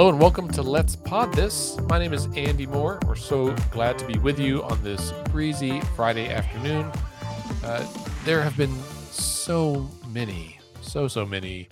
Hello 0.00 0.08
and 0.08 0.18
welcome 0.18 0.48
to 0.48 0.62
Let's 0.62 0.96
Pod 0.96 1.30
This. 1.34 1.78
My 1.82 1.98
name 1.98 2.14
is 2.14 2.24
Andy 2.34 2.64
Moore. 2.64 2.98
We're 3.06 3.16
so 3.16 3.54
glad 3.70 3.98
to 3.98 4.06
be 4.06 4.18
with 4.18 4.40
you 4.40 4.62
on 4.62 4.82
this 4.82 5.12
breezy 5.30 5.82
Friday 5.94 6.30
afternoon. 6.30 6.90
Uh, 7.62 7.86
there 8.24 8.40
have 8.40 8.56
been 8.56 8.74
so 9.10 9.90
many, 10.08 10.58
so, 10.80 11.06
so 11.06 11.26
many 11.26 11.68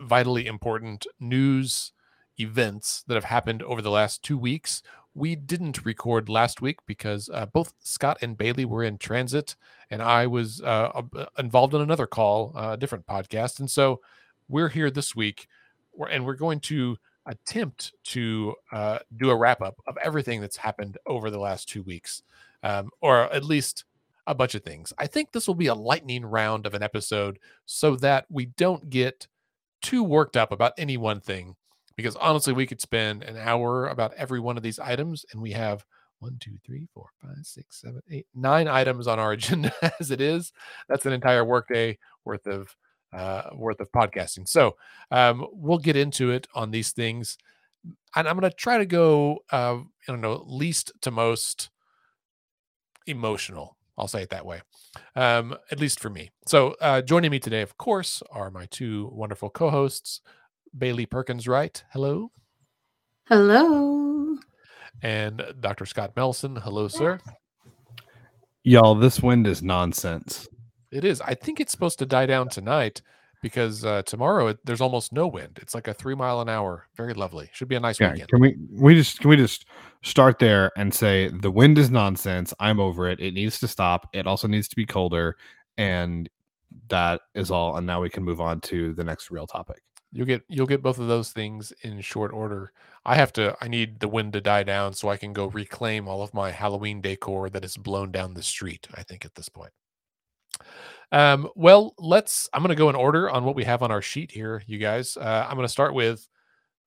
vitally 0.00 0.44
important 0.44 1.06
news 1.18 1.92
events 2.38 3.02
that 3.06 3.14
have 3.14 3.24
happened 3.24 3.62
over 3.62 3.80
the 3.80 3.90
last 3.90 4.22
two 4.22 4.36
weeks. 4.36 4.82
We 5.14 5.34
didn't 5.34 5.86
record 5.86 6.28
last 6.28 6.60
week 6.60 6.80
because 6.84 7.30
uh, 7.32 7.46
both 7.46 7.72
Scott 7.80 8.18
and 8.20 8.36
Bailey 8.36 8.66
were 8.66 8.84
in 8.84 8.98
transit, 8.98 9.56
and 9.88 10.02
I 10.02 10.26
was 10.26 10.60
uh, 10.60 11.00
involved 11.38 11.72
in 11.72 11.80
another 11.80 12.06
call, 12.06 12.52
uh, 12.54 12.72
a 12.72 12.76
different 12.76 13.06
podcast. 13.06 13.60
And 13.60 13.70
so 13.70 14.02
we're 14.46 14.68
here 14.68 14.90
this 14.90 15.16
week 15.16 15.48
and 16.10 16.26
we're 16.26 16.34
going 16.34 16.60
to 16.60 16.98
attempt 17.26 17.92
to 18.04 18.54
uh, 18.72 18.98
do 19.16 19.30
a 19.30 19.36
wrap 19.36 19.62
up 19.62 19.76
of 19.86 19.96
everything 19.98 20.40
that's 20.40 20.56
happened 20.56 20.98
over 21.06 21.30
the 21.30 21.38
last 21.38 21.68
two 21.68 21.82
weeks, 21.82 22.22
um, 22.62 22.90
or 23.00 23.32
at 23.32 23.44
least 23.44 23.84
a 24.26 24.34
bunch 24.34 24.54
of 24.54 24.62
things. 24.62 24.92
I 24.98 25.06
think 25.06 25.32
this 25.32 25.46
will 25.46 25.54
be 25.54 25.66
a 25.66 25.74
lightning 25.74 26.24
round 26.24 26.66
of 26.66 26.74
an 26.74 26.82
episode 26.82 27.38
so 27.66 27.96
that 27.96 28.26
we 28.30 28.46
don't 28.46 28.88
get 28.90 29.26
too 29.82 30.02
worked 30.02 30.36
up 30.36 30.52
about 30.52 30.72
any 30.78 30.96
one 30.96 31.20
thing. 31.20 31.56
Because 31.96 32.16
honestly, 32.16 32.52
we 32.52 32.66
could 32.66 32.80
spend 32.80 33.22
an 33.22 33.36
hour 33.36 33.86
about 33.86 34.14
every 34.14 34.40
one 34.40 34.56
of 34.56 34.64
these 34.64 34.80
items, 34.80 35.24
and 35.32 35.40
we 35.40 35.52
have 35.52 35.84
one, 36.18 36.36
two, 36.40 36.56
three, 36.64 36.88
four, 36.92 37.06
five, 37.22 37.36
six, 37.42 37.80
seven, 37.82 38.02
eight, 38.10 38.26
nine 38.34 38.66
items 38.66 39.06
on 39.06 39.20
our 39.20 39.32
agenda 39.38 39.72
as 40.00 40.10
it 40.10 40.20
is. 40.20 40.52
That's 40.88 41.06
an 41.06 41.12
entire 41.12 41.44
workday 41.44 41.98
worth 42.24 42.46
of 42.46 42.74
uh, 43.14 43.50
worth 43.54 43.80
of 43.80 43.90
podcasting. 43.92 44.48
So 44.48 44.76
um, 45.10 45.46
we'll 45.52 45.78
get 45.78 45.96
into 45.96 46.30
it 46.30 46.46
on 46.54 46.70
these 46.70 46.92
things, 46.92 47.38
and 48.16 48.28
I'm 48.28 48.38
going 48.38 48.50
to 48.50 48.56
try 48.56 48.78
to 48.78 48.86
go, 48.86 49.38
uh, 49.52 49.76
I 49.76 49.84
don't 50.08 50.20
know, 50.20 50.44
least 50.46 50.92
to 51.02 51.10
most 51.10 51.70
emotional. 53.06 53.76
I'll 53.96 54.08
say 54.08 54.22
it 54.22 54.30
that 54.30 54.44
way, 54.44 54.60
um, 55.14 55.56
at 55.70 55.78
least 55.78 56.00
for 56.00 56.10
me. 56.10 56.30
So 56.48 56.74
uh, 56.80 57.00
joining 57.00 57.30
me 57.30 57.38
today, 57.38 57.62
of 57.62 57.78
course, 57.78 58.22
are 58.32 58.50
my 58.50 58.66
two 58.66 59.08
wonderful 59.12 59.50
co-hosts, 59.50 60.20
Bailey 60.76 61.06
Perkins 61.06 61.46
Wright. 61.46 61.82
Hello. 61.92 62.32
Hello. 63.28 64.36
And 65.02 65.42
Dr. 65.60 65.86
Scott 65.86 66.12
Melson. 66.16 66.56
Hello, 66.56 66.88
sir. 66.88 67.20
Y'all, 68.64 68.94
this 68.94 69.22
wind 69.22 69.46
is 69.46 69.62
nonsense. 69.62 70.48
It 70.94 71.04
is. 71.04 71.20
I 71.20 71.34
think 71.34 71.60
it's 71.60 71.72
supposed 71.72 71.98
to 71.98 72.06
die 72.06 72.26
down 72.26 72.48
tonight 72.48 73.02
because 73.42 73.84
uh, 73.84 74.02
tomorrow 74.02 74.46
it, 74.46 74.58
there's 74.64 74.80
almost 74.80 75.12
no 75.12 75.26
wind. 75.26 75.58
It's 75.60 75.74
like 75.74 75.88
a 75.88 75.92
three 75.92 76.14
mile 76.14 76.40
an 76.40 76.48
hour. 76.48 76.88
Very 76.96 77.12
lovely. 77.12 77.50
Should 77.52 77.68
be 77.68 77.74
a 77.74 77.80
nice 77.80 78.00
yeah, 78.00 78.12
weekend. 78.12 78.30
Can 78.30 78.40
we 78.40 78.56
we 78.70 78.94
just 78.94 79.20
can 79.20 79.28
we 79.28 79.36
just 79.36 79.66
start 80.02 80.38
there 80.38 80.70
and 80.78 80.94
say 80.94 81.28
the 81.28 81.50
wind 81.50 81.76
is 81.78 81.90
nonsense. 81.90 82.54
I'm 82.60 82.80
over 82.80 83.08
it. 83.08 83.20
It 83.20 83.34
needs 83.34 83.58
to 83.60 83.68
stop. 83.68 84.08
It 84.14 84.26
also 84.26 84.48
needs 84.48 84.68
to 84.68 84.76
be 84.76 84.86
colder, 84.86 85.36
and 85.76 86.28
that 86.88 87.20
is 87.34 87.50
all. 87.50 87.76
And 87.76 87.86
now 87.86 88.00
we 88.00 88.08
can 88.08 88.22
move 88.22 88.40
on 88.40 88.60
to 88.62 88.94
the 88.94 89.04
next 89.04 89.30
real 89.30 89.46
topic. 89.46 89.82
You'll 90.12 90.26
get 90.26 90.42
you'll 90.48 90.66
get 90.66 90.82
both 90.82 91.00
of 91.00 91.08
those 91.08 91.32
things 91.32 91.72
in 91.82 92.00
short 92.00 92.32
order. 92.32 92.72
I 93.04 93.16
have 93.16 93.32
to 93.34 93.56
I 93.60 93.66
need 93.66 94.00
the 94.00 94.08
wind 94.08 94.32
to 94.34 94.40
die 94.40 94.62
down 94.62 94.94
so 94.94 95.08
I 95.08 95.16
can 95.16 95.32
go 95.32 95.46
reclaim 95.46 96.06
all 96.06 96.22
of 96.22 96.32
my 96.32 96.52
Halloween 96.52 97.00
decor 97.00 97.50
that 97.50 97.64
is 97.64 97.76
blown 97.76 98.12
down 98.12 98.34
the 98.34 98.42
street. 98.44 98.86
I 98.94 99.02
think 99.02 99.24
at 99.24 99.34
this 99.34 99.48
point. 99.48 99.72
Um, 101.12 101.48
well, 101.54 101.94
let's. 101.98 102.48
I'm 102.52 102.62
going 102.62 102.70
to 102.70 102.74
go 102.74 102.88
in 102.88 102.96
order 102.96 103.30
on 103.30 103.44
what 103.44 103.54
we 103.54 103.64
have 103.64 103.82
on 103.82 103.90
our 103.90 104.02
sheet 104.02 104.30
here, 104.30 104.62
you 104.66 104.78
guys. 104.78 105.16
Uh, 105.16 105.46
I'm 105.48 105.56
going 105.56 105.66
to 105.66 105.72
start 105.72 105.94
with 105.94 106.28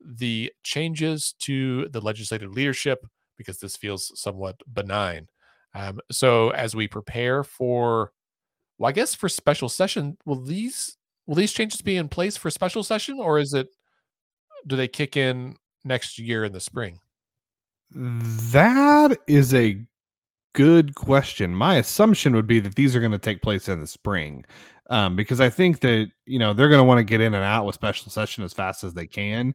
the 0.03 0.51
changes 0.63 1.33
to 1.39 1.87
the 1.89 2.01
legislative 2.01 2.51
leadership 2.51 3.05
because 3.37 3.59
this 3.59 3.75
feels 3.75 4.11
somewhat 4.19 4.59
benign. 4.71 5.27
Um, 5.73 5.99
so 6.11 6.49
as 6.49 6.75
we 6.75 6.87
prepare 6.87 7.43
for, 7.43 8.11
well, 8.77 8.89
I 8.89 8.91
guess 8.91 9.15
for 9.15 9.29
special 9.29 9.69
session, 9.69 10.17
will 10.25 10.41
these 10.41 10.97
will 11.25 11.35
these 11.35 11.53
changes 11.53 11.81
be 11.81 11.97
in 11.97 12.09
place 12.09 12.37
for 12.37 12.49
special 12.49 12.83
session, 12.83 13.19
or 13.19 13.39
is 13.39 13.53
it 13.53 13.69
do 14.65 14.75
they 14.75 14.87
kick 14.87 15.15
in 15.15 15.55
next 15.83 16.19
year 16.19 16.43
in 16.43 16.51
the 16.51 16.59
spring? 16.59 16.99
That 17.91 19.17
is 19.27 19.53
a 19.53 19.85
good 20.53 20.95
question. 20.95 21.53
My 21.53 21.75
assumption 21.75 22.35
would 22.35 22.47
be 22.47 22.59
that 22.59 22.75
these 22.75 22.95
are 22.95 22.99
going 22.99 23.11
to 23.11 23.17
take 23.17 23.41
place 23.41 23.69
in 23.69 23.79
the 23.79 23.87
spring, 23.87 24.45
um, 24.89 25.15
because 25.15 25.41
I 25.41 25.49
think 25.49 25.81
that 25.81 26.09
you 26.25 26.39
know 26.39 26.53
they're 26.53 26.69
going 26.69 26.79
to 26.79 26.83
want 26.83 26.99
to 26.99 27.03
get 27.03 27.21
in 27.21 27.33
and 27.33 27.43
out 27.43 27.65
with 27.65 27.75
special 27.75 28.11
session 28.11 28.43
as 28.43 28.53
fast 28.53 28.83
as 28.83 28.93
they 28.93 29.07
can, 29.07 29.53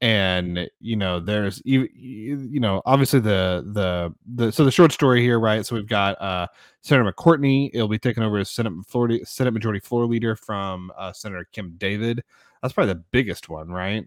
and 0.00 0.68
you 0.80 0.96
know 0.96 1.20
there's 1.20 1.62
you, 1.64 1.88
you 1.92 2.60
know 2.60 2.82
obviously 2.84 3.20
the 3.20 3.64
the 3.72 4.14
the 4.34 4.52
so 4.52 4.64
the 4.64 4.70
short 4.70 4.92
story 4.92 5.22
here, 5.22 5.40
right? 5.40 5.64
So 5.64 5.74
we've 5.74 5.88
got 5.88 6.20
uh, 6.20 6.46
Senator 6.82 7.10
McCortney. 7.10 7.70
It'll 7.72 7.88
be 7.88 7.98
taken 7.98 8.22
over 8.22 8.38
as 8.38 8.50
Senate 8.50 8.72
Florida 8.86 9.24
Senate 9.24 9.52
Majority 9.52 9.80
Floor 9.80 10.06
Leader 10.06 10.36
from 10.36 10.92
uh, 10.96 11.12
Senator 11.12 11.46
Kim 11.52 11.74
David. 11.78 12.22
That's 12.62 12.74
probably 12.74 12.94
the 12.94 13.04
biggest 13.10 13.48
one, 13.48 13.68
right? 13.68 14.04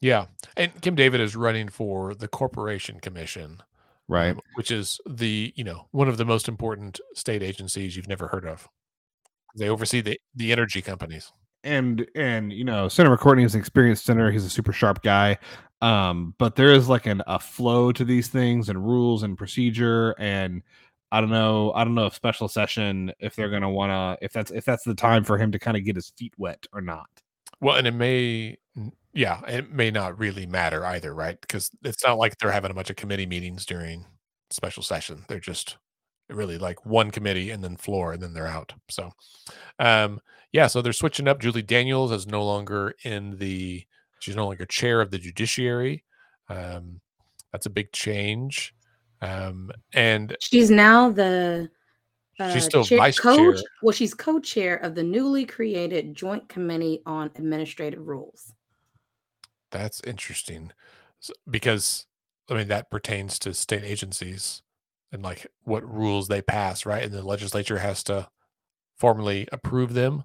Yeah, 0.00 0.26
and 0.56 0.78
Kim 0.82 0.94
David 0.94 1.20
is 1.20 1.36
running 1.36 1.68
for 1.68 2.14
the 2.14 2.28
Corporation 2.28 3.00
Commission 3.00 3.62
right? 4.08 4.30
Um, 4.30 4.40
which 4.54 4.70
is 4.70 5.00
the 5.08 5.52
you 5.56 5.64
know 5.64 5.88
one 5.90 6.08
of 6.08 6.16
the 6.16 6.24
most 6.24 6.48
important 6.48 7.00
state 7.14 7.42
agencies 7.42 7.96
you've 7.96 8.08
never 8.08 8.28
heard 8.28 8.46
of. 8.46 8.68
They 9.56 9.68
oversee 9.68 10.00
the 10.00 10.20
the 10.34 10.52
energy 10.52 10.82
companies. 10.82 11.32
And 11.64 12.06
and 12.14 12.52
you 12.52 12.64
know 12.64 12.88
senator 12.88 13.16
mccortney 13.16 13.44
is 13.44 13.54
an 13.54 13.60
experienced 13.60 14.04
senator. 14.04 14.30
He's 14.30 14.44
a 14.44 14.50
super 14.50 14.72
sharp 14.72 15.02
guy. 15.02 15.38
Um 15.82 16.34
but 16.38 16.56
there 16.56 16.72
is 16.72 16.88
like 16.88 17.06
an 17.06 17.22
a 17.26 17.38
flow 17.38 17.92
to 17.92 18.04
these 18.04 18.28
things 18.28 18.68
and 18.68 18.84
rules 18.84 19.22
and 19.22 19.36
procedure 19.36 20.14
and 20.18 20.62
i 21.12 21.20
don't 21.20 21.30
know 21.30 21.72
i 21.74 21.84
don't 21.84 21.94
know 21.94 22.06
if 22.06 22.14
special 22.14 22.48
session 22.48 23.12
if 23.20 23.36
they're 23.36 23.50
going 23.50 23.62
to 23.62 23.68
want 23.68 23.90
to 23.90 24.24
if 24.24 24.32
that's 24.32 24.50
if 24.50 24.64
that's 24.64 24.84
the 24.84 24.94
time 24.94 25.22
for 25.22 25.38
him 25.38 25.52
to 25.52 25.58
kind 25.58 25.76
of 25.76 25.84
get 25.84 25.96
his 25.96 26.12
feet 26.16 26.32
wet 26.38 26.66
or 26.72 26.80
not. 26.80 27.08
Well 27.60 27.76
and 27.76 27.86
it 27.86 27.94
may 27.94 28.56
yeah, 29.16 29.40
it 29.48 29.72
may 29.72 29.90
not 29.90 30.18
really 30.18 30.44
matter 30.44 30.84
either, 30.84 31.14
right? 31.14 31.40
Because 31.40 31.70
it's 31.82 32.04
not 32.04 32.18
like 32.18 32.36
they're 32.36 32.52
having 32.52 32.70
a 32.70 32.74
bunch 32.74 32.90
of 32.90 32.96
committee 32.96 33.24
meetings 33.24 33.64
during 33.64 34.04
special 34.50 34.82
session. 34.82 35.24
They're 35.26 35.40
just 35.40 35.78
really 36.28 36.58
like 36.58 36.84
one 36.84 37.10
committee 37.10 37.50
and 37.50 37.64
then 37.64 37.78
floor 37.78 38.12
and 38.12 38.22
then 38.22 38.34
they're 38.34 38.46
out. 38.46 38.74
So, 38.90 39.10
um, 39.78 40.20
yeah, 40.52 40.66
so 40.66 40.82
they're 40.82 40.92
switching 40.92 41.28
up. 41.28 41.40
Julie 41.40 41.62
Daniels 41.62 42.12
is 42.12 42.26
no 42.26 42.44
longer 42.44 42.94
in 43.04 43.38
the, 43.38 43.86
she's 44.18 44.36
no 44.36 44.48
longer 44.48 44.66
chair 44.66 45.00
of 45.00 45.10
the 45.10 45.18
judiciary. 45.18 46.04
Um, 46.50 47.00
that's 47.52 47.64
a 47.64 47.70
big 47.70 47.92
change. 47.92 48.74
Um, 49.22 49.70
and 49.94 50.36
she's 50.40 50.70
now 50.70 51.08
the, 51.10 51.70
uh, 52.38 52.52
she's 52.52 52.64
still 52.64 52.84
chair, 52.84 52.98
vice 52.98 53.18
co- 53.18 53.54
chair. 53.54 53.64
Well, 53.82 53.94
she's 53.94 54.12
co-chair 54.12 54.76
of 54.76 54.94
the 54.94 55.02
newly 55.02 55.46
created 55.46 56.14
Joint 56.14 56.46
Committee 56.50 57.00
on 57.06 57.30
Administrative 57.34 58.06
Rules. 58.06 58.52
That's 59.76 60.00
interesting 60.04 60.72
because 61.48 62.06
I 62.50 62.54
mean 62.54 62.68
that 62.68 62.90
pertains 62.90 63.38
to 63.40 63.54
state 63.54 63.84
agencies 63.84 64.62
and 65.12 65.22
like 65.22 65.46
what 65.64 65.88
rules 65.88 66.28
they 66.28 66.42
pass, 66.42 66.86
right? 66.86 67.04
And 67.04 67.12
the 67.12 67.22
legislature 67.22 67.78
has 67.78 68.02
to 68.04 68.28
formally 68.96 69.48
approve 69.52 69.94
them. 69.94 70.24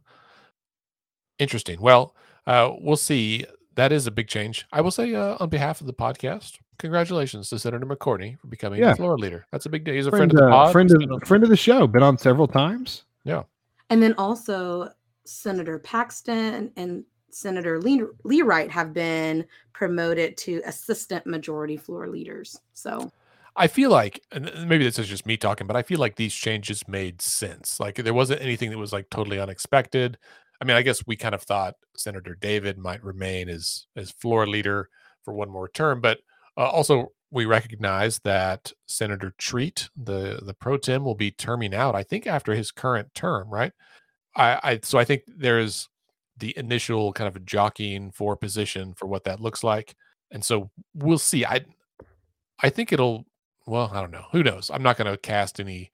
Interesting. 1.40 1.82
Well, 1.82 2.16
uh, 2.48 2.72
we'll 2.80 2.98
see. 2.98 3.46
That 3.76 3.92
is 3.92 4.06
a 4.06 4.12
big 4.12 4.28
change. 4.28 4.66
I 4.72 4.82
will 4.82 4.92
say 4.92 5.14
uh, 5.16 5.38
on 5.40 5.50
behalf 5.50 5.82
of 5.82 5.88
the 5.88 5.94
podcast, 5.94 6.58
congratulations 6.78 7.50
to 7.50 7.60
Senator 7.60 7.86
McCortney 7.86 8.38
for 8.40 8.48
becoming 8.48 8.80
yeah. 8.80 8.92
the 8.92 8.98
floor 8.98 9.18
leader. 9.18 9.46
That's 9.52 9.66
a 9.66 9.70
big 9.70 9.86
day. 9.86 9.96
He's 9.96 10.08
a 10.08 10.10
friend, 10.10 10.32
friend 10.32 10.34
of 10.34 10.38
the 10.38 10.48
uh, 10.48 10.64
pod. 10.66 10.72
Friend 10.74 10.92
of, 10.92 11.24
friend 11.28 11.44
of 11.44 11.50
the 11.50 11.58
show. 11.58 11.88
Been 11.88 12.04
on 12.04 12.18
several 12.18 12.48
times. 12.48 13.06
Yeah. 13.24 13.44
And 13.90 14.04
then 14.04 14.14
also 14.18 14.90
Senator 15.26 15.80
Paxton 15.80 16.72
and 16.76 17.06
Senator 17.34 17.80
Lee, 17.80 18.42
Wright 18.42 18.70
have 18.72 18.94
been 18.94 19.46
promoted 19.74 20.38
to 20.38 20.62
assistant 20.66 21.26
majority 21.26 21.78
floor 21.78 22.08
leaders. 22.08 22.60
So 22.74 23.12
I 23.56 23.68
feel 23.68 23.90
like, 23.90 24.22
and 24.32 24.52
maybe 24.68 24.84
this 24.84 25.00
is 25.00 25.08
just 25.08 25.26
me 25.26 25.38
talking, 25.38 25.68
but 25.68 25.76
I 25.76 25.84
feel 25.84 26.00
like 26.00 26.16
these 26.16 26.34
changes 26.34 26.88
made 26.88 27.22
sense. 27.22 27.80
Like 27.80 27.96
there 27.96 28.14
wasn't 28.14 28.42
anything 28.42 28.70
that 28.70 28.78
was 28.78 28.94
like 28.94 29.10
totally 29.10 29.40
unexpected. 29.40 30.18
I 30.62 30.66
mean, 30.66 30.78
I 30.78 30.84
guess 30.84 31.06
we 31.08 31.16
kind 31.16 31.36
of 31.36 31.42
thought 31.42 31.76
Senator 31.98 32.36
David 32.36 32.78
might 32.78 33.04
remain 33.04 33.50
as 33.50 33.88
as 33.96 34.12
floor 34.12 34.48
leader 34.48 34.90
for 35.24 35.34
one 35.34 35.50
more 35.50 35.68
term, 35.68 36.02
but 36.02 36.20
uh, 36.58 36.68
also 36.68 37.12
we 37.32 37.46
recognize 37.46 38.20
that 38.20 38.72
Senator 38.88 39.34
Treat, 39.38 39.90
the 39.96 40.40
the 40.44 40.54
pro 40.54 40.78
tem, 40.78 41.04
will 41.04 41.16
be 41.16 41.32
terming 41.32 41.74
out. 41.74 41.96
I 41.96 42.04
think 42.04 42.28
after 42.28 42.54
his 42.54 42.72
current 42.72 43.14
term, 43.16 43.50
right? 43.50 43.72
I, 44.36 44.60
I 44.64 44.80
so 44.84 45.00
I 45.00 45.06
think 45.06 45.24
there's 45.28 45.90
the 46.42 46.58
initial 46.58 47.14
kind 47.14 47.34
of 47.34 47.46
jockeying 47.46 48.12
for 48.12 48.36
position 48.36 48.94
for 48.94 49.06
what 49.06 49.24
that 49.24 49.40
looks 49.40 49.64
like. 49.64 49.96
And 50.32 50.44
so 50.44 50.70
we'll 50.94 51.18
see. 51.18 51.46
I 51.46 51.62
I 52.62 52.70
think 52.70 52.92
it'll 52.92 53.26
well, 53.66 53.90
I 53.94 54.02
don't 54.02 54.12
know. 54.12 54.26
Who 54.34 54.44
knows? 54.44 54.70
I'm 54.70 54.84
not 54.84 54.98
going 54.98 55.10
to 55.10 55.18
cast 55.18 55.60
any 55.60 55.92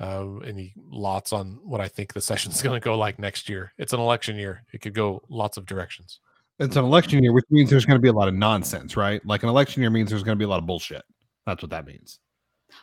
uh, 0.00 0.38
any 0.38 0.74
lots 0.90 1.32
on 1.32 1.58
what 1.62 1.80
I 1.80 1.88
think 1.88 2.12
the 2.12 2.20
session's 2.30 2.62
going 2.62 2.80
to 2.80 2.84
go 2.84 2.98
like 2.98 3.18
next 3.18 3.48
year. 3.48 3.72
It's 3.78 3.92
an 3.92 4.00
election 4.00 4.36
year. 4.36 4.64
It 4.72 4.80
could 4.80 4.94
go 4.94 5.22
lots 5.28 5.56
of 5.56 5.66
directions. 5.66 6.18
It's 6.58 6.76
an 6.76 6.84
election 6.84 7.22
year, 7.22 7.32
which 7.32 7.46
means 7.50 7.70
there's 7.70 7.86
going 7.86 7.98
to 7.98 8.02
be 8.02 8.08
a 8.08 8.12
lot 8.12 8.28
of 8.28 8.34
nonsense, 8.34 8.96
right? 8.96 9.24
Like 9.24 9.42
an 9.42 9.48
election 9.48 9.82
year 9.82 9.90
means 9.90 10.10
there's 10.10 10.22
going 10.22 10.36
to 10.36 10.38
be 10.38 10.44
a 10.44 10.48
lot 10.48 10.58
of 10.58 10.66
bullshit. 10.66 11.02
That's 11.46 11.62
what 11.62 11.70
that 11.70 11.86
means. 11.86 12.18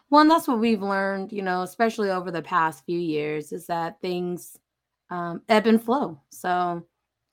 Well, 0.10 0.22
and 0.22 0.32
that's 0.32 0.48
what 0.48 0.60
we've 0.60 0.82
learned, 0.82 1.32
you 1.32 1.44
know, 1.44 1.62
especially 1.62 2.10
over 2.10 2.32
the 2.32 2.42
past 2.42 2.86
few 2.86 3.00
years, 3.00 3.52
is 3.52 3.68
that 3.68 4.02
things 4.02 4.58
um, 5.10 5.42
ebb 5.48 5.68
and 5.68 5.82
flow. 5.82 6.20
So 6.30 6.84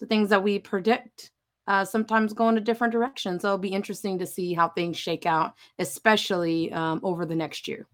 the 0.04 0.14
things 0.14 0.28
that 0.30 0.42
we 0.42 0.58
predict 0.58 1.30
uh, 1.66 1.84
sometimes 1.84 2.34
go 2.34 2.48
in 2.50 2.58
a 2.58 2.60
different 2.60 2.92
direction. 2.92 3.40
So 3.40 3.48
it'll 3.48 3.58
be 3.58 3.68
interesting 3.68 4.18
to 4.18 4.26
see 4.26 4.52
how 4.52 4.68
things 4.68 4.98
shake 4.98 5.24
out, 5.24 5.54
especially 5.78 6.70
um, 6.72 7.00
over 7.02 7.24
the 7.24 7.34
next 7.34 7.66
year. 7.66 7.86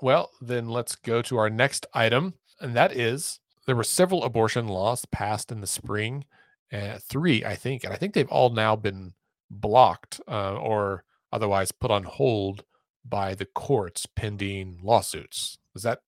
Well, 0.00 0.30
then 0.40 0.68
let's 0.68 0.96
go 0.96 1.20
to 1.22 1.36
our 1.36 1.50
next 1.50 1.86
item, 1.94 2.34
and 2.60 2.74
that 2.74 2.96
is 2.96 3.38
there 3.66 3.76
were 3.76 3.84
several 3.84 4.24
abortion 4.24 4.66
laws 4.66 5.04
passed 5.04 5.52
in 5.52 5.60
the 5.60 5.66
spring, 5.66 6.24
uh, 6.72 6.98
three, 6.98 7.44
I 7.44 7.54
think, 7.54 7.84
and 7.84 7.92
I 7.92 7.96
think 7.96 8.14
they've 8.14 8.28
all 8.28 8.50
now 8.50 8.74
been 8.74 9.12
blocked 9.50 10.20
uh, 10.26 10.56
or 10.56 11.04
otherwise 11.30 11.70
put 11.70 11.90
on 11.90 12.04
hold 12.04 12.64
by 13.04 13.34
the 13.34 13.44
courts 13.44 14.06
pending 14.06 14.80
lawsuits. 14.82 15.58
Is 15.76 15.82
that 15.82 16.00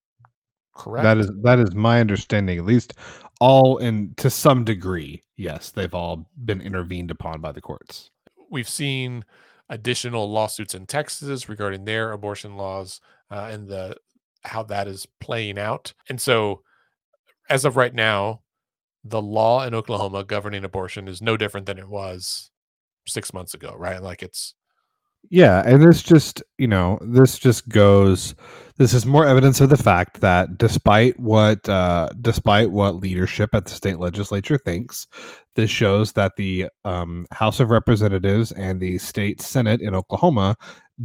correct? 0.74 1.04
That 1.04 1.18
is 1.18 1.30
that 1.42 1.58
is 1.58 1.74
my 1.74 2.00
understanding. 2.00 2.58
At 2.58 2.64
least 2.64 2.94
all 3.40 3.78
in 3.78 4.14
to 4.16 4.30
some 4.30 4.64
degree, 4.64 5.22
yes, 5.36 5.70
they've 5.70 5.94
all 5.94 6.28
been 6.44 6.60
intervened 6.60 7.10
upon 7.10 7.40
by 7.40 7.52
the 7.52 7.60
courts. 7.60 8.10
We've 8.50 8.68
seen 8.68 9.24
additional 9.68 10.30
lawsuits 10.30 10.74
in 10.74 10.86
Texas 10.86 11.48
regarding 11.48 11.84
their 11.84 12.12
abortion 12.12 12.56
laws 12.56 13.00
uh, 13.30 13.48
and 13.50 13.68
the 13.68 13.96
how 14.44 14.62
that 14.64 14.86
is 14.86 15.06
playing 15.20 15.58
out. 15.58 15.94
And 16.08 16.20
so, 16.20 16.62
as 17.48 17.64
of 17.64 17.76
right 17.76 17.94
now, 17.94 18.42
the 19.04 19.22
law 19.22 19.64
in 19.64 19.74
Oklahoma 19.74 20.24
governing 20.24 20.64
abortion 20.64 21.08
is 21.08 21.22
no 21.22 21.36
different 21.36 21.66
than 21.66 21.78
it 21.78 21.88
was 21.88 22.50
six 23.06 23.32
months 23.32 23.54
ago, 23.54 23.74
right? 23.76 24.02
Like 24.02 24.22
it's 24.22 24.54
yeah, 25.30 25.62
and 25.64 25.82
this 25.82 26.02
just, 26.02 26.42
you 26.58 26.68
know, 26.68 26.98
this 27.00 27.38
just 27.38 27.68
goes 27.68 28.34
this 28.76 28.92
is 28.92 29.06
more 29.06 29.24
evidence 29.24 29.60
of 29.60 29.70
the 29.70 29.76
fact 29.76 30.20
that 30.20 30.58
despite 30.58 31.18
what 31.20 31.68
uh 31.68 32.08
despite 32.20 32.70
what 32.72 32.96
leadership 32.96 33.54
at 33.54 33.64
the 33.64 33.70
state 33.70 33.98
legislature 33.98 34.58
thinks, 34.58 35.06
this 35.54 35.70
shows 35.70 36.12
that 36.12 36.32
the 36.36 36.68
um, 36.84 37.26
House 37.30 37.60
of 37.60 37.70
Representatives 37.70 38.50
and 38.52 38.80
the 38.80 38.98
state 38.98 39.40
Senate 39.40 39.80
in 39.80 39.94
Oklahoma 39.94 40.56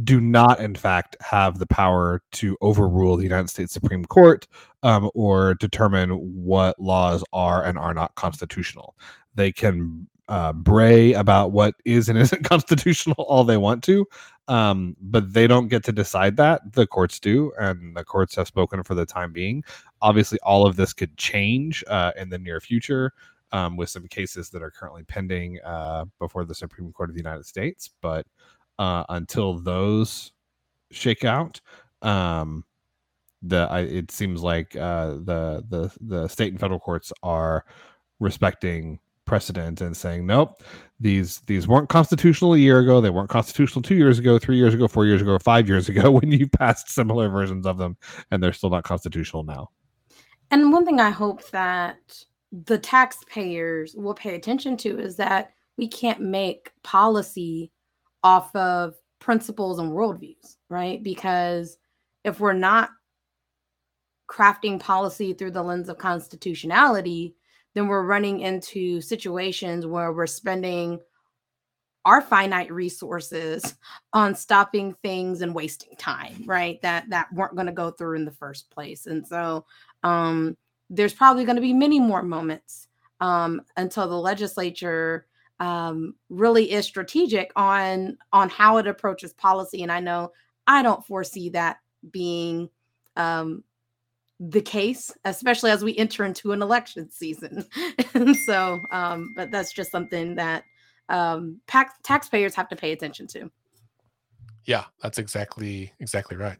do 0.04 0.20
not, 0.20 0.60
in 0.60 0.74
fact, 0.74 1.16
have 1.20 1.58
the 1.58 1.66
power 1.66 2.22
to 2.32 2.56
overrule 2.60 3.16
the 3.16 3.24
United 3.24 3.50
States 3.50 3.72
Supreme 3.72 4.04
Court 4.04 4.46
um, 4.82 5.10
or 5.14 5.54
determine 5.54 6.10
what 6.10 6.78
laws 6.80 7.24
are 7.32 7.64
and 7.64 7.78
are 7.78 7.94
not 7.94 8.14
constitutional. 8.14 8.94
They 9.34 9.50
can 9.52 10.08
uh, 10.28 10.52
bray 10.52 11.12
about 11.12 11.50
what 11.50 11.74
is 11.84 12.08
and 12.08 12.16
isn't 12.16 12.44
constitutional 12.48 13.24
all 13.28 13.44
they 13.44 13.56
want 13.56 13.82
to, 13.84 14.06
um, 14.50 14.96
but 15.00 15.32
they 15.32 15.46
don't 15.46 15.68
get 15.68 15.84
to 15.84 15.92
decide 15.92 16.36
that. 16.38 16.72
The 16.72 16.84
courts 16.84 17.20
do, 17.20 17.52
and 17.56 17.96
the 17.96 18.04
courts 18.04 18.34
have 18.34 18.48
spoken 18.48 18.82
for 18.82 18.96
the 18.96 19.06
time 19.06 19.32
being. 19.32 19.62
Obviously, 20.02 20.40
all 20.42 20.66
of 20.66 20.74
this 20.74 20.92
could 20.92 21.16
change 21.16 21.84
uh, 21.86 22.10
in 22.16 22.28
the 22.28 22.38
near 22.38 22.60
future 22.60 23.12
um, 23.52 23.76
with 23.76 23.90
some 23.90 24.08
cases 24.08 24.50
that 24.50 24.60
are 24.60 24.72
currently 24.72 25.04
pending 25.04 25.60
uh, 25.64 26.04
before 26.18 26.44
the 26.44 26.54
Supreme 26.54 26.92
Court 26.92 27.10
of 27.10 27.14
the 27.14 27.20
United 27.20 27.46
States. 27.46 27.90
But 28.02 28.26
uh, 28.80 29.04
until 29.10 29.54
those 29.54 30.32
shake 30.90 31.24
out, 31.24 31.60
um, 32.02 32.64
the 33.42 33.68
I, 33.70 33.82
it 33.82 34.10
seems 34.10 34.42
like 34.42 34.74
uh, 34.74 35.10
the 35.10 35.64
the 35.68 35.92
the 36.00 36.26
state 36.26 36.50
and 36.50 36.58
federal 36.60 36.80
courts 36.80 37.12
are 37.22 37.64
respecting 38.18 38.98
precedent 39.30 39.80
and 39.80 39.96
saying 39.96 40.26
nope 40.26 40.60
these 41.00 41.38
these 41.46 41.66
weren't 41.66 41.88
constitutional 41.88 42.52
a 42.54 42.58
year 42.58 42.80
ago. 42.80 43.00
They 43.00 43.10
weren't 43.10 43.30
constitutional 43.30 43.80
two 43.80 43.94
years 43.94 44.18
ago 44.18 44.38
three 44.38 44.56
years 44.56 44.74
ago 44.74 44.86
four 44.86 45.06
years 45.06 45.22
ago 45.22 45.38
five 45.38 45.66
years 45.68 45.88
ago 45.88 46.10
when 46.18 46.30
you 46.30 46.46
passed 46.46 46.90
similar 46.90 47.28
versions 47.28 47.64
of 47.64 47.78
them 47.78 47.96
and 48.30 48.42
they're 48.42 48.52
still 48.52 48.70
not 48.70 48.84
constitutional 48.84 49.42
now. 49.42 49.70
And 50.50 50.72
one 50.72 50.84
thing 50.84 51.00
i 51.00 51.10
hope 51.10 51.48
that 51.50 51.98
the 52.52 52.78
taxpayers 52.78 53.94
will 53.96 54.14
pay 54.14 54.34
attention 54.34 54.76
to 54.78 54.98
is 54.98 55.16
that 55.16 55.52
we 55.78 55.88
can't 55.88 56.20
make 56.20 56.72
policy 56.82 57.70
off 58.22 58.54
of 58.54 58.94
principles 59.20 59.78
and 59.78 59.92
worldviews 59.92 60.56
right? 60.70 61.02
Because 61.02 61.76
if 62.24 62.40
we're 62.40 62.52
not 62.52 62.90
crafting 64.30 64.78
policy 64.78 65.32
through 65.32 65.50
the 65.50 65.62
lens 65.62 65.88
of 65.88 65.98
constitutionality 65.98 67.34
then 67.74 67.86
we're 67.86 68.04
running 68.04 68.40
into 68.40 69.00
situations 69.00 69.86
where 69.86 70.12
we're 70.12 70.26
spending 70.26 71.00
our 72.04 72.20
finite 72.20 72.72
resources 72.72 73.74
on 74.12 74.34
stopping 74.34 74.94
things 75.02 75.42
and 75.42 75.54
wasting 75.54 75.96
time 75.96 76.42
right 76.46 76.80
that 76.82 77.08
that 77.10 77.32
weren't 77.32 77.54
going 77.54 77.66
to 77.66 77.72
go 77.72 77.90
through 77.90 78.16
in 78.16 78.24
the 78.24 78.30
first 78.30 78.70
place. 78.70 79.06
And 79.06 79.26
so 79.26 79.64
um 80.02 80.56
there's 80.88 81.14
probably 81.14 81.44
going 81.44 81.56
to 81.56 81.62
be 81.62 81.74
many 81.74 82.00
more 82.00 82.22
moments 82.22 82.88
um 83.20 83.60
until 83.76 84.08
the 84.08 84.18
legislature 84.18 85.26
um 85.60 86.14
really 86.30 86.72
is 86.72 86.86
strategic 86.86 87.52
on 87.54 88.16
on 88.32 88.48
how 88.48 88.78
it 88.78 88.86
approaches 88.86 89.32
policy. 89.34 89.82
And 89.82 89.92
i 89.92 90.00
know 90.00 90.32
i 90.66 90.82
don't 90.82 91.06
foresee 91.06 91.50
that 91.50 91.78
being 92.10 92.70
um 93.16 93.62
the 94.40 94.62
case, 94.62 95.12
especially 95.26 95.70
as 95.70 95.84
we 95.84 95.96
enter 95.98 96.24
into 96.24 96.52
an 96.52 96.62
election 96.62 97.10
season. 97.10 97.64
and 98.14 98.34
so, 98.34 98.80
um, 98.90 99.34
but 99.36 99.50
that's 99.50 99.72
just 99.72 99.92
something 99.92 100.34
that 100.36 100.64
um, 101.10 101.60
tax- 101.66 101.94
taxpayers 102.02 102.54
have 102.54 102.68
to 102.70 102.76
pay 102.76 102.92
attention 102.92 103.26
to. 103.28 103.50
Yeah, 104.64 104.84
that's 105.02 105.18
exactly 105.18 105.92
exactly 106.00 106.36
right. 106.36 106.58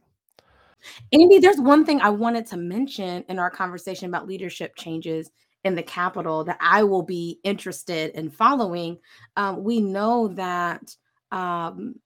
Andy, 1.12 1.38
there's 1.38 1.58
one 1.58 1.84
thing 1.84 2.00
I 2.00 2.10
wanted 2.10 2.46
to 2.46 2.56
mention 2.56 3.24
in 3.28 3.38
our 3.38 3.50
conversation 3.50 4.08
about 4.08 4.26
leadership 4.26 4.74
changes 4.76 5.30
in 5.64 5.74
the 5.74 5.82
Capitol 5.82 6.42
that 6.44 6.56
I 6.60 6.82
will 6.82 7.02
be 7.02 7.38
interested 7.44 8.12
in 8.12 8.30
following. 8.30 8.98
Um, 9.36 9.62
we 9.62 9.80
know 9.80 10.28
that 10.28 10.96
um, 11.30 11.96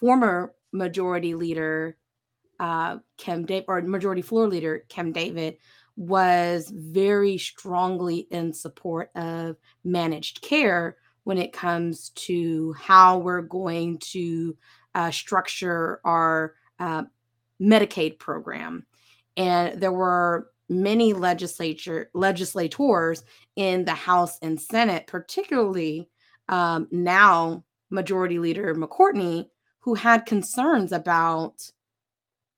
former 0.00 0.54
Majority 0.72 1.34
Leader 1.34 1.96
uh, 2.60 2.98
Kim 3.16 3.44
David 3.44 3.66
or 3.68 3.82
Majority 3.82 4.22
Floor 4.22 4.48
Leader 4.48 4.84
Kim 4.88 5.12
David 5.12 5.58
was 5.96 6.70
very 6.74 7.38
strongly 7.38 8.26
in 8.30 8.52
support 8.52 9.10
of 9.14 9.56
managed 9.84 10.42
care 10.42 10.96
when 11.24 11.38
it 11.38 11.52
comes 11.52 12.10
to 12.10 12.72
how 12.74 13.18
we're 13.18 13.42
going 13.42 13.98
to 13.98 14.56
uh, 14.94 15.10
structure 15.10 16.00
our 16.04 16.54
uh, 16.78 17.02
Medicaid 17.60 18.18
program. 18.18 18.86
And 19.36 19.80
there 19.80 19.92
were 19.92 20.50
many 20.68 21.12
legislature 21.12 22.10
legislators 22.14 23.22
in 23.56 23.84
the 23.84 23.94
House 23.94 24.38
and 24.42 24.60
Senate, 24.60 25.06
particularly 25.06 26.08
um, 26.48 26.88
now 26.90 27.64
Majority 27.90 28.38
Leader 28.38 28.74
McCortney, 28.74 29.48
who 29.80 29.94
had 29.94 30.26
concerns 30.26 30.92
about 30.92 31.70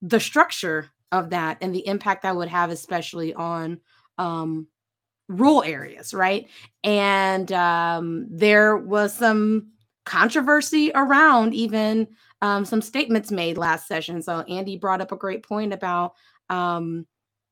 the 0.03 0.21
structure 0.21 0.91
of 1.13 1.31
that 1.31 1.59
and 1.61 1.75
the 1.75 1.87
impact 1.87 2.23
that 2.23 2.37
would 2.37 2.49
have, 2.49 2.71
especially 2.71 3.35
on 3.35 3.81
um, 4.19 4.67
rural 5.29 5.63
areas, 5.63 6.13
right? 6.13 6.49
And 6.85 7.51
um, 7.53 8.27
there 8.31 8.77
was 8.77 9.15
some 9.15 9.69
controversy 10.05 10.91
around 10.95 11.55
even 11.55 12.09
um, 12.41 12.65
some 12.65 12.81
statements 12.81 13.31
made 13.31 13.59
last 13.59 13.87
session. 13.87 14.23
So 14.23 14.41
Andy 14.43 14.77
brought 14.77 15.01
up 15.01 15.13
a 15.13 15.17
great 15.17 15.43
point 15.43 15.73
about 15.73 16.15
um, 16.49 17.07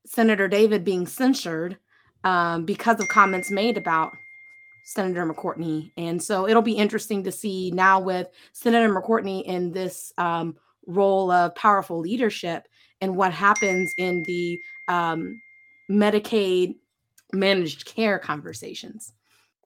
Senator 0.07 0.49
David 0.49 0.85
being 0.85 1.07
censured 1.07 1.77
um, 2.25 2.65
because 2.65 3.01
of 3.01 3.09
comments 3.09 3.51
made 3.51 3.77
about 3.77 4.13
Senator 4.87 5.27
McCortney. 5.27 5.91
And 5.97 6.23
so 6.23 6.49
it'll 6.49 6.63
be 6.63 6.73
interesting 6.73 7.25
to 7.25 7.33
see 7.33 7.73
now 7.73 8.01
with 8.01 8.29
Senator 8.53 8.93
McCortney 8.93 9.43
in 9.45 9.73
this 9.73 10.13
um, 10.17 10.57
role 10.87 11.31
of 11.31 11.55
powerful 11.55 12.01
leadership 12.01 12.67
and 13.01 13.17
what 13.17 13.33
happens 13.33 13.93
in 13.99 14.23
the 14.25 14.61
um, 14.89 15.41
Medicaid 15.91 16.77
managed 17.33 17.85
care 17.85 18.19
conversations. 18.19 19.13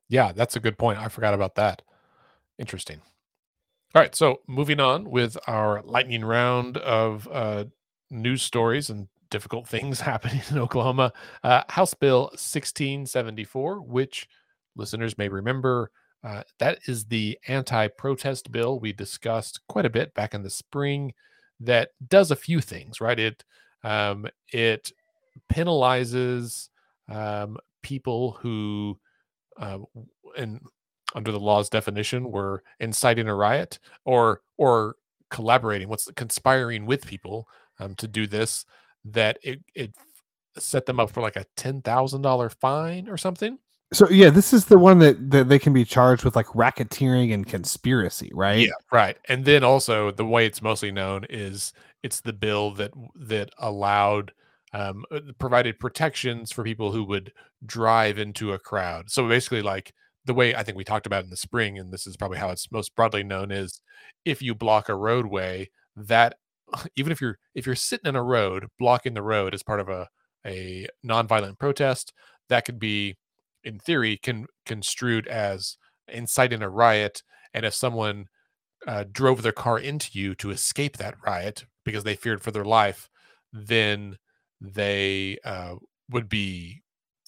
Yeah, 0.08 0.32
that's 0.32 0.56
a 0.56 0.60
good 0.60 0.78
point. 0.78 0.98
I 0.98 1.08
forgot 1.08 1.34
about 1.34 1.54
that. 1.54 1.82
Interesting. 2.58 3.00
All 3.94 4.02
right, 4.02 4.14
so 4.14 4.40
moving 4.46 4.80
on 4.80 5.10
with 5.10 5.36
our 5.46 5.82
lightning 5.82 6.24
round 6.24 6.76
of 6.76 7.28
uh, 7.30 7.64
news 8.10 8.42
stories 8.42 8.90
and 8.90 9.08
difficult 9.30 9.66
things 9.66 10.00
happening 10.02 10.42
in 10.50 10.58
Oklahoma. 10.58 11.12
Uh, 11.42 11.62
House 11.68 11.94
Bill 11.94 12.22
1674, 12.32 13.80
which 13.80 14.28
listeners 14.76 15.16
may 15.18 15.28
remember 15.28 15.90
uh, 16.22 16.42
that 16.58 16.78
is 16.86 17.06
the 17.06 17.38
anti 17.48 17.88
protest 17.88 18.52
bill 18.52 18.78
we 18.78 18.92
discussed 18.92 19.60
quite 19.68 19.86
a 19.86 19.90
bit 19.90 20.12
back 20.14 20.34
in 20.34 20.42
the 20.42 20.50
spring 20.50 21.12
that 21.60 21.90
does 22.08 22.30
a 22.30 22.36
few 22.36 22.60
things, 22.60 23.00
right? 23.00 23.18
It, 23.18 23.44
um, 23.84 24.26
it 24.52 24.92
penalizes 25.52 26.68
um, 27.08 27.56
people 27.82 28.32
who, 28.40 28.98
uh, 29.58 29.78
and 30.36 30.60
under 31.14 31.32
the 31.32 31.40
law's 31.40 31.68
definition 31.68 32.30
were 32.30 32.62
inciting 32.78 33.28
a 33.28 33.34
riot 33.34 33.78
or 34.04 34.42
or 34.58 34.96
collaborating, 35.30 35.88
what's 35.88 36.10
conspiring 36.16 36.86
with 36.86 37.06
people 37.06 37.48
um, 37.78 37.94
to 37.96 38.06
do 38.06 38.26
this, 38.26 38.64
that 39.04 39.38
it 39.42 39.60
it 39.74 39.94
set 40.58 40.86
them 40.86 41.00
up 41.00 41.10
for 41.10 41.20
like 41.20 41.36
a 41.36 41.46
ten 41.56 41.82
thousand 41.82 42.22
dollar 42.22 42.48
fine 42.48 43.08
or 43.08 43.16
something. 43.16 43.58
So 43.92 44.08
yeah, 44.08 44.30
this 44.30 44.52
is 44.52 44.66
the 44.66 44.78
one 44.78 45.00
that, 45.00 45.30
that 45.30 45.48
they 45.48 45.58
can 45.58 45.72
be 45.72 45.84
charged 45.84 46.24
with 46.24 46.36
like 46.36 46.46
racketeering 46.46 47.34
and 47.34 47.46
conspiracy, 47.46 48.30
right? 48.32 48.66
Yeah, 48.66 48.72
right. 48.92 49.16
And 49.28 49.44
then 49.44 49.64
also 49.64 50.12
the 50.12 50.24
way 50.24 50.46
it's 50.46 50.62
mostly 50.62 50.92
known 50.92 51.26
is 51.28 51.72
it's 52.02 52.20
the 52.20 52.32
bill 52.32 52.70
that 52.72 52.92
that 53.16 53.50
allowed 53.58 54.32
um, 54.72 55.04
uh, 55.10 55.20
provided 55.38 55.80
protections 55.80 56.52
for 56.52 56.62
people 56.62 56.92
who 56.92 57.02
would 57.04 57.32
drive 57.66 58.18
into 58.18 58.52
a 58.52 58.58
crowd. 58.58 59.10
So 59.10 59.28
basically, 59.28 59.62
like 59.62 59.92
the 60.24 60.34
way 60.34 60.54
I 60.54 60.62
think 60.62 60.78
we 60.78 60.84
talked 60.84 61.06
about 61.06 61.24
in 61.24 61.30
the 61.30 61.36
spring, 61.36 61.78
and 61.78 61.92
this 61.92 62.06
is 62.06 62.16
probably 62.16 62.38
how 62.38 62.50
it's 62.50 62.70
most 62.70 62.94
broadly 62.94 63.24
known, 63.24 63.50
is 63.50 63.80
if 64.24 64.40
you 64.40 64.54
block 64.54 64.88
a 64.88 64.94
roadway, 64.94 65.68
that 65.96 66.36
even 66.96 67.10
if 67.10 67.20
you're 67.20 67.38
if 67.54 67.66
you're 67.66 67.74
sitting 67.74 68.08
in 68.08 68.16
a 68.16 68.22
road 68.22 68.66
blocking 68.78 69.14
the 69.14 69.22
road 69.22 69.54
as 69.54 69.62
part 69.62 69.80
of 69.80 69.88
a 69.88 70.08
a 70.46 70.86
nonviolent 71.04 71.58
protest, 71.58 72.12
that 72.48 72.64
could 72.64 72.78
be 72.78 73.16
in 73.64 73.78
theory 73.78 74.16
can 74.16 74.46
construed 74.66 75.26
as 75.28 75.76
inciting 76.08 76.62
a 76.62 76.68
riot 76.68 77.22
and 77.54 77.64
if 77.64 77.74
someone 77.74 78.26
uh, 78.86 79.04
drove 79.10 79.42
their 79.42 79.52
car 79.52 79.78
into 79.78 80.10
you 80.12 80.34
to 80.34 80.50
escape 80.50 80.96
that 80.96 81.14
riot 81.24 81.64
because 81.84 82.04
they 82.04 82.16
feared 82.16 82.42
for 82.42 82.50
their 82.50 82.64
life 82.64 83.08
then 83.52 84.16
they 84.60 85.38
uh, 85.44 85.74
would 86.10 86.28
be 86.28 86.82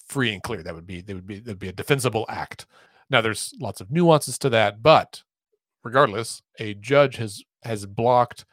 free 0.07 0.31
and 0.31 0.43
clear. 0.43 0.63
That 0.63 0.75
would 0.75 0.87
be 0.87 1.01
they 1.01 1.13
would 1.13 1.27
be 1.27 1.39
that'd 1.39 1.59
be 1.59 1.69
a 1.69 1.73
defensible 1.73 2.25
act. 2.29 2.65
Now 3.09 3.21
there's 3.21 3.53
lots 3.59 3.81
of 3.81 3.91
nuances 3.91 4.37
to 4.39 4.49
that 4.49 4.81
but 4.81 5.23
regardless 5.83 6.41
a 6.59 6.73
judge 6.73 7.17
has 7.17 7.43
has 7.63 7.85
blocked 7.85 8.45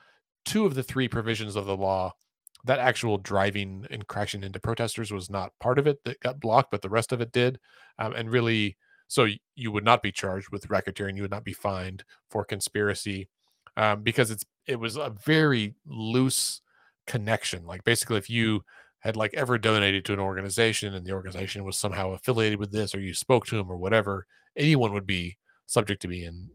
two 0.44 0.66
of 0.66 0.74
the 0.74 0.82
three 0.82 1.08
provisions 1.08 1.56
of 1.56 1.66
the 1.66 1.76
law 1.76 2.12
that 2.64 2.78
actual 2.78 3.18
driving 3.18 3.86
and 3.90 4.06
crashing 4.06 4.42
into 4.44 4.60
protesters 4.60 5.12
was 5.12 5.30
not 5.30 5.52
part 5.60 5.78
of 5.78 5.86
it 5.86 6.04
that 6.04 6.20
got 6.20 6.40
blocked, 6.40 6.70
but 6.70 6.82
the 6.82 6.88
rest 6.88 7.12
of 7.12 7.20
it 7.20 7.32
did. 7.32 7.58
Um, 7.98 8.12
and 8.12 8.30
really, 8.30 8.76
so 9.08 9.26
you 9.56 9.72
would 9.72 9.84
not 9.84 10.02
be 10.02 10.12
charged 10.12 10.50
with 10.50 10.68
racketeering. 10.68 11.16
You 11.16 11.22
would 11.22 11.30
not 11.30 11.44
be 11.44 11.52
fined 11.52 12.04
for 12.28 12.44
conspiracy 12.44 13.28
um, 13.76 14.02
because 14.02 14.30
it's 14.30 14.44
it 14.66 14.78
was 14.78 14.96
a 14.96 15.14
very 15.24 15.74
loose 15.86 16.60
connection. 17.06 17.66
Like 17.66 17.82
basically, 17.84 18.18
if 18.18 18.30
you 18.30 18.62
had 19.00 19.16
like 19.16 19.32
ever 19.34 19.58
donated 19.58 20.04
to 20.04 20.12
an 20.12 20.20
organization 20.20 20.94
and 20.94 21.04
the 21.04 21.12
organization 21.12 21.64
was 21.64 21.78
somehow 21.78 22.12
affiliated 22.12 22.58
with 22.58 22.70
this, 22.70 22.94
or 22.94 23.00
you 23.00 23.14
spoke 23.14 23.46
to 23.46 23.56
them 23.56 23.70
or 23.70 23.76
whatever, 23.76 24.26
anyone 24.56 24.92
would 24.92 25.06
be 25.06 25.36
subject 25.66 26.02
to 26.02 26.08
being 26.08 26.48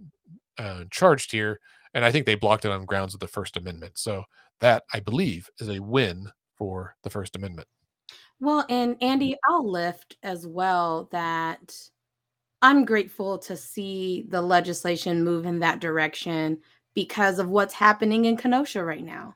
uh, 0.58 0.84
charged 0.92 1.32
here. 1.32 1.60
And 1.94 2.06
I 2.06 2.12
think 2.12 2.26
they 2.26 2.36
blocked 2.36 2.66
it 2.66 2.72
on 2.72 2.86
grounds 2.86 3.14
of 3.14 3.20
the 3.20 3.28
First 3.28 3.58
Amendment. 3.58 3.98
So 3.98 4.26
that 4.62 4.84
I 4.94 5.00
believe 5.00 5.50
is 5.60 5.70
a 5.70 5.80
win 5.80 6.30
for 6.58 6.96
the 7.04 7.10
First 7.10 7.36
Amendment. 7.36 7.68
Well, 8.40 8.66
and 8.70 8.98
Andy, 9.02 9.38
I'll 9.48 9.70
lift 9.70 10.18
as 10.24 10.46
well 10.46 11.10
that 11.12 11.74
I'm 12.62 12.86
grateful 12.86 13.38
to 13.40 13.56
see 13.56 14.26
the 14.30 14.42
legislation 14.42 15.24
move 15.24 15.46
in 15.46 15.60
that 15.60 15.80
direction 15.80 16.60
because 16.94 17.40
of 17.40 17.50
what's 17.50 17.74
happening 17.74 18.26
in 18.26 18.38
Kenosha 18.38 18.84
right 18.84 19.04
now. 19.04 19.36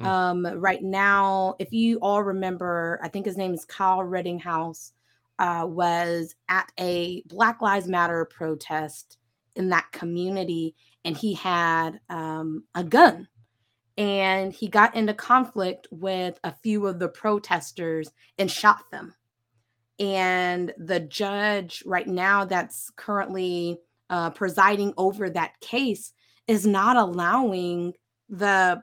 Mm. 0.00 0.06
Um, 0.06 0.46
right 0.60 0.82
now, 0.82 1.56
if 1.58 1.72
you 1.72 1.98
all 2.00 2.22
remember, 2.22 3.00
I 3.02 3.08
think 3.08 3.24
his 3.24 3.36
name 3.36 3.54
is 3.54 3.64
Kyle 3.64 4.02
Rittenhouse, 4.02 4.92
uh, 5.38 5.64
was 5.68 6.34
at 6.48 6.70
a 6.78 7.22
Black 7.26 7.62
Lives 7.62 7.88
Matter 7.88 8.24
protest 8.26 9.18
in 9.54 9.70
that 9.70 9.90
community, 9.92 10.74
and 11.04 11.16
he 11.16 11.34
had 11.34 12.00
um, 12.10 12.64
a 12.74 12.84
gun 12.84 13.28
and 13.96 14.52
he 14.52 14.68
got 14.68 14.94
into 14.94 15.14
conflict 15.14 15.88
with 15.90 16.38
a 16.44 16.52
few 16.52 16.86
of 16.86 16.98
the 16.98 17.08
protesters 17.08 18.10
and 18.38 18.50
shot 18.50 18.90
them. 18.90 19.14
And 19.98 20.72
the 20.76 21.00
judge, 21.00 21.82
right 21.86 22.06
now, 22.06 22.44
that's 22.44 22.90
currently 22.96 23.78
uh, 24.10 24.30
presiding 24.30 24.92
over 24.98 25.30
that 25.30 25.58
case, 25.60 26.12
is 26.46 26.66
not 26.66 26.96
allowing 26.96 27.94
the 28.28 28.82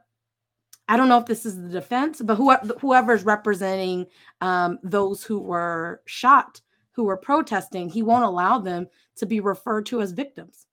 I 0.89 0.97
don't 0.97 1.07
know 1.07 1.17
if 1.17 1.25
this 1.25 1.45
is 1.45 1.55
the 1.55 1.69
defense, 1.69 2.21
but 2.21 2.35
whoever 2.35 2.73
whoever's 2.79 3.23
representing 3.23 4.05
um, 4.41 4.79
those 4.83 5.23
who 5.23 5.39
were 5.39 6.01
shot, 6.05 6.59
who 6.91 7.05
were 7.05 7.17
protesting, 7.17 7.89
he 7.89 8.03
won't 8.03 8.25
allow 8.25 8.59
them 8.59 8.87
to 9.15 9.25
be 9.25 9.39
referred 9.39 9.85
to 9.87 10.01
as 10.01 10.11
victims. 10.11 10.65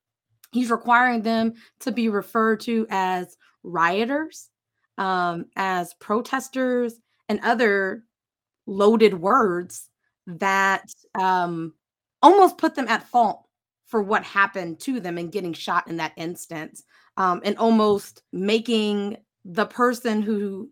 He's 0.53 0.71
requiring 0.71 1.23
them 1.23 1.55
to 1.81 1.93
be 1.93 2.09
referred 2.09 2.61
to 2.61 2.87
as 2.91 3.37
rioters, 3.63 4.49
um, 4.99 5.47
as 5.57 5.95
protesters, 5.95 6.95
and 7.29 7.41
other 7.43 8.05
loaded 8.67 9.15
words 9.15 9.89
that 10.27 10.85
um, 11.19 11.75
almost 12.23 12.59
put 12.59 12.75
them 12.75 12.89
at 12.89 13.09
fault 13.09 13.47
for 13.87 14.03
what 14.03 14.23
happened 14.23 14.79
to 14.81 15.01
them 15.01 15.19
and 15.19 15.33
getting 15.33 15.53
shot 15.53 15.89
in 15.89 15.97
that 15.97 16.13
instance, 16.17 16.85
um, 17.17 17.41
and 17.45 17.57
almost 17.59 18.23
making 18.33 19.17
the 19.45 19.67
person 19.67 20.23
who 20.23 20.71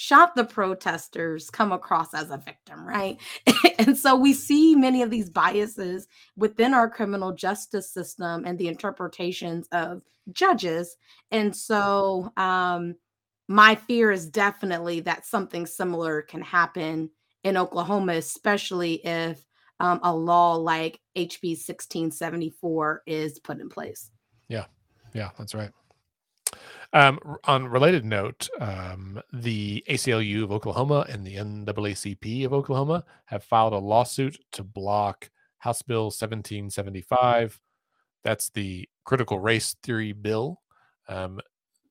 shot 0.00 0.36
the 0.36 0.44
protesters 0.44 1.50
come 1.50 1.72
across 1.72 2.14
as 2.14 2.30
a 2.30 2.36
victim, 2.36 2.86
right? 2.86 3.16
and 3.80 3.98
so 3.98 4.14
we 4.14 4.32
see 4.32 4.76
many 4.76 5.02
of 5.02 5.10
these 5.10 5.28
biases 5.28 6.06
within 6.36 6.72
our 6.72 6.88
criminal 6.88 7.32
justice 7.32 7.92
system 7.92 8.44
and 8.46 8.56
the 8.60 8.68
interpretations 8.68 9.66
of 9.72 10.02
judges. 10.30 10.96
And 11.32 11.54
so 11.54 12.32
um, 12.36 12.94
my 13.48 13.74
fear 13.74 14.12
is 14.12 14.28
definitely 14.28 15.00
that 15.00 15.26
something 15.26 15.66
similar 15.66 16.22
can 16.22 16.42
happen 16.42 17.10
in 17.42 17.56
Oklahoma, 17.56 18.12
especially 18.12 19.04
if 19.04 19.44
um, 19.80 19.98
a 20.04 20.14
law 20.14 20.54
like 20.54 21.00
HB 21.16 21.56
1674 21.58 23.02
is 23.04 23.40
put 23.40 23.58
in 23.58 23.68
place. 23.68 24.12
Yeah, 24.46 24.66
yeah, 25.12 25.30
that's 25.36 25.56
right. 25.56 25.72
Um, 26.94 27.18
on 27.44 27.66
related 27.68 28.04
note, 28.04 28.48
um, 28.60 29.20
the 29.32 29.84
ACLU 29.90 30.42
of 30.42 30.52
Oklahoma 30.52 31.04
and 31.08 31.26
the 31.26 31.36
NAACP 31.36 32.46
of 32.46 32.54
Oklahoma 32.54 33.04
have 33.26 33.44
filed 33.44 33.74
a 33.74 33.78
lawsuit 33.78 34.38
to 34.52 34.64
block 34.64 35.28
House 35.58 35.82
Bill 35.82 36.04
1775. 36.04 37.60
That's 38.24 38.48
the 38.50 38.88
critical 39.04 39.38
race 39.38 39.76
theory 39.82 40.12
bill. 40.12 40.62
Um, 41.08 41.40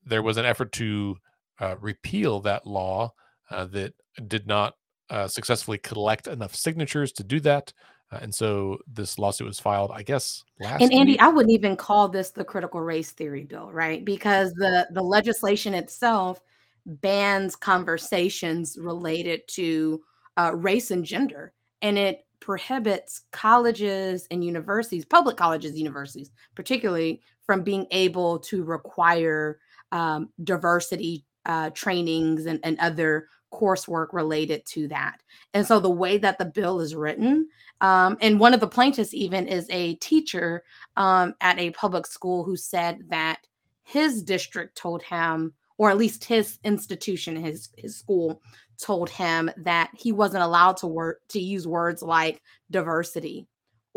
there 0.04 0.24
was 0.24 0.38
an 0.38 0.46
effort 0.46 0.72
to 0.74 1.18
uh, 1.60 1.76
repeal 1.80 2.40
that 2.42 2.66
law 2.66 3.14
uh, 3.52 3.66
that 3.66 3.94
did 4.28 4.48
not 4.48 4.76
uh, 5.10 5.28
successfully 5.28 5.78
collect 5.78 6.28
enough 6.28 6.56
signatures 6.56 7.12
to 7.14 7.24
do 7.24 7.40
that. 7.42 7.72
Uh, 8.12 8.20
and 8.22 8.34
so 8.34 8.78
this 8.88 9.20
lawsuit 9.20 9.48
was 9.48 9.60
filed, 9.60 9.92
I 9.94 10.04
guess, 10.04 10.44
last. 10.60 10.82
And 10.82 10.94
Andy, 10.94 11.14
week. 11.14 11.22
I 11.22 11.28
wouldn't 11.28 11.54
even 11.54 11.76
call 11.76 12.08
this 12.08 12.32
the 12.32 12.46
critical 12.46 12.82
race 12.82 13.12
theory 13.12 13.44
bill, 13.44 13.72
right? 13.72 14.04
Because 14.06 14.54
the 14.54 14.88
the 14.92 15.02
legislation 15.02 15.74
itself 15.74 16.42
bans 16.86 17.56
conversations 17.56 18.78
related 18.80 19.42
to 19.50 20.02
uh, 20.38 20.52
race 20.56 20.92
and 20.92 21.04
gender, 21.04 21.54
and 21.82 21.98
it 21.98 22.26
prohibits 22.40 23.24
colleges 23.32 24.26
and 24.32 24.44
universities, 24.44 25.04
public 25.04 25.36
colleges, 25.36 25.78
universities, 25.78 26.32
particularly, 26.56 27.22
from 27.46 27.62
being 27.62 27.86
able 27.92 28.40
to 28.40 28.64
require 28.64 29.60
um, 29.92 30.30
diversity 30.44 31.26
uh, 31.46 31.70
trainings 31.72 32.46
and, 32.46 32.60
and 32.64 32.78
other 32.80 33.28
coursework 33.52 34.08
related 34.12 34.66
to 34.68 34.88
that. 34.90 35.22
And 35.54 35.66
so 35.66 35.80
the 35.80 35.90
way 35.90 36.18
that 36.18 36.38
the 36.38 36.46
bill 36.46 36.80
is 36.80 36.96
written, 36.96 37.48
um, 37.82 38.18
and 38.22 38.40
one 38.40 38.54
of 38.54 38.60
the 38.60 38.68
plaintiffs 38.68 39.14
even 39.14 39.48
is 39.48 39.68
a 39.70 39.96
teacher 39.96 40.64
um, 40.96 41.36
at 41.42 41.60
a 41.60 41.72
public 41.72 42.08
school 42.08 42.44
who 42.44 42.56
said 42.56 43.04
that 43.10 43.40
his 43.84 44.24
district 44.24 44.76
told 44.76 45.04
him, 45.04 45.54
or 45.78 45.90
at 45.90 45.98
least 45.98 46.26
his 46.26 46.60
institution, 46.64 47.36
his 47.36 47.70
his 47.78 47.96
school 47.96 48.42
told 48.78 49.10
him 49.10 49.50
that 49.58 49.90
he 49.96 50.12
wasn't 50.12 50.44
allowed 50.44 50.78
to 50.78 50.88
work 50.88 51.22
to 51.30 51.40
use 51.40 51.68
words 51.68 52.02
like 52.02 52.42
diversity 52.70 53.48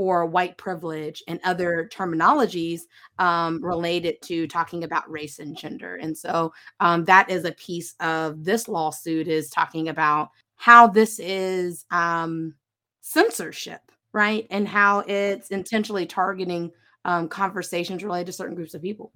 or 0.00 0.24
white 0.24 0.56
privilege 0.56 1.22
and 1.28 1.38
other 1.44 1.86
terminologies 1.92 2.84
um, 3.18 3.62
related 3.62 4.16
to 4.22 4.46
talking 4.46 4.82
about 4.82 5.10
race 5.10 5.40
and 5.40 5.54
gender. 5.54 5.96
And 5.96 6.16
so 6.16 6.54
um, 6.80 7.04
that 7.04 7.28
is 7.28 7.44
a 7.44 7.52
piece 7.52 7.96
of 8.00 8.42
this 8.42 8.66
lawsuit 8.66 9.28
is 9.28 9.50
talking 9.50 9.90
about 9.90 10.30
how 10.56 10.86
this 10.86 11.18
is 11.18 11.84
um, 11.90 12.54
censorship, 13.02 13.92
right? 14.14 14.46
And 14.48 14.66
how 14.66 15.00
it's 15.00 15.50
intentionally 15.50 16.06
targeting 16.06 16.72
um, 17.04 17.28
conversations 17.28 18.02
related 18.02 18.28
to 18.28 18.32
certain 18.32 18.54
groups 18.54 18.72
of 18.72 18.80
people. 18.80 19.12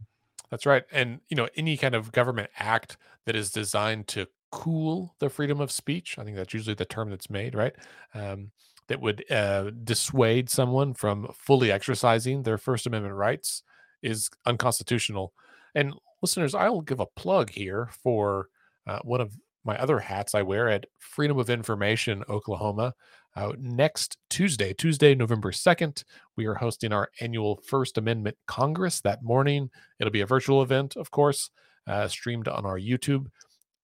That's 0.50 0.66
right. 0.66 0.84
And, 0.92 1.18
you 1.30 1.36
know, 1.38 1.48
any 1.56 1.78
kind 1.78 1.94
of 1.94 2.12
government 2.12 2.50
act 2.58 2.98
that 3.24 3.34
is 3.34 3.50
designed 3.50 4.06
to 4.08 4.28
cool 4.50 5.14
the 5.18 5.30
freedom 5.30 5.62
of 5.62 5.72
speech, 5.72 6.18
I 6.18 6.24
think 6.24 6.36
that's 6.36 6.52
usually 6.52 6.74
the 6.74 6.84
term 6.84 7.08
that's 7.08 7.30
made, 7.30 7.54
right? 7.54 7.74
That 8.88 9.00
would 9.00 9.24
uh, 9.30 9.70
dissuade 9.82 10.50
someone 10.50 10.92
from 10.92 11.28
fully 11.32 11.72
exercising 11.72 12.42
their 12.42 12.58
First 12.58 12.86
Amendment 12.86 13.14
rights 13.14 13.62
is 14.02 14.28
unconstitutional. 14.44 15.32
And 15.74 15.94
listeners, 16.20 16.54
I'll 16.54 16.82
give 16.82 17.00
a 17.00 17.06
plug 17.06 17.50
here 17.50 17.88
for 18.02 18.48
uh, 18.86 18.98
one 19.02 19.20
of 19.20 19.36
my 19.64 19.76
other 19.78 19.98
hats 19.98 20.34
I 20.34 20.42
wear 20.42 20.68
at 20.68 20.86
Freedom 20.98 21.38
of 21.38 21.50
Information 21.50 22.22
Oklahoma. 22.28 22.94
Uh, 23.36 23.52
next 23.58 24.18
Tuesday, 24.30 24.72
Tuesday, 24.72 25.14
November 25.14 25.50
2nd, 25.50 26.04
we 26.36 26.46
are 26.46 26.54
hosting 26.54 26.92
our 26.92 27.08
annual 27.20 27.60
First 27.66 27.98
Amendment 27.98 28.36
Congress 28.46 29.00
that 29.00 29.24
morning. 29.24 29.70
It'll 29.98 30.12
be 30.12 30.20
a 30.20 30.26
virtual 30.26 30.62
event, 30.62 30.96
of 30.96 31.10
course, 31.10 31.50
uh, 31.86 32.06
streamed 32.06 32.46
on 32.46 32.64
our 32.64 32.78
YouTube. 32.78 33.26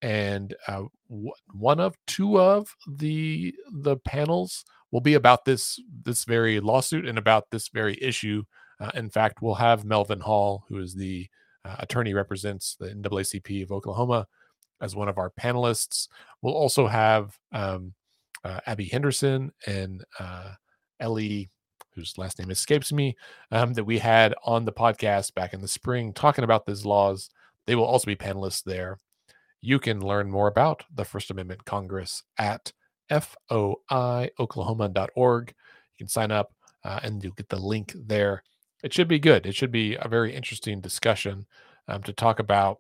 And 0.03 0.55
uh, 0.69 0.85
w- 1.09 1.33
one 1.53 1.81
of 1.81 1.97
two 2.07 2.41
of 2.41 2.75
the 2.89 3.55
the 3.71 3.97
panels 3.99 4.65
will 4.91 5.01
be 5.01 5.15
about 5.15 5.45
this 5.45 5.81
this 6.05 6.25
very 6.25 6.61
lawsuit 6.61 7.07
and 7.07 7.19
about 7.19 7.51
this 7.51 7.69
very 7.69 7.99
issue. 8.03 8.43
Uh, 8.81 8.91
in 8.95 9.11
fact, 9.11 9.43
we'll 9.43 9.55
have 9.55 9.85
Melvin 9.85 10.21
Hall, 10.21 10.65
who 10.69 10.79
is 10.79 10.95
the 10.95 11.29
uh, 11.65 11.77
attorney 11.81 12.15
represents 12.15 12.77
the 12.77 12.89
NAACP 12.89 13.63
of 13.63 13.73
Oklahoma, 13.73 14.27
as 14.81 14.97
one 14.97 15.09
of 15.09 15.19
our 15.19 15.31
panelists. 15.31 16.09
We'll 16.43 16.55
also 16.55 16.87
have 16.87 17.39
um, 17.53 17.95
uh, 18.45 18.61
Abby 18.67 18.87
Henderson 18.87 19.53
and 19.67 20.05
uh, 20.19 20.53
Ellie, 20.99 21.51
whose 21.95 22.17
last 22.17 22.39
name 22.39 22.51
escapes 22.51 22.93
me, 22.93 23.17
um, 23.51 23.75
that 23.75 23.85
we 23.85 23.99
had 23.99 24.35
on 24.45 24.65
the 24.65 24.73
podcast 24.73 25.35
back 25.35 25.53
in 25.53 25.61
the 25.61 25.69
spring 25.69 26.13
talking 26.13 26.45
about 26.45 26.67
these 26.67 26.87
laws. 26.87 27.31
They 27.67 27.75
will 27.75 27.85
also 27.85 28.07
be 28.07 28.17
panelists 28.17 28.65
there. 28.65 28.99
You 29.61 29.79
can 29.79 30.01
learn 30.01 30.31
more 30.31 30.49
about 30.49 30.85
the 30.95 31.05
First 31.05 31.31
Amendment 31.31 31.67
Congress 31.67 32.23
at 32.39 32.73
foioklahoma.org. 33.11 35.49
You 35.49 35.55
can 35.99 36.09
sign 36.09 36.31
up 36.31 36.53
uh, 36.85 37.01
and 37.03 37.23
you'll 37.23 37.35
get 37.35 37.49
the 37.49 37.59
link 37.59 37.93
there. 37.95 38.43
It 38.83 38.95
should 38.95 39.09
be 39.09 39.19
good. 39.19 39.47
It 39.47 39.55
should 39.55 39.73
be 39.73 39.97
a 40.01 40.09
very 40.09 40.35
interesting 40.35 40.81
discussion 40.81 41.47
um, 41.89 42.03
to 42.05 42.13
talk 42.13 42.39
about 42.39 42.79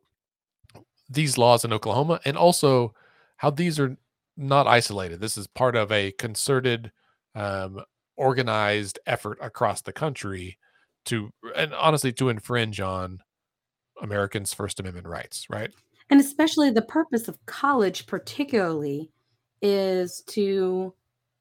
these 1.09 1.37
laws 1.37 1.65
in 1.65 1.73
Oklahoma 1.73 2.21
and 2.25 2.37
also 2.37 2.95
how 3.37 3.51
these 3.51 3.81
are 3.81 3.97
not 4.37 4.67
isolated. 4.67 5.21
This 5.21 5.37
is 5.37 5.47
part 5.47 5.77
of 5.77 5.93
a 5.93 6.13
concerted, 6.13 6.91
um, 7.35 7.83
organized 8.17 8.99
effort 9.07 9.39
across 9.41 9.83
the 9.83 9.93
country 9.93 10.59
to, 11.07 11.31
and 11.57 11.75
honestly, 11.75 12.13
to 12.13 12.29
infringe 12.29 12.81
on 12.81 13.21
Americans' 14.03 14.55
First 14.55 14.81
Amendment 14.81 15.07
rights, 15.07 15.47
right? 15.51 15.71
And 16.11 16.21
especially 16.21 16.71
the 16.71 16.83
purpose 16.83 17.29
of 17.29 17.39
college, 17.47 18.07
particularly, 18.07 19.11
is 19.63 20.23
to 20.23 20.95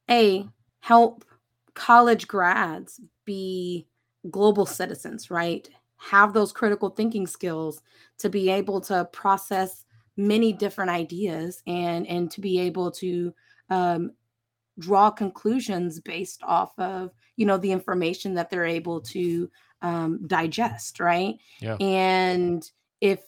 a 0.10 0.48
help 0.80 1.26
college 1.74 2.28
grads 2.28 3.00
be 3.26 3.88
global 4.30 4.66
citizens, 4.66 5.32
right? 5.32 5.70
Have 5.98 6.34
those 6.34 6.52
critical 6.52 6.90
thinking 6.90 7.28
skills 7.28 7.82
to 8.20 8.30
be 8.30 8.50
able 8.50 8.82
to 8.82 9.06
process 9.12 9.86
many 10.18 10.52
different 10.52 10.92
ideas 10.92 11.62
and 11.68 12.06
and 12.08 12.30
to 12.32 12.42
be 12.42 12.60
able 12.60 12.92
to 12.92 13.34
um, 13.70 14.12
draw 14.78 15.10
conclusions 15.10 16.00
based 16.00 16.42
off 16.44 16.78
of 16.78 17.12
you 17.38 17.46
know 17.46 17.58
the 17.58 17.72
information 17.72 18.34
that 18.34 18.50
they're 18.50 18.66
able 18.66 19.00
to 19.02 19.50
um, 19.82 20.20
digest, 20.28 21.00
right? 21.00 21.36
Yeah. 21.62 21.76
And 21.76 22.70
if 23.00 23.22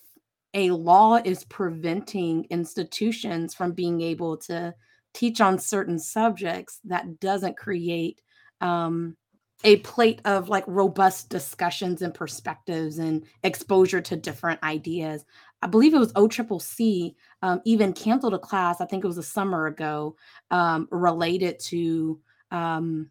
a 0.54 0.72
law 0.72 1.16
is 1.24 1.46
preventing 1.46 2.46
institutions 2.50 3.54
from 3.54 3.72
being 3.72 4.02
able 4.02 4.38
to 4.38 4.74
teach 5.14 5.42
on 5.42 5.60
certain 5.60 6.00
subjects 6.00 6.80
that 6.86 7.20
doesn't 7.20 7.58
create 7.58 8.22
um, 8.60 9.16
a 9.64 9.78
plate 9.78 10.22
of 10.26 10.50
like 10.50 10.64
robust 10.68 11.30
discussions 11.30 12.02
and 12.02 12.14
perspectives 12.14 12.98
and 12.98 13.24
exposure 13.44 14.02
to 14.02 14.16
different 14.16 14.62
ideas. 14.64 15.26
I 15.62 15.68
believe 15.68 15.94
it 15.94 16.00
was 16.00 16.14
OCCC 16.14 17.14
um, 17.44 17.62
even 17.66 17.94
canceled 17.94 18.34
a 18.34 18.40
class, 18.40 18.82
I 18.82 18.86
think 18.86 19.04
it 19.04 19.08
was 19.08 19.20
a 19.20 19.24
summer 19.24 19.68
ago, 19.68 20.16
um, 20.50 20.88
related 20.92 21.60
to 21.66 22.20
um, 22.50 23.10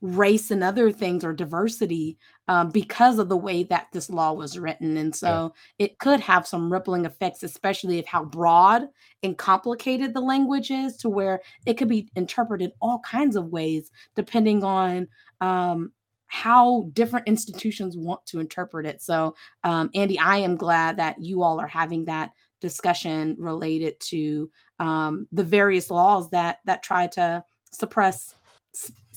race 0.00 0.50
and 0.50 0.62
other 0.62 0.92
things 0.92 1.24
or 1.24 1.32
diversity 1.32 2.16
um, 2.46 2.70
because 2.70 3.18
of 3.18 3.28
the 3.28 3.36
way 3.36 3.64
that 3.64 3.88
this 3.92 4.08
law 4.08 4.32
was 4.32 4.58
written. 4.58 4.96
And 4.96 5.14
so 5.14 5.52
yeah. 5.78 5.86
it 5.86 5.98
could 5.98 6.20
have 6.20 6.46
some 6.46 6.72
rippling 6.72 7.04
effects, 7.04 7.42
especially 7.42 7.98
of 7.98 8.06
how 8.06 8.24
broad 8.24 8.88
and 9.22 9.36
complicated 9.36 10.14
the 10.14 10.20
language 10.20 10.70
is, 10.70 10.96
to 10.98 11.08
where 11.08 11.40
it 11.66 11.74
could 11.74 11.88
be 11.88 12.08
interpreted 12.14 12.72
all 12.80 13.00
kinds 13.00 13.34
of 13.36 13.46
ways 13.46 13.90
depending 14.14 14.62
on 14.62 15.08
um, 15.40 15.92
how 16.28 16.90
different 16.92 17.26
institutions 17.26 17.96
want 17.96 18.24
to 18.26 18.38
interpret 18.38 18.86
it. 18.86 19.02
So, 19.02 19.34
um, 19.64 19.90
Andy, 19.94 20.18
I 20.18 20.38
am 20.38 20.56
glad 20.56 20.98
that 20.98 21.20
you 21.20 21.42
all 21.42 21.58
are 21.58 21.66
having 21.66 22.04
that 22.04 22.30
discussion 22.60 23.36
related 23.38 23.98
to 24.00 24.50
um, 24.78 25.26
the 25.32 25.44
various 25.44 25.90
laws 25.90 26.30
that 26.30 26.58
that 26.66 26.82
try 26.82 27.06
to 27.08 27.42
suppress 27.72 28.34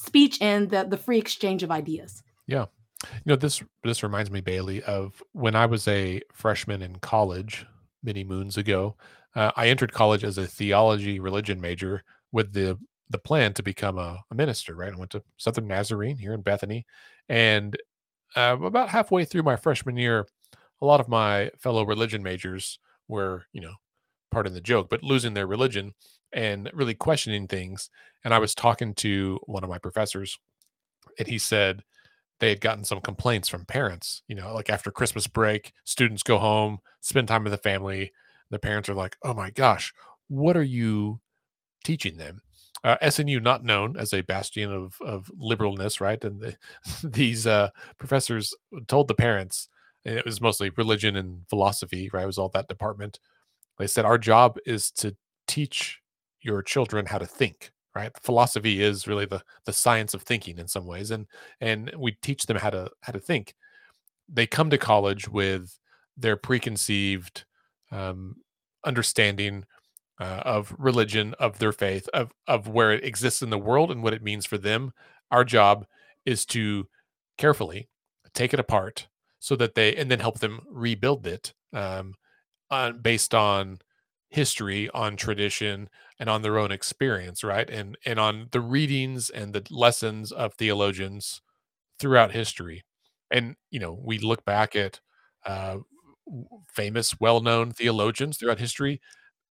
speech 0.02 0.42
and 0.42 0.70
the 0.70 0.84
the 0.84 0.98
free 0.98 1.18
exchange 1.18 1.64
of 1.64 1.72
ideas. 1.72 2.24
Yeah. 2.48 2.66
You 3.04 3.22
know, 3.26 3.36
this 3.36 3.64
this 3.84 4.04
reminds 4.04 4.30
me, 4.32 4.42
Bailey, 4.42 4.84
of 4.84 5.24
when 5.34 5.56
I 5.56 5.66
was 5.66 5.88
a 5.88 6.22
freshman 6.34 6.82
in 6.82 6.98
college 6.98 7.66
many 8.04 8.24
moons 8.24 8.58
ago. 8.58 8.96
Uh, 9.36 9.52
I 9.56 9.68
entered 9.68 9.94
college 9.94 10.24
as 10.24 10.38
a 10.38 10.46
theology 10.46 11.20
religion 11.20 11.62
major 11.62 12.04
with 12.32 12.54
the 12.54 12.78
the 13.10 13.18
plan 13.18 13.54
to 13.54 13.64
become 13.64 13.98
a, 13.98 14.24
a 14.30 14.36
minister. 14.36 14.76
Right, 14.76 14.94
I 14.94 14.98
went 14.98 15.12
to 15.12 15.24
Southern 15.38 15.68
Nazarene 15.68 16.18
here 16.18 16.34
in 16.34 16.42
Bethany, 16.42 16.86
and 17.28 17.76
uh, 18.36 18.58
about 18.62 18.90
halfway 18.90 19.26
through 19.26 19.44
my 19.44 19.56
freshman 19.56 19.98
year, 19.98 20.28
a 20.82 20.86
lot 20.86 21.00
of 21.00 21.10
my 21.10 21.52
fellow 21.58 21.84
religion 21.84 22.22
majors 22.24 22.80
were, 23.08 23.46
you 23.52 23.62
know, 23.62 23.74
pardon 24.32 24.54
the 24.54 24.62
joke, 24.62 24.90
but 24.90 25.04
losing 25.04 25.34
their 25.34 25.48
religion 25.48 25.94
and 26.34 26.70
really 26.74 26.94
questioning 26.94 27.48
things. 27.48 27.89
And 28.24 28.34
I 28.34 28.39
was 28.39 28.56
talking 28.56 28.94
to 28.96 29.39
one 29.46 29.63
of 29.63 29.70
my 29.70 29.78
professors, 29.78 30.38
and 31.17 31.28
he 31.28 31.38
said 31.38 31.84
they 32.39 32.50
had 32.50 32.62
gotten 32.62 32.84
some 32.84 33.02
complaints 33.02 33.50
from 33.50 33.65
parents. 33.65 34.24
You 34.28 34.36
know, 34.36 34.54
like 34.54 34.70
after 34.70 34.91
Christmas 34.91 35.28
break, 35.28 35.74
students 35.84 36.24
go 36.24 36.38
home, 36.38 36.80
spend 37.00 37.28
time 37.28 37.44
with 37.44 37.52
the 37.52 37.58
family. 37.58 38.12
The 38.50 38.60
parents 38.60 38.89
are 38.89 38.96
like, 38.96 39.15
oh 39.24 39.34
my 39.34 39.52
gosh, 39.52 39.94
what 40.28 40.58
are 40.58 40.63
you 40.63 41.22
teaching 41.84 42.17
them? 42.17 42.41
Uh, 42.84 42.98
SNU, 43.04 43.41
not 43.41 43.63
known 43.63 43.96
as 43.96 44.12
a 44.12 44.22
bastion 44.22 44.72
of, 44.72 44.96
of 45.02 45.32
liberalness, 45.39 46.02
right? 46.02 46.22
And 46.24 46.41
the, 46.41 46.58
these 47.04 47.46
uh, 47.46 47.70
professors 48.00 48.56
told 48.88 49.08
the 49.08 49.13
parents, 49.13 49.70
and 50.04 50.17
it 50.17 50.26
was 50.26 50.41
mostly 50.41 50.72
religion 50.72 51.15
and 51.15 51.48
philosophy, 51.48 52.10
right? 52.12 52.24
It 52.24 52.28
was 52.28 52.39
all 52.39 52.50
that 52.50 52.67
department. 52.67 53.20
They 53.78 53.88
said, 53.88 54.06
Our 54.06 54.17
job 54.17 54.58
is 54.65 54.89
to 54.94 55.15
teach 55.48 56.01
your 56.41 56.62
children 56.62 57.06
how 57.06 57.17
to 57.17 57.25
think 57.25 57.71
right? 57.95 58.12
Philosophy 58.23 58.82
is 58.82 59.08
really 59.08 59.25
the 59.25 59.41
the 59.65 59.73
science 59.73 60.13
of 60.13 60.21
thinking 60.21 60.58
in 60.58 60.67
some 60.67 60.86
ways 60.86 61.12
and 61.12 61.27
and 61.60 61.91
we 61.97 62.13
teach 62.21 62.45
them 62.45 62.58
how 62.58 62.69
to 62.69 62.89
how 63.01 63.12
to 63.13 63.19
think. 63.19 63.54
They 64.30 64.47
come 64.47 64.69
to 64.69 64.77
college 64.77 65.27
with 65.27 65.77
their 66.17 66.38
preconceived 66.38 67.45
um, 67.91 68.38
understanding 68.86 69.65
uh, 70.19 70.41
of 70.45 70.73
religion 70.77 71.34
of 71.39 71.58
their 71.60 71.71
faith 71.71 72.08
of 72.13 72.32
of 72.47 72.67
where 72.67 72.93
it 72.93 73.04
exists 73.04 73.41
in 73.41 73.49
the 73.49 73.58
world 73.58 73.91
and 73.91 74.04
what 74.04 74.13
it 74.13 74.23
means 74.23 74.45
for 74.45 74.58
them. 74.58 74.93
Our 75.32 75.43
job 75.43 75.86
is 76.25 76.45
to 76.47 76.88
carefully 77.38 77.89
take 78.34 78.54
it 78.54 78.60
apart 78.60 79.08
so 79.39 79.56
that 79.56 79.75
they 79.75 79.95
and 79.95 80.10
then 80.10 80.19
help 80.19 80.39
them 80.39 80.62
rebuild 80.69 81.27
it 81.27 81.54
um, 81.73 82.13
based 83.01 83.34
on 83.34 83.80
history 84.32 84.89
on 84.91 85.17
tradition 85.17 85.89
and 86.20 86.30
on 86.30 86.41
their 86.41 86.58
own 86.60 86.72
experience 86.72 87.44
right 87.44 87.70
and 87.70 87.98
and 88.06 88.20
on 88.20 88.50
the 88.52 88.62
readings 88.62 89.30
and 89.30 89.54
the 89.54 89.63
lessons 89.72 90.32
of 90.32 90.54
theologians 90.56 91.41
throughout 92.00 92.32
history. 92.32 92.84
And 93.32 93.56
you 93.72 93.80
know 93.80 94.00
we 94.04 94.20
look 94.20 94.46
back 94.46 94.76
at 94.76 95.02
uh, 95.46 95.78
famous 96.74 97.20
well-known 97.20 97.72
theologians 97.72 98.38
throughout 98.38 98.60
history. 98.60 99.02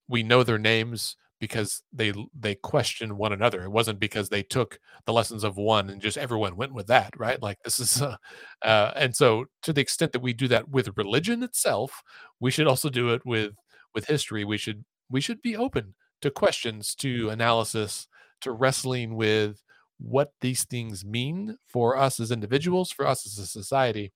We 0.09 0.23
know 0.23 0.43
their 0.43 0.59
names 0.59 1.17
because 1.41 1.83
they 1.93 2.13
they 2.39 2.55
questioned 2.57 3.19
one 3.19 3.33
another. 3.33 3.63
It 3.65 3.71
wasn't 3.73 4.01
because 4.01 4.29
they 4.31 4.43
took 4.43 4.79
the 5.07 5.13
lessons 5.13 5.45
of 5.45 5.57
one 5.59 5.91
and 5.91 6.01
just 6.03 6.19
everyone 6.19 6.57
went 6.57 6.75
with 6.75 6.89
that 6.89 7.13
right? 7.19 7.43
Like 7.43 7.59
this 7.65 7.81
is 7.81 8.03
uh, 8.03 8.17
uh, 8.63 8.93
and 8.97 9.17
so 9.17 9.47
to 9.63 9.73
the 9.73 9.81
extent 9.83 10.13
that 10.13 10.23
we 10.23 10.33
do 10.35 10.49
that 10.49 10.69
with 10.71 10.97
religion 10.97 11.43
itself 11.43 12.03
we 12.41 12.51
should 12.51 12.67
also 12.69 12.91
do 12.91 13.11
it 13.15 13.23
with 13.27 13.53
with 13.95 14.07
history, 14.07 14.45
we 14.45 14.59
should 14.59 14.85
we 15.11 15.21
should 15.21 15.41
be 15.43 15.57
open 15.57 15.95
to 16.21 16.31
questions, 16.31 16.95
to 16.97 17.31
analysis, 17.31 18.09
to 18.43 18.53
wrestling 18.53 19.15
with 19.17 19.63
what 19.99 20.33
these 20.41 20.65
things 20.65 21.05
mean 21.05 21.57
for 21.67 21.97
us 21.97 22.21
as 22.21 22.31
individuals, 22.31 22.91
for 22.93 23.07
us 23.07 23.27
as 23.27 23.39
a 23.39 23.47
society, 23.47 24.13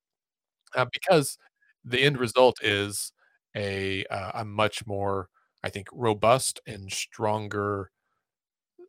uh, 0.77 0.87
because 0.93 1.39
the 1.85 2.01
end 2.01 2.19
result 2.19 2.57
is 2.63 3.13
a 3.57 4.05
uh, 4.07 4.33
a 4.35 4.45
much 4.45 4.87
more, 4.87 5.29
I 5.65 5.71
think, 5.71 5.89
robust 5.93 6.61
and 6.67 6.91
stronger 6.93 7.91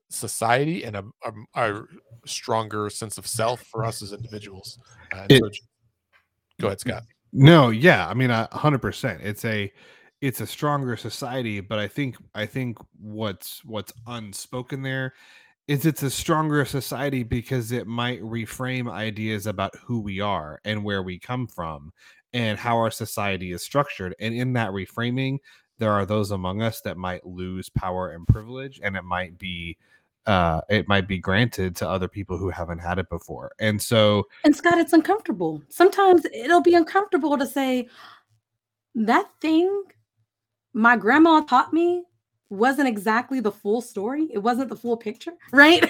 society 0.09 0.83
and 0.83 0.95
a, 0.95 1.03
a, 1.23 1.31
a 1.73 1.83
stronger 2.25 2.89
sense 2.89 3.17
of 3.17 3.25
self 3.25 3.61
for 3.71 3.83
us 3.83 4.01
as 4.01 4.13
individuals. 4.13 4.77
Uh, 5.11 5.25
It- 5.29 5.39
so- 5.41 5.49
go 6.61 6.67
ahead, 6.67 6.79
Scott. 6.79 7.03
No, 7.35 7.71
yeah, 7.71 8.07
I 8.07 8.13
mean, 8.13 8.29
a 8.29 8.47
hundred 8.51 8.79
percent. 8.79 9.21
It's 9.23 9.43
a, 9.43 9.71
it's 10.23 10.39
a 10.39 10.47
stronger 10.47 10.95
society, 10.95 11.59
but 11.59 11.79
I 11.79 11.89
think, 11.89 12.15
I 12.33 12.45
think 12.45 12.77
what's 12.97 13.61
what's 13.65 13.91
unspoken 14.07 14.81
there 14.81 15.15
is 15.67 15.85
it's 15.85 16.01
a 16.01 16.09
stronger 16.09 16.63
society 16.63 17.23
because 17.23 17.73
it 17.73 17.87
might 17.87 18.21
reframe 18.21 18.89
ideas 18.89 19.47
about 19.47 19.75
who 19.83 19.99
we 19.99 20.21
are 20.21 20.61
and 20.63 20.81
where 20.81 21.03
we 21.03 21.19
come 21.19 21.45
from 21.45 21.91
and 22.31 22.57
how 22.57 22.77
our 22.77 22.89
society 22.89 23.51
is 23.51 23.63
structured. 23.63 24.15
And 24.17 24.33
in 24.33 24.53
that 24.53 24.69
reframing, 24.69 25.39
there 25.77 25.91
are 25.91 26.05
those 26.05 26.31
among 26.31 26.61
us 26.61 26.79
that 26.81 26.95
might 26.95 27.25
lose 27.25 27.67
power 27.67 28.11
and 28.11 28.25
privilege, 28.25 28.79
and 28.81 28.95
it 28.95 29.03
might 29.03 29.37
be, 29.37 29.77
uh, 30.25 30.61
it 30.69 30.87
might 30.87 31.05
be 31.05 31.17
granted 31.17 31.75
to 31.75 31.89
other 31.89 32.07
people 32.07 32.37
who 32.37 32.49
haven't 32.49 32.79
had 32.79 32.97
it 32.97 33.09
before. 33.09 33.51
And 33.59 33.81
so, 33.81 34.23
And 34.45 34.55
Scott, 34.55 34.77
it's 34.77 34.93
uncomfortable. 34.93 35.61
Sometimes 35.67 36.25
it'll 36.33 36.61
be 36.61 36.75
uncomfortable 36.75 37.37
to 37.37 37.45
say, 37.45 37.89
that 38.95 39.27
thing 39.41 39.83
my 40.73 40.95
grandma 40.97 41.41
taught 41.41 41.73
me 41.73 42.03
wasn't 42.49 42.87
exactly 42.87 43.39
the 43.39 43.51
full 43.51 43.81
story. 43.81 44.29
It 44.31 44.39
wasn't 44.39 44.69
the 44.69 44.75
full 44.75 44.97
picture, 44.97 45.33
right? 45.51 45.83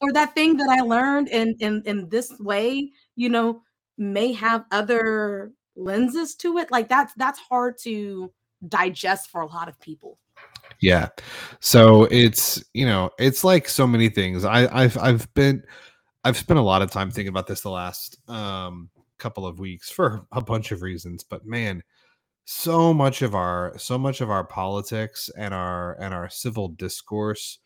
or 0.00 0.12
that 0.12 0.34
thing 0.34 0.56
that 0.56 0.68
I 0.68 0.80
learned 0.80 1.28
in, 1.28 1.56
in 1.60 1.82
in 1.84 2.08
this 2.08 2.32
way, 2.40 2.90
you 3.16 3.28
know, 3.28 3.62
may 3.98 4.32
have 4.32 4.64
other 4.70 5.52
lenses 5.76 6.34
to 6.36 6.58
it. 6.58 6.70
Like 6.70 6.88
that's 6.88 7.12
that's 7.14 7.38
hard 7.38 7.78
to 7.82 8.32
digest 8.68 9.30
for 9.30 9.40
a 9.42 9.46
lot 9.46 9.68
of 9.68 9.78
people. 9.80 10.18
Yeah. 10.80 11.08
So 11.60 12.04
it's, 12.04 12.62
you 12.74 12.86
know, 12.86 13.10
it's 13.18 13.44
like 13.44 13.68
so 13.68 13.86
many 13.86 14.08
things. 14.08 14.44
I 14.44 14.66
I've 14.66 14.98
I've 14.98 15.32
been 15.34 15.62
I've 16.24 16.36
spent 16.36 16.58
a 16.58 16.62
lot 16.62 16.82
of 16.82 16.90
time 16.90 17.10
thinking 17.10 17.28
about 17.28 17.46
this 17.46 17.60
the 17.60 17.70
last 17.70 18.18
um 18.28 18.90
couple 19.18 19.46
of 19.46 19.60
weeks 19.60 19.88
for 19.88 20.26
a 20.32 20.40
bunch 20.40 20.72
of 20.72 20.82
reasons, 20.82 21.22
but 21.22 21.46
man, 21.46 21.82
so 22.44 22.92
much 22.92 23.22
of 23.22 23.34
our 23.34 23.76
so 23.78 23.96
much 23.98 24.20
of 24.20 24.30
our 24.30 24.44
politics 24.44 25.30
and 25.36 25.54
our 25.54 25.94
and 26.00 26.12
our 26.12 26.28
civil 26.28 26.68
discourse 26.68 27.58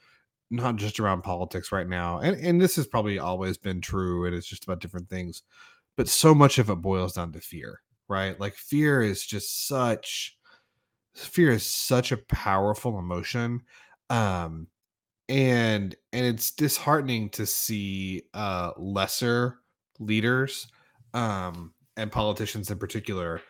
not 0.50 0.76
just 0.76 1.00
around 1.00 1.22
politics 1.22 1.72
right 1.72 1.88
now 1.88 2.18
and 2.18 2.36
and 2.44 2.60
this 2.60 2.76
has 2.76 2.86
probably 2.86 3.18
always 3.18 3.56
been 3.56 3.80
true 3.80 4.26
and 4.26 4.34
it's 4.34 4.46
just 4.46 4.64
about 4.64 4.80
different 4.80 5.08
things 5.08 5.42
but 5.96 6.08
so 6.08 6.34
much 6.34 6.58
of 6.58 6.70
it 6.70 6.76
boils 6.76 7.14
down 7.14 7.32
to 7.32 7.40
fear 7.40 7.80
right? 8.08 8.38
Like 8.38 8.54
fear 8.54 9.02
is 9.02 9.24
just 9.24 9.66
such 9.66 10.36
fear 11.14 11.50
is 11.50 11.64
such 11.64 12.12
a 12.12 12.16
powerful 12.18 12.98
emotion 12.98 13.62
um 14.10 14.66
and 15.28 15.96
and 16.12 16.26
it's 16.26 16.50
disheartening 16.50 17.30
to 17.30 17.46
see 17.46 18.22
uh 18.34 18.72
lesser 18.76 19.58
leaders 19.98 20.68
um 21.14 21.72
and 21.96 22.12
politicians 22.12 22.70
in 22.70 22.78
particular 22.78 23.40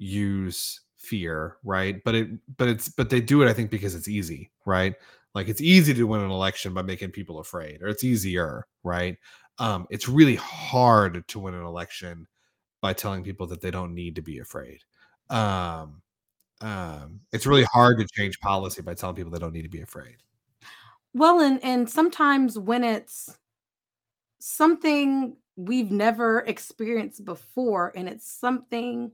use 0.00 0.80
fear 0.96 1.56
right? 1.64 2.02
But 2.04 2.14
it 2.16 2.30
but 2.58 2.68
it's 2.68 2.88
but 2.88 3.10
they 3.10 3.20
do 3.20 3.42
it 3.42 3.48
i 3.48 3.52
think 3.54 3.70
because 3.70 3.94
it's 3.94 4.08
easy 4.08 4.50
right? 4.66 4.94
Like 5.34 5.48
it's 5.48 5.60
easy 5.62 5.94
to 5.94 6.06
win 6.06 6.22
an 6.22 6.30
election 6.30 6.74
by 6.74 6.82
making 6.82 7.12
people 7.12 7.38
afraid 7.40 7.82
or 7.82 7.88
it's 7.88 8.04
easier 8.04 8.66
right? 8.84 9.18
Um 9.58 9.86
it's 9.90 10.08
really 10.08 10.36
hard 10.36 11.26
to 11.28 11.38
win 11.38 11.54
an 11.54 11.64
election 11.64 12.26
by 12.82 12.92
telling 12.94 13.24
people 13.24 13.46
that 13.48 13.60
they 13.60 13.70
don't 13.70 13.94
need 13.94 14.16
to 14.16 14.22
be 14.22 14.38
afraid. 14.40 14.80
Um 15.30 16.02
um 16.62 17.20
it's 17.32 17.46
really 17.46 17.64
hard 17.72 17.98
to 17.98 18.06
change 18.14 18.40
policy 18.40 18.82
by 18.82 18.94
telling 18.94 19.16
people 19.16 19.32
they 19.32 19.38
don't 19.38 19.52
need 19.54 19.62
to 19.62 19.68
be 19.68 19.82
afraid. 19.82 20.16
Well, 21.12 21.40
and 21.40 21.62
and 21.64 21.90
sometimes 21.90 22.58
when 22.58 22.84
it's 22.84 23.36
something 24.38 25.36
we've 25.56 25.90
never 25.90 26.40
experienced 26.40 27.24
before 27.24 27.92
and 27.94 28.08
it's 28.08 28.30
something 28.30 29.12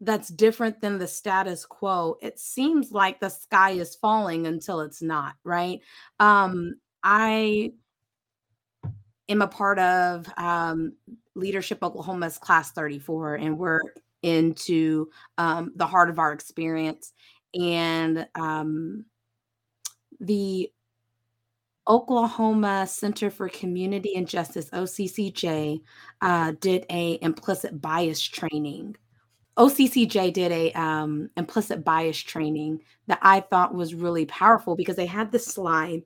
that's 0.00 0.28
different 0.28 0.80
than 0.80 0.98
the 0.98 1.08
status 1.08 1.66
quo, 1.66 2.16
it 2.22 2.38
seems 2.38 2.92
like 2.92 3.20
the 3.20 3.28
sky 3.28 3.72
is 3.72 3.96
falling 3.96 4.46
until 4.46 4.80
it's 4.80 5.02
not, 5.02 5.34
right? 5.44 5.80
Um 6.20 6.74
I 7.02 7.72
am 9.28 9.42
a 9.42 9.48
part 9.48 9.78
of 9.78 10.26
um 10.36 10.92
Leadership 11.34 11.78
Oklahoma's 11.82 12.38
class 12.38 12.72
34 12.72 13.36
and 13.36 13.58
we're 13.58 13.80
into 14.22 15.08
um 15.36 15.72
the 15.76 15.86
heart 15.86 16.10
of 16.10 16.18
our 16.18 16.32
experience 16.32 17.12
and 17.54 18.26
um 18.34 19.04
the 20.20 20.70
Oklahoma 21.88 22.86
Center 22.86 23.30
for 23.30 23.48
Community 23.48 24.14
and 24.14 24.28
Justice, 24.28 24.68
OCCJ, 24.70 25.80
uh, 26.20 26.52
did 26.60 26.84
a 26.90 27.18
implicit 27.22 27.80
bias 27.80 28.20
training. 28.20 28.94
OCCJ 29.58 30.32
did 30.32 30.52
a 30.52 30.72
um, 30.72 31.30
implicit 31.36 31.84
bias 31.84 32.18
training 32.18 32.80
that 33.08 33.18
I 33.22 33.40
thought 33.40 33.74
was 33.74 33.94
really 33.94 34.24
powerful 34.26 34.76
because 34.76 34.96
they 34.96 35.06
had 35.06 35.32
this 35.32 35.46
slide 35.46 36.02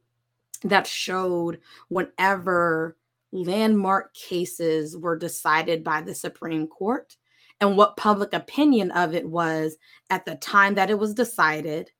that 0.64 0.86
showed 0.86 1.60
whenever 1.88 2.96
landmark 3.32 4.14
cases 4.14 4.96
were 4.96 5.16
decided 5.16 5.84
by 5.84 6.00
the 6.00 6.14
Supreme 6.14 6.66
Court 6.66 7.16
and 7.60 7.76
what 7.76 7.96
public 7.96 8.32
opinion 8.32 8.90
of 8.92 9.14
it 9.14 9.28
was 9.28 9.76
at 10.10 10.24
the 10.24 10.34
time 10.36 10.74
that 10.74 10.90
it 10.90 10.98
was 10.98 11.14
decided, 11.14 11.90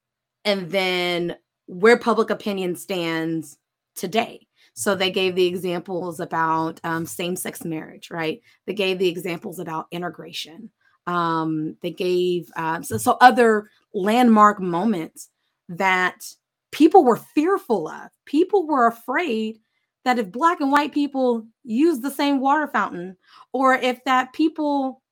and 0.45 0.71
then 0.71 1.37
where 1.67 1.99
public 1.99 2.31
opinion 2.31 2.75
stands 2.75 3.59
today. 3.95 4.47
So 4.75 4.95
they 4.95 5.11
gave 5.11 5.35
the 5.35 5.47
examples 5.47 6.19
about 6.19 6.81
um, 6.83 7.07
same-sex 7.07 7.65
marriage, 7.65 8.11
right? 8.11 8.41
They 8.67 8.75
gave 8.75 8.99
the 8.99 9.09
examples 9.09 9.59
about 9.59 9.87
integration. 9.93 10.71
Um, 11.07 11.77
they 11.83 11.91
gave 11.91 12.51
um, 12.57 12.85
so, 12.85 12.97
so 12.97 13.17
other 13.21 13.71
landmark 13.93 14.61
moments 14.61 15.29
that 15.69 16.25
people 16.71 17.05
were 17.05 17.17
fearful 17.17 17.89
of. 17.89 18.11
People 18.25 18.67
were 18.67 18.87
afraid 18.87 19.59
that 20.05 20.19
if 20.19 20.33
black 20.33 20.61
and 20.61 20.73
white 20.73 20.93
people 20.93 21.47
use 21.65 22.01
the 22.01 22.11
same 22.11 22.41
water 22.41 22.67
fountain, 22.67 23.17
or 23.53 23.75
if 23.75 24.03
that 24.05 24.33
people 24.33 25.03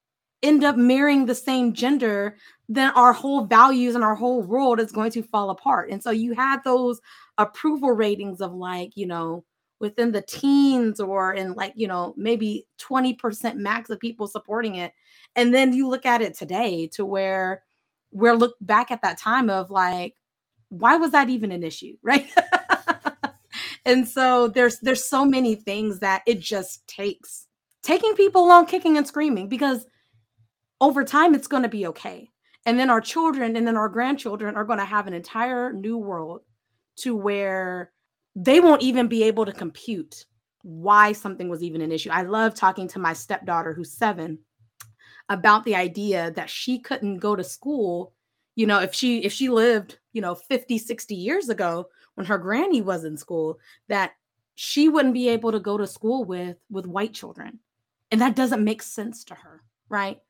end 0.42 0.64
up 0.64 0.76
marrying 0.76 1.26
the 1.26 1.34
same 1.34 1.72
gender, 1.72 2.36
then 2.68 2.90
our 2.92 3.12
whole 3.12 3.44
values 3.44 3.94
and 3.94 4.02
our 4.02 4.14
whole 4.14 4.42
world 4.42 4.80
is 4.80 4.90
going 4.90 5.10
to 5.12 5.22
fall 5.22 5.50
apart. 5.50 5.90
And 5.90 6.02
so 6.02 6.10
you 6.10 6.32
had 6.32 6.60
those 6.64 7.00
approval 7.38 7.90
ratings 7.92 8.40
of 8.40 8.52
like, 8.52 8.96
you 8.96 9.06
know, 9.06 9.44
within 9.80 10.12
the 10.12 10.22
teens 10.22 11.00
or 11.00 11.34
in 11.34 11.54
like, 11.54 11.72
you 11.76 11.88
know, 11.88 12.14
maybe 12.16 12.66
20% 12.80 13.56
max 13.56 13.90
of 13.90 14.00
people 14.00 14.26
supporting 14.26 14.76
it. 14.76 14.92
And 15.36 15.54
then 15.54 15.72
you 15.72 15.88
look 15.88 16.06
at 16.06 16.22
it 16.22 16.36
today 16.36 16.88
to 16.94 17.04
where 17.04 17.62
we're 18.10 18.34
look 18.34 18.56
back 18.60 18.90
at 18.90 19.02
that 19.02 19.18
time 19.18 19.48
of 19.48 19.70
like, 19.70 20.16
why 20.68 20.96
was 20.96 21.12
that 21.12 21.30
even 21.30 21.52
an 21.52 21.62
issue? 21.62 21.96
Right. 22.02 22.28
and 23.84 24.06
so 24.06 24.48
there's 24.48 24.78
there's 24.80 25.04
so 25.04 25.24
many 25.24 25.54
things 25.54 26.00
that 26.00 26.22
it 26.26 26.40
just 26.40 26.86
takes 26.86 27.46
taking 27.82 28.14
people 28.14 28.44
along 28.44 28.66
kicking 28.66 28.96
and 28.96 29.06
screaming 29.06 29.48
because 29.48 29.86
over 30.80 31.02
time 31.04 31.34
it's 31.34 31.46
going 31.46 31.62
to 31.62 31.68
be 31.68 31.86
okay 31.86 32.28
and 32.66 32.78
then 32.78 32.90
our 32.90 33.00
children 33.00 33.56
and 33.56 33.66
then 33.66 33.76
our 33.76 33.88
grandchildren 33.88 34.56
are 34.56 34.64
going 34.64 34.78
to 34.78 34.84
have 34.84 35.06
an 35.06 35.14
entire 35.14 35.72
new 35.72 35.96
world 35.96 36.42
to 36.96 37.16
where 37.16 37.92
they 38.36 38.60
won't 38.60 38.82
even 38.82 39.08
be 39.08 39.22
able 39.22 39.44
to 39.46 39.52
compute 39.52 40.26
why 40.62 41.12
something 41.12 41.48
was 41.48 41.62
even 41.62 41.80
an 41.80 41.90
issue. 41.90 42.10
I 42.10 42.22
love 42.22 42.54
talking 42.54 42.86
to 42.88 42.98
my 42.98 43.12
stepdaughter 43.12 43.72
who's 43.72 43.92
7 43.92 44.38
about 45.30 45.64
the 45.64 45.74
idea 45.74 46.30
that 46.32 46.50
she 46.50 46.78
couldn't 46.78 47.18
go 47.18 47.34
to 47.34 47.42
school, 47.44 48.12
you 48.56 48.66
know, 48.66 48.80
if 48.80 48.92
she 48.94 49.24
if 49.24 49.32
she 49.32 49.48
lived, 49.48 49.98
you 50.12 50.20
know, 50.20 50.34
50, 50.34 50.76
60 50.76 51.14
years 51.14 51.48
ago 51.48 51.88
when 52.16 52.26
her 52.26 52.36
granny 52.36 52.82
was 52.82 53.04
in 53.04 53.16
school 53.16 53.58
that 53.88 54.12
she 54.56 54.90
wouldn't 54.90 55.14
be 55.14 55.30
able 55.30 55.52
to 55.52 55.60
go 55.60 55.78
to 55.78 55.86
school 55.86 56.24
with 56.24 56.58
with 56.70 56.84
white 56.86 57.14
children. 57.14 57.60
And 58.10 58.20
that 58.20 58.36
doesn't 58.36 58.62
make 58.62 58.82
sense 58.82 59.24
to 59.24 59.34
her, 59.34 59.62
right? 59.88 60.20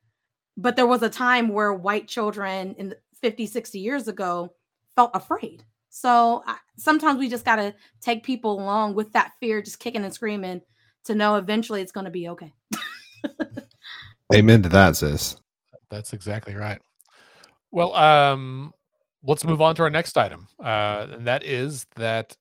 but 0.61 0.77
there 0.77 0.87
was 0.87 1.03
a 1.03 1.09
time 1.09 1.49
where 1.49 1.73
white 1.73 2.07
children 2.07 2.75
in 2.79 2.91
the 2.91 2.99
50 3.21 3.47
60 3.47 3.79
years 3.79 4.09
ago 4.09 4.53
felt 4.95 5.11
afraid 5.15 5.65
so 5.89 6.43
I, 6.47 6.57
sometimes 6.77 7.19
we 7.19 7.29
just 7.29 7.45
got 7.45 7.57
to 7.57 7.75
take 8.01 8.23
people 8.23 8.61
along 8.61 8.95
with 8.95 9.13
that 9.13 9.33
fear 9.41 9.63
just 9.63 9.81
kicking 9.81 10.05
and 10.05 10.15
screaming 10.15 10.61
to 11.05 11.15
know 11.15 11.37
eventually 11.37 11.81
it's 11.81 11.93
going 11.93 12.05
to 12.05 12.11
be 12.11 12.29
okay 12.29 12.53
amen 14.35 14.62
to 14.62 14.69
that 14.69 14.97
sis 14.97 15.37
That's 15.90 16.12
exactly 16.12 16.55
right. 16.55 16.81
Well, 17.73 17.95
um, 17.95 18.73
let's 19.23 19.45
move 19.45 19.61
on 19.61 19.75
to 19.77 19.83
our 19.83 19.90
next 19.90 20.16
item, 20.16 20.49
uh, 20.62 21.07
and 21.12 21.27
that 21.27 21.45
is 21.45 21.87
that 21.97 22.37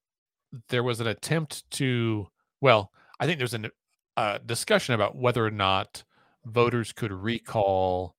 there 0.70 0.84
was 0.84 1.00
an 1.00 1.08
attempt 1.08 1.70
to. 1.72 2.28
Well, 2.62 2.92
I 3.20 3.26
think 3.26 3.38
there's 3.38 3.54
a 3.54 3.70
uh, 4.18 4.40
discussion 4.46 4.96
about 4.96 5.16
whether 5.16 5.46
or 5.46 5.52
not 5.52 6.04
voters 6.46 6.92
could 6.92 7.12
recall 7.12 8.16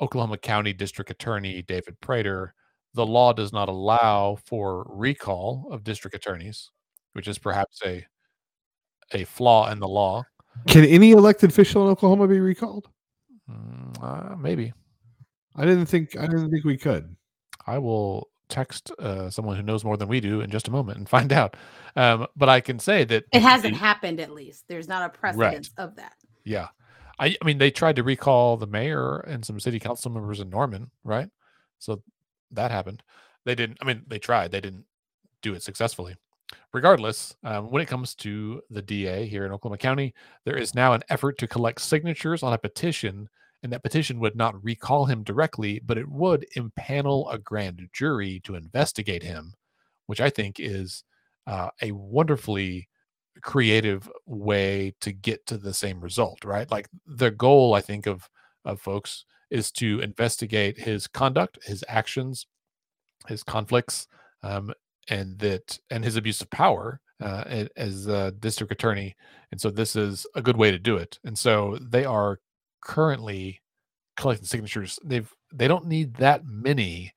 Oklahoma 0.00 0.38
County 0.38 0.72
District 0.72 1.10
Attorney 1.10 1.62
David 1.62 2.00
Prater 2.00 2.54
the 2.94 3.06
law 3.06 3.32
does 3.32 3.52
not 3.52 3.68
allow 3.68 4.36
for 4.44 4.86
recall 4.88 5.68
of 5.70 5.84
district 5.84 6.14
attorneys, 6.14 6.70
which 7.14 7.28
is 7.28 7.38
perhaps 7.38 7.80
a 7.84 8.04
a 9.14 9.24
flaw 9.24 9.70
in 9.70 9.78
the 9.78 9.88
law. 9.88 10.24
Can 10.68 10.84
any 10.84 11.12
elected 11.12 11.50
official 11.50 11.82
in 11.82 11.92
Oklahoma 11.92 12.28
be 12.28 12.40
recalled? 12.40 12.88
Mm, 13.52 14.02
uh, 14.32 14.36
maybe 14.36 14.72
I 15.56 15.64
didn't 15.64 15.86
think 15.86 16.16
I 16.16 16.22
didn't 16.26 16.50
think 16.50 16.64
we 16.64 16.76
could. 16.78 17.14
I 17.66 17.78
will 17.78 18.28
text 18.48 18.90
uh, 18.98 19.30
someone 19.30 19.56
who 19.56 19.62
knows 19.62 19.84
more 19.84 19.96
than 19.96 20.08
we 20.08 20.20
do 20.20 20.40
in 20.40 20.50
just 20.50 20.68
a 20.68 20.70
moment 20.70 20.98
and 20.98 21.08
find 21.16 21.32
out. 21.32 21.56
Um, 21.96 22.26
but 22.36 22.48
I 22.48 22.60
can 22.60 22.78
say 22.78 23.04
that 23.04 23.24
It 23.32 23.42
hasn't 23.42 23.74
the- 23.74 23.78
happened 23.80 24.20
at 24.20 24.30
least. 24.32 24.64
There's 24.68 24.88
not 24.88 25.02
a 25.06 25.08
precedence 25.18 25.70
of 25.78 25.96
that. 25.96 26.14
Yeah. 26.44 26.68
I, 27.18 27.36
I 27.40 27.44
mean, 27.44 27.58
they 27.58 27.70
tried 27.70 27.96
to 27.96 28.02
recall 28.02 28.56
the 28.56 28.66
mayor 28.66 29.18
and 29.20 29.44
some 29.44 29.60
city 29.60 29.78
council 29.78 30.10
members 30.10 30.40
in 30.40 30.50
Norman, 30.50 30.90
right? 31.04 31.28
So 31.78 32.02
that 32.50 32.70
happened. 32.70 33.02
They 33.44 33.54
didn't, 33.54 33.78
I 33.80 33.84
mean, 33.84 34.02
they 34.08 34.18
tried, 34.18 34.50
they 34.50 34.60
didn't 34.60 34.84
do 35.42 35.54
it 35.54 35.62
successfully. 35.62 36.16
Regardless, 36.72 37.36
um, 37.44 37.70
when 37.70 37.82
it 37.82 37.88
comes 37.88 38.14
to 38.16 38.60
the 38.70 38.82
DA 38.82 39.26
here 39.26 39.44
in 39.46 39.52
Oklahoma 39.52 39.78
County, 39.78 40.14
there 40.44 40.56
is 40.56 40.74
now 40.74 40.94
an 40.94 41.02
effort 41.10 41.38
to 41.38 41.46
collect 41.46 41.80
signatures 41.80 42.42
on 42.42 42.52
a 42.54 42.58
petition, 42.58 43.28
and 43.62 43.72
that 43.72 43.82
petition 43.82 44.18
would 44.20 44.36
not 44.36 44.62
recall 44.64 45.06
him 45.06 45.22
directly, 45.22 45.80
but 45.84 45.98
it 45.98 46.08
would 46.08 46.46
impanel 46.56 47.32
a 47.32 47.38
grand 47.38 47.88
jury 47.92 48.40
to 48.44 48.54
investigate 48.54 49.22
him, 49.22 49.54
which 50.06 50.20
I 50.20 50.30
think 50.30 50.58
is 50.58 51.04
uh, 51.46 51.70
a 51.80 51.92
wonderfully 51.92 52.88
creative 53.42 54.10
way 54.26 54.94
to 55.00 55.12
get 55.12 55.46
to 55.46 55.56
the 55.56 55.72
same 55.72 56.00
result 56.00 56.44
right? 56.44 56.70
Like 56.70 56.86
the 57.06 57.30
goal 57.30 57.72
i 57.74 57.80
think 57.80 58.06
of 58.06 58.28
of 58.66 58.78
folks 58.78 59.24
is 59.50 59.72
to 59.72 60.00
investigate 60.00 60.78
his 60.78 61.06
conduct 61.06 61.58
his 61.64 61.82
actions 61.88 62.46
his 63.26 63.42
conflicts 63.42 64.06
um, 64.42 64.72
and 65.08 65.38
that 65.38 65.78
and 65.90 66.04
his 66.04 66.16
abuse 66.16 66.40
of 66.40 66.50
power 66.50 67.00
uh, 67.22 67.66
as 67.76 68.06
a 68.06 68.32
district 68.32 68.72
attorney. 68.72 69.14
And 69.50 69.60
so 69.60 69.70
this 69.70 69.96
is 69.96 70.26
a 70.34 70.42
good 70.42 70.56
way 70.56 70.70
to 70.70 70.78
do 70.78 70.96
it. 70.96 71.18
And 71.24 71.38
so 71.38 71.78
they 71.80 72.04
are 72.04 72.40
currently 72.82 73.60
collecting 74.16 74.46
signatures 74.46 74.98
they've 75.04 75.32
they 75.54 75.66
don't 75.68 75.86
need 75.86 76.14
that 76.14 76.44
many 76.44 77.12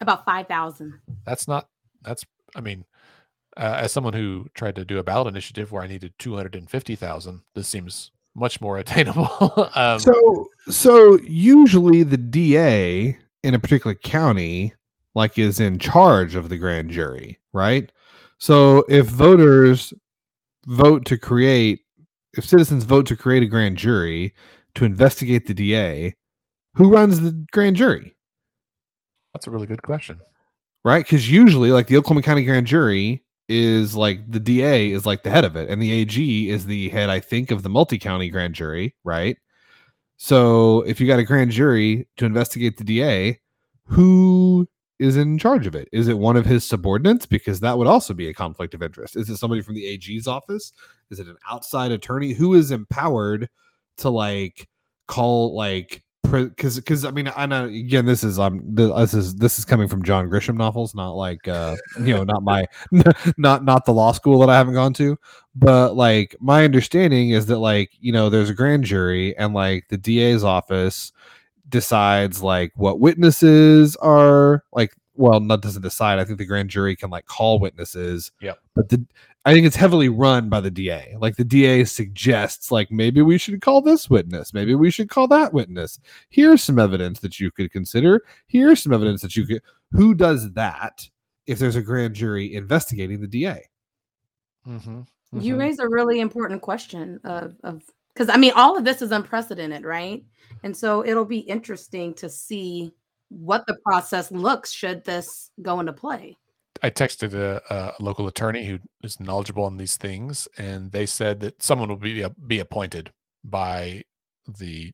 About 0.00 0.24
5,000. 0.24 0.92
that's 1.24 1.48
not 1.48 1.68
that's 2.02 2.24
i 2.54 2.60
mean 2.60 2.84
uh, 3.56 3.78
as 3.80 3.92
someone 3.92 4.12
who 4.12 4.46
tried 4.54 4.74
to 4.76 4.84
do 4.84 4.98
a 4.98 5.02
ballot 5.02 5.28
initiative 5.28 5.72
where 5.72 5.82
i 5.82 5.86
needed 5.86 6.12
250000 6.18 7.40
this 7.54 7.68
seems 7.68 8.10
much 8.34 8.60
more 8.60 8.78
attainable 8.82 9.70
um, 9.74 9.98
So 9.98 10.46
so 10.68 11.18
usually 11.20 12.02
the 12.02 12.16
DA 12.16 13.16
in 13.42 13.54
a 13.54 13.58
particular 13.58 13.94
county 13.94 14.74
like 15.14 15.38
is 15.38 15.60
in 15.60 15.78
charge 15.78 16.34
of 16.34 16.48
the 16.48 16.56
grand 16.56 16.90
jury, 16.90 17.38
right? 17.52 17.92
So 18.38 18.84
if 18.88 19.06
voters 19.06 19.94
vote 20.66 21.04
to 21.06 21.16
create 21.16 21.80
if 22.36 22.44
citizens 22.44 22.82
vote 22.84 23.06
to 23.06 23.16
create 23.16 23.44
a 23.44 23.46
grand 23.46 23.76
jury 23.76 24.34
to 24.74 24.84
investigate 24.84 25.46
the 25.46 25.54
DA, 25.54 26.14
who 26.74 26.90
runs 26.90 27.20
the 27.20 27.32
grand 27.52 27.76
jury? 27.76 28.16
that's 29.32 29.46
a 29.46 29.50
really 29.50 29.66
good 29.66 29.82
question 29.82 30.20
Right? 30.84 31.06
Cuz 31.06 31.30
usually 31.30 31.72
like 31.72 31.86
the 31.86 31.96
Oklahoma 31.96 32.22
County 32.22 32.44
grand 32.44 32.66
jury 32.66 33.24
is 33.48 33.94
like 33.94 34.30
the 34.30 34.40
DA 34.40 34.90
is 34.90 35.06
like 35.06 35.22
the 35.22 35.30
head 35.30 35.44
of 35.44 35.56
it 35.56 35.68
and 35.70 35.80
the 35.80 35.92
AG 35.92 36.50
is 36.50 36.66
the 36.66 36.88
head 36.90 37.08
I 37.10 37.20
think 37.20 37.50
of 37.50 37.62
the 37.62 37.68
multi-county 37.70 38.28
grand 38.30 38.54
jury, 38.54 38.94
right? 39.04 39.36
So 40.16 40.82
if 40.82 41.00
you 41.00 41.06
got 41.06 41.18
a 41.18 41.24
grand 41.24 41.50
jury 41.50 42.06
to 42.18 42.26
investigate 42.26 42.76
the 42.76 42.84
DA, 42.84 43.40
who 43.86 44.68
is 44.98 45.16
in 45.16 45.38
charge 45.38 45.66
of 45.66 45.74
it? 45.74 45.88
Is 45.92 46.08
it 46.08 46.18
one 46.18 46.36
of 46.36 46.46
his 46.46 46.64
subordinates? 46.64 47.26
Because 47.26 47.60
that 47.60 47.76
would 47.76 47.86
also 47.86 48.14
be 48.14 48.28
a 48.28 48.34
conflict 48.34 48.74
of 48.74 48.82
interest. 48.82 49.16
Is 49.16 49.28
it 49.28 49.36
somebody 49.36 49.60
from 49.60 49.74
the 49.74 49.86
AG's 49.86 50.26
office? 50.26 50.72
Is 51.10 51.18
it 51.18 51.26
an 51.26 51.36
outside 51.50 51.92
attorney? 51.92 52.32
Who 52.32 52.54
is 52.54 52.70
empowered 52.70 53.48
to 53.98 54.10
like 54.10 54.68
call 55.06 55.54
like 55.54 56.02
because 56.22 56.76
because 56.76 57.04
I 57.04 57.10
mean 57.10 57.30
I 57.36 57.46
know 57.46 57.66
again 57.66 58.06
this 58.06 58.24
is 58.24 58.38
um 58.38 58.60
this 58.64 59.14
is 59.14 59.36
this 59.36 59.58
is 59.58 59.64
coming 59.64 59.88
from 59.88 60.02
John 60.02 60.28
Grisham 60.28 60.56
novels, 60.56 60.94
not 60.94 61.12
like 61.12 61.46
uh 61.46 61.76
you 62.00 62.14
know 62.14 62.24
not 62.24 62.42
my 62.42 62.66
not 63.36 63.64
not 63.64 63.84
the 63.84 63.92
law 63.92 64.12
school 64.12 64.40
that 64.40 64.50
I 64.50 64.56
haven't 64.56 64.74
gone 64.74 64.94
to, 64.94 65.18
but 65.54 65.94
like 65.94 66.34
my 66.40 66.64
understanding 66.64 67.30
is 67.30 67.46
that 67.46 67.58
like 67.58 67.90
you 68.00 68.12
know 68.12 68.30
there's 68.30 68.50
a 68.50 68.54
grand 68.54 68.84
jury 68.84 69.36
and 69.36 69.54
like 69.54 69.88
the 69.88 69.98
DA's 69.98 70.42
office 70.44 71.12
decides 71.68 72.42
like 72.42 72.72
what 72.76 73.00
witnesses 73.00 73.96
are 73.96 74.64
like 74.72 74.94
well 75.14 75.40
not 75.40 75.62
doesn't 75.62 75.82
decide. 75.82 76.18
I 76.18 76.24
think 76.24 76.38
the 76.38 76.46
grand 76.46 76.70
jury 76.70 76.96
can 76.96 77.10
like 77.10 77.26
call 77.26 77.58
witnesses. 77.58 78.32
Yeah 78.40 78.54
but 78.74 78.88
the 78.88 79.06
i 79.44 79.52
think 79.52 79.66
it's 79.66 79.76
heavily 79.76 80.08
run 80.08 80.48
by 80.48 80.60
the 80.60 80.70
da 80.70 81.14
like 81.18 81.36
the 81.36 81.44
da 81.44 81.84
suggests 81.84 82.70
like 82.70 82.90
maybe 82.90 83.22
we 83.22 83.38
should 83.38 83.60
call 83.60 83.80
this 83.80 84.08
witness 84.08 84.54
maybe 84.54 84.74
we 84.74 84.90
should 84.90 85.08
call 85.08 85.28
that 85.28 85.52
witness 85.52 85.98
here's 86.30 86.62
some 86.62 86.78
evidence 86.78 87.20
that 87.20 87.40
you 87.40 87.50
could 87.50 87.70
consider 87.70 88.22
here's 88.46 88.82
some 88.82 88.92
evidence 88.92 89.22
that 89.22 89.36
you 89.36 89.46
could 89.46 89.62
who 89.92 90.14
does 90.14 90.52
that 90.52 91.08
if 91.46 91.58
there's 91.58 91.76
a 91.76 91.82
grand 91.82 92.14
jury 92.14 92.54
investigating 92.54 93.20
the 93.20 93.26
da 93.26 93.58
mm-hmm. 94.66 95.00
You 95.40 95.56
raise 95.56 95.78
a 95.78 95.88
really 95.88 96.20
important 96.20 96.62
question 96.62 97.20
of 97.24 97.56
of 97.64 97.82
because 98.14 98.28
I 98.28 98.36
mean 98.36 98.52
all 98.54 98.76
of 98.76 98.84
this 98.84 99.02
is 99.02 99.10
unprecedented, 99.10 99.84
right? 99.84 100.24
And 100.62 100.76
so 100.76 101.04
it'll 101.04 101.24
be 101.24 101.40
interesting 101.40 102.14
to 102.14 102.28
see 102.28 102.94
what 103.28 103.66
the 103.66 103.76
process 103.84 104.30
looks 104.30 104.70
should 104.70 105.04
this 105.04 105.50
go 105.60 105.80
into 105.80 105.92
play. 105.92 106.36
I 106.84 106.90
texted 106.90 107.32
a, 107.32 107.62
a 107.70 108.02
local 108.02 108.26
attorney 108.26 108.66
who 108.66 108.78
is 109.02 109.18
knowledgeable 109.18 109.64
on 109.64 109.78
these 109.78 109.96
things, 109.96 110.46
and 110.58 110.92
they 110.92 111.06
said 111.06 111.40
that 111.40 111.62
someone 111.62 111.88
will 111.88 111.96
be 111.96 112.24
be 112.46 112.60
appointed 112.60 113.10
by 113.42 114.04
the 114.58 114.92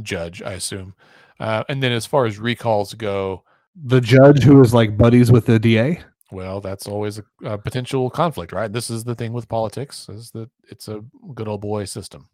judge, 0.00 0.42
I 0.42 0.52
assume. 0.52 0.94
Uh, 1.40 1.64
and 1.68 1.82
then 1.82 1.90
as 1.90 2.06
far 2.06 2.26
as 2.26 2.38
recalls 2.38 2.94
go, 2.94 3.42
the 3.74 4.00
judge 4.00 4.44
who 4.44 4.62
is 4.62 4.72
like 4.72 4.96
buddies 4.96 5.32
with 5.32 5.46
the 5.46 5.58
da 5.58 5.98
well, 6.30 6.60
that's 6.60 6.86
always 6.88 7.18
a, 7.18 7.24
a 7.44 7.58
potential 7.58 8.10
conflict, 8.10 8.52
right? 8.52 8.72
This 8.72 8.90
is 8.90 9.04
the 9.04 9.14
thing 9.14 9.32
with 9.32 9.48
politics: 9.48 10.08
is 10.08 10.30
that 10.32 10.50
it's 10.70 10.88
a 10.88 11.00
good 11.34 11.48
old 11.48 11.60
boy 11.60 11.84
system. 11.84 12.28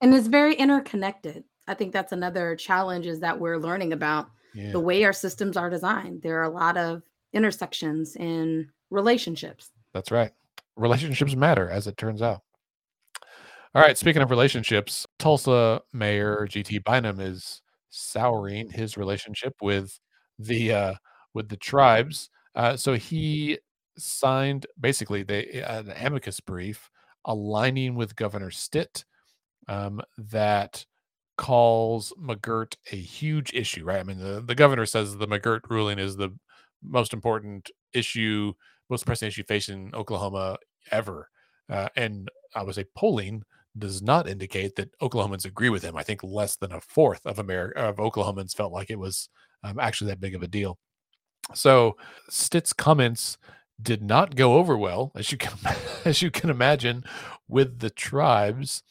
And 0.00 0.14
it's 0.14 0.26
very 0.28 0.54
interconnected. 0.54 1.44
I 1.66 1.74
think 1.74 1.92
that's 1.92 2.12
another 2.12 2.56
challenge 2.56 3.06
is 3.06 3.20
that 3.20 3.38
we're 3.38 3.58
learning 3.58 3.92
about 3.92 4.28
Yeah. 4.54 4.72
the 4.72 4.80
way 4.80 5.04
our 5.04 5.12
systems 5.12 5.56
are 5.56 5.70
designed. 5.70 6.22
There 6.22 6.38
are 6.38 6.44
a 6.44 6.50
lot 6.50 6.76
of 6.76 7.02
intersections 7.34 8.16
in 8.16 8.68
relationships. 8.90 9.70
That's 9.92 10.10
right. 10.10 10.32
Relationships 10.76 11.36
matter, 11.36 11.68
as 11.70 11.86
it 11.86 11.96
turns 11.96 12.22
out. 12.22 12.40
All 13.74 13.82
right. 13.82 13.98
Speaking 13.98 14.22
of 14.22 14.30
relationships, 14.30 15.06
Tulsa 15.18 15.82
Mayor 15.92 16.46
GT 16.48 16.82
Bynum 16.84 17.20
is 17.20 17.60
souring 17.90 18.70
his 18.70 18.96
relationship 18.96 19.54
with 19.60 19.98
the 20.38 20.72
uh, 20.72 20.94
with 21.34 21.48
the 21.48 21.56
tribes. 21.56 22.30
Uh, 22.54 22.76
so 22.76 22.94
he 22.94 23.58
signed 23.98 24.66
basically 24.80 25.22
they, 25.22 25.62
an 25.66 25.92
amicus 25.96 26.40
brief 26.40 26.88
aligning 27.24 27.94
with 27.94 28.16
Governor 28.16 28.50
Stitt 28.50 29.04
um, 29.68 30.00
that 30.18 30.84
calls 31.36 32.12
McGirt 32.20 32.76
a 32.92 32.96
huge 32.96 33.52
issue. 33.54 33.84
Right. 33.84 33.98
I 33.98 34.02
mean, 34.02 34.18
the, 34.18 34.40
the 34.40 34.54
governor 34.54 34.86
says 34.86 35.16
the 35.16 35.26
McGirt 35.26 35.62
ruling 35.68 35.98
is 35.98 36.16
the 36.16 36.30
most 36.84 37.12
important 37.12 37.70
issue 37.92 38.52
most 38.90 39.06
pressing 39.06 39.28
issue 39.28 39.44
facing 39.44 39.94
Oklahoma 39.94 40.56
ever. 40.90 41.28
Uh, 41.68 41.88
and 41.96 42.30
I 42.54 42.62
would 42.62 42.74
say 42.74 42.84
polling 42.94 43.42
does 43.76 44.02
not 44.02 44.28
indicate 44.28 44.76
that 44.76 44.96
Oklahomans 45.00 45.44
agree 45.44 45.70
with 45.70 45.82
him. 45.82 45.96
I 45.96 46.02
think 46.02 46.22
less 46.22 46.56
than 46.56 46.72
a 46.72 46.80
fourth 46.80 47.24
of 47.24 47.38
America 47.38 47.80
of 47.80 47.96
Oklahomans 47.96 48.54
felt 48.54 48.72
like 48.72 48.90
it 48.90 48.98
was 48.98 49.28
um, 49.62 49.78
actually 49.78 50.10
that 50.10 50.20
big 50.20 50.34
of 50.34 50.42
a 50.42 50.48
deal. 50.48 50.78
So 51.54 51.96
Stitt's 52.28 52.72
comments 52.72 53.36
did 53.82 54.02
not 54.02 54.36
go 54.36 54.54
over 54.54 54.78
well, 54.78 55.10
as 55.14 55.32
you 55.32 55.38
can 55.38 55.52
as 56.04 56.22
you 56.22 56.30
can 56.30 56.50
imagine, 56.50 57.04
with 57.48 57.80
the 57.80 57.90
tribes. 57.90 58.82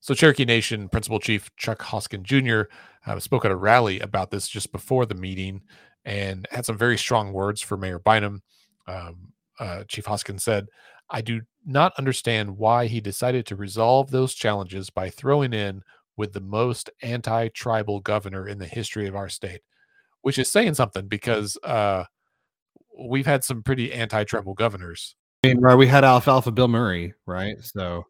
So 0.00 0.14
Cherokee 0.14 0.44
Nation 0.44 0.88
Principal 0.88 1.20
Chief 1.20 1.54
Chuck 1.56 1.80
Hoskin 1.82 2.24
Jr. 2.24 2.62
Uh, 3.06 3.20
spoke 3.20 3.44
at 3.44 3.50
a 3.50 3.56
rally 3.56 4.00
about 4.00 4.30
this 4.30 4.48
just 4.48 4.72
before 4.72 5.06
the 5.06 5.14
meeting 5.14 5.62
and 6.04 6.46
had 6.50 6.66
some 6.66 6.78
very 6.78 6.98
strong 6.98 7.32
words 7.32 7.60
for 7.60 7.76
Mayor 7.76 7.98
Bynum. 7.98 8.42
Um, 8.86 9.32
uh, 9.58 9.84
Chief 9.84 10.04
Hoskin 10.04 10.38
said, 10.38 10.66
I 11.10 11.20
do 11.20 11.42
not 11.64 11.92
understand 11.98 12.56
why 12.56 12.86
he 12.86 13.00
decided 13.00 13.46
to 13.46 13.56
resolve 13.56 14.10
those 14.10 14.34
challenges 14.34 14.90
by 14.90 15.10
throwing 15.10 15.52
in 15.52 15.82
with 16.16 16.32
the 16.32 16.40
most 16.40 16.90
anti 17.02 17.48
tribal 17.48 18.00
governor 18.00 18.48
in 18.48 18.58
the 18.58 18.66
history 18.66 19.06
of 19.06 19.16
our 19.16 19.28
state, 19.28 19.60
which 20.22 20.38
is 20.38 20.50
saying 20.50 20.74
something 20.74 21.06
because 21.06 21.56
uh, 21.64 22.04
we've 22.98 23.26
had 23.26 23.44
some 23.44 23.62
pretty 23.62 23.92
anti 23.92 24.24
tribal 24.24 24.54
governors. 24.54 25.16
I 25.44 25.48
mean, 25.48 25.60
right, 25.60 25.74
we 25.74 25.86
had 25.86 26.04
Alfalfa 26.04 26.52
Bill 26.52 26.68
Murray, 26.68 27.14
right? 27.26 27.56
So 27.62 28.06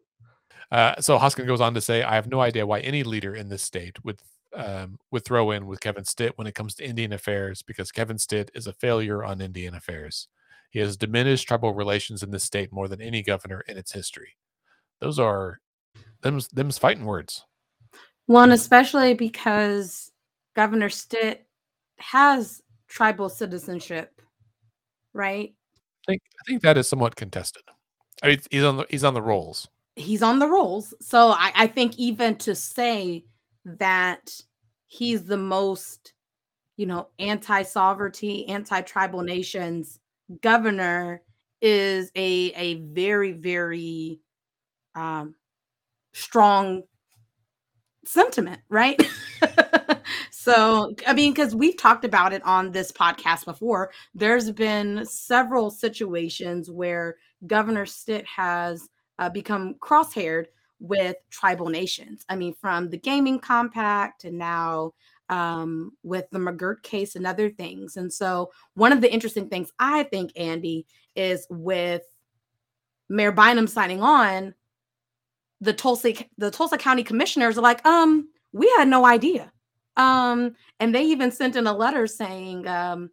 Uh, 0.71 0.99
so 0.99 1.17
Hoskin 1.17 1.45
goes 1.45 1.61
on 1.61 1.73
to 1.73 1.81
say, 1.81 2.03
I 2.03 2.15
have 2.15 2.27
no 2.27 2.41
idea 2.41 2.65
why 2.65 2.79
any 2.79 3.03
leader 3.03 3.35
in 3.35 3.49
this 3.49 3.63
state 3.63 4.03
would 4.03 4.19
um, 4.55 4.99
would 5.11 5.25
throw 5.25 5.51
in 5.51 5.67
with 5.67 5.81
Kevin 5.81 6.05
Stitt 6.05 6.37
when 6.37 6.47
it 6.47 6.55
comes 6.55 6.75
to 6.75 6.85
Indian 6.85 7.13
affairs 7.13 7.61
because 7.61 7.91
Kevin 7.91 8.17
Stitt 8.17 8.51
is 8.53 8.67
a 8.67 8.73
failure 8.73 9.23
on 9.23 9.41
Indian 9.41 9.75
affairs. 9.75 10.27
He 10.69 10.79
has 10.79 10.97
diminished 10.97 11.47
tribal 11.47 11.73
relations 11.73 12.23
in 12.23 12.31
this 12.31 12.43
state 12.43 12.71
more 12.71 12.87
than 12.87 13.01
any 13.01 13.21
governor 13.21 13.63
in 13.67 13.77
its 13.77 13.91
history. 13.91 14.35
Those 14.99 15.19
are 15.19 15.59
them's 16.21 16.47
them's 16.49 16.77
fighting 16.77 17.05
words. 17.05 17.45
Well, 18.27 18.43
and 18.43 18.53
especially 18.53 19.13
because 19.13 20.11
Governor 20.55 20.89
Stitt 20.89 21.45
has 21.99 22.61
tribal 22.87 23.29
citizenship, 23.29 24.21
right? 25.13 25.53
I 26.07 26.11
think 26.11 26.21
I 26.39 26.43
think 26.45 26.61
that 26.63 26.77
is 26.77 26.87
somewhat 26.87 27.15
contested. 27.15 27.63
I 28.23 28.29
mean, 28.29 28.39
he's 28.49 28.63
on 28.63 28.77
the 28.77 28.85
he's 28.89 29.03
on 29.03 29.13
the 29.13 29.21
rolls. 29.21 29.67
He's 29.95 30.21
on 30.21 30.39
the 30.39 30.47
rolls. 30.47 30.93
So 31.01 31.29
I, 31.29 31.51
I 31.55 31.67
think 31.67 31.97
even 31.97 32.35
to 32.39 32.53
say 32.53 33.23
that 33.65 34.39
he's 34.87 35.25
the 35.25 35.37
most, 35.37 36.13
you 36.77 36.85
know, 36.85 37.07
anti-sovereignty, 37.19 38.47
anti-tribal 38.47 39.21
nations 39.21 39.99
governor 40.41 41.21
is 41.61 42.11
a 42.15 42.51
a 42.55 42.75
very 42.75 43.31
very 43.31 44.19
um 44.95 45.35
strong 46.13 46.83
sentiment, 48.05 48.61
right? 48.69 49.01
so, 50.31 50.93
I 51.07 51.13
mean, 51.13 51.33
because 51.33 51.55
we've 51.55 51.77
talked 51.77 52.05
about 52.05 52.33
it 52.33 52.43
on 52.45 52.71
this 52.71 52.91
podcast 52.91 53.45
before, 53.45 53.91
there's 54.13 54.51
been 54.51 55.05
several 55.05 55.71
situations 55.71 56.69
where 56.69 57.17
Governor 57.47 57.85
Stitt 57.85 58.25
has 58.27 58.87
uh, 59.19 59.29
become 59.29 59.75
crosshaired 59.81 60.45
with 60.87 61.15
tribal 61.29 61.67
nations. 61.67 62.25
I 62.29 62.35
mean, 62.35 62.53
from 62.53 62.89
the 62.89 62.97
gaming 62.97 63.39
compact 63.39 64.23
and 64.23 64.37
now 64.37 64.93
um, 65.29 65.91
with 66.03 66.25
the 66.31 66.39
McGirt 66.39 66.83
case 66.83 67.15
and 67.15 67.25
other 67.25 67.49
things. 67.49 67.97
And 67.97 68.11
so, 68.11 68.51
one 68.75 68.91
of 68.91 69.01
the 69.01 69.11
interesting 69.11 69.49
things 69.49 69.71
I 69.79 70.03
think, 70.03 70.31
Andy, 70.35 70.85
is 71.15 71.47
with 71.49 72.03
Mayor 73.09 73.31
Bynum 73.31 73.67
signing 73.67 74.01
on, 74.01 74.53
the 75.61 75.73
Tulsa 75.73 76.13
the 76.37 76.51
Tulsa 76.51 76.77
County 76.77 77.03
commissioners 77.03 77.57
are 77.57 77.61
like, 77.61 77.85
um, 77.85 78.29
we 78.51 78.71
had 78.77 78.87
no 78.87 79.05
idea. 79.05 79.51
Um, 79.97 80.55
and 80.79 80.93
they 80.93 81.03
even 81.03 81.31
sent 81.31 81.55
in 81.55 81.67
a 81.67 81.73
letter 81.73 82.05
saying, 82.05 82.67
um, 82.67 83.09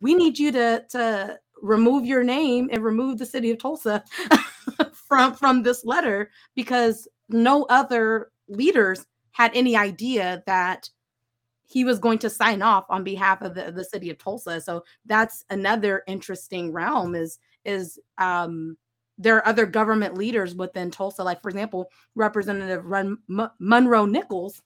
we 0.00 0.14
need 0.14 0.38
you 0.38 0.52
to 0.52 0.84
to 0.90 1.38
remove 1.62 2.04
your 2.04 2.22
name 2.22 2.68
and 2.70 2.84
remove 2.84 3.18
the 3.18 3.26
city 3.26 3.50
of 3.50 3.58
Tulsa 3.58 4.04
from 5.08 5.34
from 5.34 5.62
this 5.62 5.84
letter 5.84 6.30
because 6.54 7.08
no 7.28 7.64
other 7.64 8.30
leaders 8.48 9.06
had 9.32 9.50
any 9.54 9.76
idea 9.76 10.42
that 10.46 10.88
he 11.64 11.84
was 11.84 11.98
going 11.98 12.18
to 12.18 12.30
sign 12.30 12.62
off 12.62 12.84
on 12.88 13.02
behalf 13.02 13.42
of 13.42 13.54
the, 13.54 13.72
the 13.72 13.84
city 13.84 14.08
of 14.08 14.18
Tulsa. 14.18 14.60
So 14.60 14.84
that's 15.04 15.44
another 15.50 16.02
interesting 16.06 16.72
realm 16.72 17.14
is 17.14 17.38
is 17.64 17.98
um 18.18 18.76
there 19.18 19.36
are 19.36 19.48
other 19.48 19.66
government 19.66 20.16
leaders 20.16 20.54
within 20.54 20.90
Tulsa, 20.90 21.24
like 21.24 21.40
for 21.42 21.48
example, 21.48 21.90
Representative 22.14 22.84
Run, 22.84 23.18
M- 23.30 23.50
Monroe 23.58 24.04
Nichols 24.04 24.60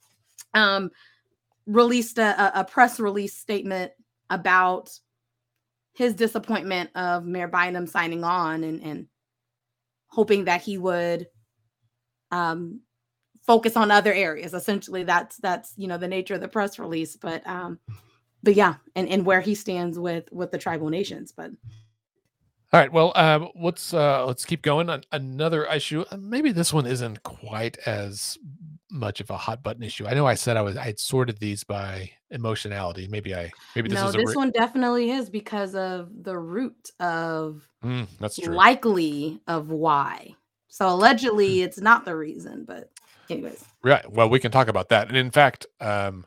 um, 0.54 0.90
released 1.66 2.18
a, 2.18 2.58
a, 2.58 2.64
press 2.64 2.98
release 2.98 3.36
statement 3.36 3.92
about 4.28 4.90
his 5.92 6.14
disappointment 6.14 6.90
of 6.96 7.24
Mayor 7.24 7.46
Bynum 7.46 7.86
signing 7.86 8.24
on 8.24 8.64
and, 8.64 8.82
and 8.82 9.06
hoping 10.08 10.46
that 10.46 10.62
he 10.62 10.78
would 10.78 11.28
um, 12.30 12.80
focus 13.42 13.76
on 13.76 13.90
other 13.90 14.12
areas. 14.12 14.54
Essentially, 14.54 15.02
that's 15.04 15.36
that's 15.38 15.72
you 15.76 15.88
know 15.88 15.98
the 15.98 16.08
nature 16.08 16.34
of 16.34 16.40
the 16.40 16.48
press 16.48 16.78
release, 16.78 17.16
but 17.16 17.46
um, 17.46 17.78
but 18.42 18.54
yeah, 18.54 18.74
and 18.94 19.08
and 19.08 19.24
where 19.24 19.40
he 19.40 19.54
stands 19.54 19.98
with 19.98 20.30
with 20.32 20.50
the 20.50 20.58
tribal 20.58 20.88
nations, 20.88 21.32
but. 21.32 21.50
All 22.72 22.78
right. 22.78 22.92
Well, 22.92 23.10
um, 23.16 23.48
let's 23.56 23.92
uh, 23.92 24.24
let's 24.26 24.44
keep 24.44 24.62
going. 24.62 24.88
on 24.90 25.02
another 25.10 25.64
issue. 25.64 26.04
Uh, 26.08 26.16
maybe 26.18 26.52
this 26.52 26.72
one 26.72 26.86
isn't 26.86 27.20
quite 27.24 27.78
as 27.78 28.38
much 28.92 29.20
of 29.20 29.28
a 29.30 29.36
hot 29.36 29.64
button 29.64 29.82
issue. 29.82 30.06
I 30.06 30.14
know 30.14 30.24
I 30.24 30.34
said 30.34 30.56
I 30.56 30.62
was 30.62 30.76
I'd 30.76 31.00
sorted 31.00 31.38
these 31.38 31.64
by 31.64 32.08
emotionality. 32.30 33.08
Maybe 33.08 33.34
I 33.34 33.50
maybe 33.74 33.88
this 33.88 33.98
no, 33.98 34.06
is 34.06 34.14
this 34.14 34.28
re- 34.28 34.34
one 34.36 34.52
definitely 34.52 35.10
is 35.10 35.28
because 35.28 35.74
of 35.74 36.10
the 36.22 36.38
root 36.38 36.92
of 37.00 37.68
Mm, 37.84 38.06
that's 38.18 38.36
true. 38.36 38.54
likely 38.54 39.40
of 39.46 39.70
why. 39.70 40.34
So 40.70 40.88
allegedly, 40.88 41.62
it's 41.62 41.78
not 41.80 42.04
the 42.04 42.16
reason, 42.16 42.64
but 42.66 42.90
anyways, 43.28 43.64
Right. 43.82 44.10
Well, 44.10 44.28
we 44.30 44.38
can 44.40 44.50
talk 44.52 44.68
about 44.68 44.88
that. 44.90 45.08
And 45.08 45.16
in 45.16 45.30
fact, 45.30 45.66
um, 45.80 46.24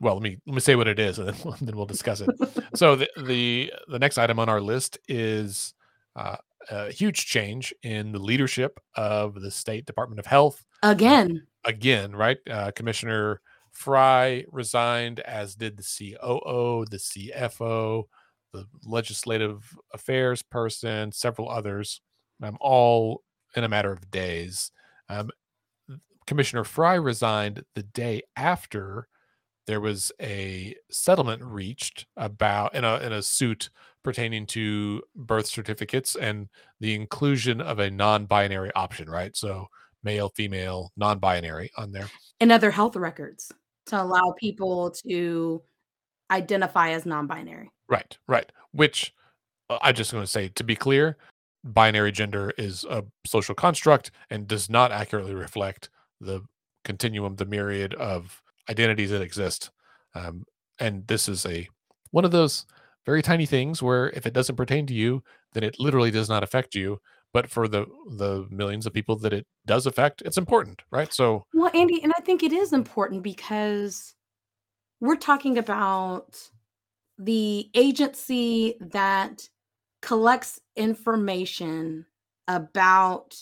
well, 0.00 0.14
let 0.14 0.22
me 0.22 0.38
let 0.46 0.54
me 0.54 0.60
say 0.60 0.76
what 0.76 0.88
it 0.88 0.98
is, 0.98 1.18
and 1.18 1.28
then, 1.28 1.36
we'll- 1.44 1.56
then 1.60 1.76
we'll 1.76 1.86
discuss 1.86 2.20
it. 2.20 2.30
so 2.74 2.96
the 2.96 3.08
the 3.22 3.72
the 3.88 3.98
next 3.98 4.16
item 4.16 4.38
on 4.38 4.48
our 4.48 4.60
list 4.60 4.98
is 5.08 5.74
uh, 6.16 6.36
a 6.70 6.90
huge 6.90 7.26
change 7.26 7.74
in 7.82 8.12
the 8.12 8.18
leadership 8.18 8.80
of 8.96 9.34
the 9.40 9.50
state 9.50 9.84
Department 9.86 10.18
of 10.20 10.26
Health. 10.26 10.64
again, 10.82 11.46
Again, 11.64 12.16
right? 12.16 12.38
Uh, 12.48 12.70
Commissioner 12.70 13.40
Frye 13.72 14.44
resigned, 14.50 15.20
as 15.20 15.54
did 15.54 15.76
the 15.76 15.82
COO, 15.82 16.86
the 16.90 16.96
CFO, 16.96 18.04
the 18.54 18.66
legislative 18.84 19.76
affairs 19.92 20.42
person, 20.42 21.12
several 21.12 21.48
others, 21.50 22.00
um, 22.42 22.56
all 22.60 23.22
in 23.56 23.64
a 23.64 23.68
matter 23.68 23.92
of 23.92 24.10
days. 24.10 24.70
Um, 25.08 25.30
Commissioner 26.26 26.64
Frye 26.64 26.94
resigned 26.94 27.64
the 27.74 27.82
day 27.82 28.22
after 28.36 29.08
there 29.66 29.80
was 29.80 30.12
a 30.20 30.74
settlement 30.90 31.42
reached 31.44 32.06
about 32.16 32.74
in 32.74 32.84
a 32.84 32.98
in 32.98 33.12
a 33.12 33.22
suit 33.22 33.70
pertaining 34.02 34.46
to 34.46 35.02
birth 35.14 35.46
certificates 35.46 36.16
and 36.16 36.48
the 36.80 36.94
inclusion 36.94 37.60
of 37.60 37.78
a 37.78 37.90
non-binary 37.90 38.72
option, 38.74 39.08
right? 39.10 39.36
So 39.36 39.66
male, 40.02 40.30
female, 40.30 40.90
non-binary 40.96 41.70
on 41.76 41.92
there. 41.92 42.08
and 42.40 42.50
other 42.50 42.70
health 42.70 42.96
records 42.96 43.52
to 43.86 44.00
allow 44.02 44.34
people 44.38 44.90
to 45.06 45.62
identify 46.30 46.90
as 46.90 47.04
non-binary. 47.04 47.70
Right, 47.88 48.16
right. 48.26 48.50
Which 48.72 49.12
uh, 49.68 49.78
I 49.82 49.92
just 49.92 50.12
going 50.12 50.24
to 50.24 50.30
say 50.30 50.48
to 50.48 50.64
be 50.64 50.76
clear, 50.76 51.16
binary 51.64 52.12
gender 52.12 52.52
is 52.56 52.84
a 52.84 53.04
social 53.26 53.54
construct 53.54 54.10
and 54.30 54.48
does 54.48 54.70
not 54.70 54.92
accurately 54.92 55.34
reflect 55.34 55.90
the 56.20 56.42
continuum, 56.84 57.36
the 57.36 57.44
myriad 57.44 57.94
of 57.94 58.42
identities 58.68 59.10
that 59.10 59.22
exist. 59.22 59.70
Um, 60.14 60.44
and 60.78 61.06
this 61.06 61.28
is 61.28 61.44
a 61.46 61.68
one 62.10 62.24
of 62.24 62.30
those 62.30 62.66
very 63.06 63.22
tiny 63.22 63.46
things 63.46 63.82
where 63.82 64.10
if 64.10 64.26
it 64.26 64.32
doesn't 64.32 64.56
pertain 64.56 64.86
to 64.86 64.94
you, 64.94 65.22
then 65.52 65.62
it 65.62 65.78
literally 65.78 66.10
does 66.10 66.28
not 66.28 66.42
affect 66.42 66.74
you. 66.74 67.00
But 67.32 67.48
for 67.48 67.68
the 67.68 67.86
the 68.16 68.46
millions 68.50 68.86
of 68.86 68.92
people 68.92 69.16
that 69.16 69.32
it 69.32 69.46
does 69.66 69.86
affect, 69.86 70.22
it's 70.22 70.38
important, 70.38 70.82
right? 70.90 71.12
So 71.12 71.44
Well, 71.54 71.70
Andy, 71.74 72.02
and 72.02 72.12
I 72.16 72.20
think 72.22 72.42
it 72.42 72.52
is 72.52 72.72
important 72.72 73.22
because 73.22 74.14
we're 75.00 75.16
talking 75.16 75.56
about 75.56 76.36
the 77.18 77.70
agency 77.74 78.76
that 78.80 79.48
collects 80.02 80.60
information 80.76 82.06
about 82.48 83.36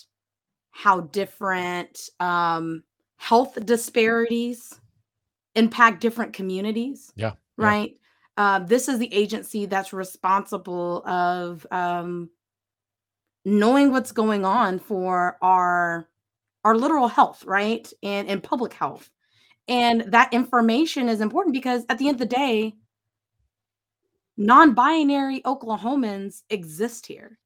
how 0.71 1.01
different 1.01 2.11
um, 2.21 2.83
health 3.17 3.59
disparities 3.65 4.81
impact 5.55 6.01
different 6.01 6.33
communities, 6.33 7.13
yeah, 7.17 7.33
yeah, 7.59 7.65
right? 7.65 7.97
Uh, 8.37 8.61
this 8.61 8.89
is 8.89 8.99
the 8.99 9.13
agency 9.13 9.67
that's 9.67 9.93
responsible 9.93 11.05
of 11.07 11.67
um, 11.73 12.31
knowing 13.45 13.91
what's 13.91 14.13
going 14.13 14.45
on 14.45 14.79
for 14.79 15.37
our 15.43 16.09
our 16.65 16.77
literal 16.77 17.09
health, 17.09 17.45
right? 17.45 17.91
And 18.03 18.29
and 18.29 18.43
public 18.43 18.73
health. 18.73 19.11
And 19.67 20.03
that 20.13 20.33
information 20.33 21.09
is 21.09 21.21
important 21.21 21.53
because 21.53 21.85
at 21.89 21.99
the 21.99 22.09
end 22.09 22.15
of 22.15 22.29
the 22.29 22.35
day, 22.37 22.75
non-binary 24.39 25.43
Oklahomans 25.43 26.43
exist 26.49 27.05
here. 27.05 27.39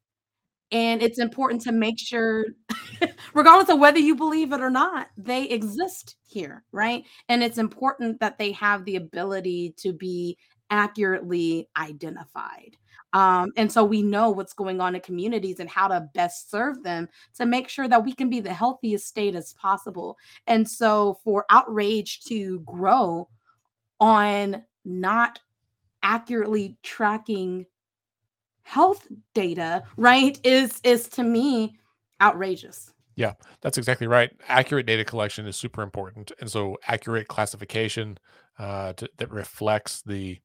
And 0.71 1.03
it's 1.03 1.19
important 1.19 1.61
to 1.63 1.73
make 1.73 1.99
sure, 1.99 2.47
regardless 3.35 3.69
of 3.69 3.79
whether 3.79 3.99
you 3.99 4.15
believe 4.15 4.53
it 4.53 4.61
or 4.61 4.71
not, 4.71 5.09
they 5.17 5.49
exist 5.49 6.17
here, 6.23 6.65
right? 6.73 7.05
And 7.29 7.43
it's 7.43 7.59
important 7.59 8.21
that 8.21 8.39
they 8.39 8.53
have 8.53 8.85
the 8.85 8.97
ability 8.97 9.75
to 9.79 9.93
be 9.93 10.39
accurately 10.71 11.69
identified. 11.77 12.77
Um, 13.13 13.53
and 13.57 13.71
so 13.71 13.85
we 13.85 14.03
know 14.03 14.31
what's 14.31 14.55
going 14.55 14.81
on 14.81 14.95
in 14.95 15.03
communities 15.03 15.61
and 15.61 15.69
how 15.69 15.89
to 15.89 16.09
best 16.15 16.51
serve 16.51 16.83
them 16.83 17.09
to 17.37 17.45
make 17.45 17.69
sure 17.69 17.87
that 17.89 18.05
we 18.05 18.15
can 18.15 18.31
be 18.31 18.41
the 18.41 18.55
healthiest 18.55 19.07
state 19.07 19.35
as 19.35 19.53
possible. 19.53 20.17
And 20.47 20.69
so 20.69 21.19
for 21.23 21.45
outrage 21.51 22.23
to 22.25 22.61
grow 22.61 23.29
on 24.01 24.65
not 24.87 25.39
accurately 26.03 26.77
tracking 26.83 27.67
health 28.63 29.07
data, 29.35 29.83
right, 29.97 30.39
is 30.45 30.81
is 30.85 31.09
to 31.11 31.25
me 31.25 31.77
outrageous. 32.21 32.93
yeah, 33.17 33.35
that's 33.61 33.79
exactly 33.79 34.07
right. 34.07 34.31
Accurate 34.49 34.87
data 34.87 35.05
collection 35.05 35.47
is 35.47 35.57
super 35.57 35.83
important, 35.83 36.33
and 36.41 36.51
so 36.51 36.79
accurate 36.87 37.29
classification 37.29 38.19
uh, 38.59 38.93
to, 38.95 39.09
that 39.19 39.31
reflects 39.31 40.03
the 40.03 40.39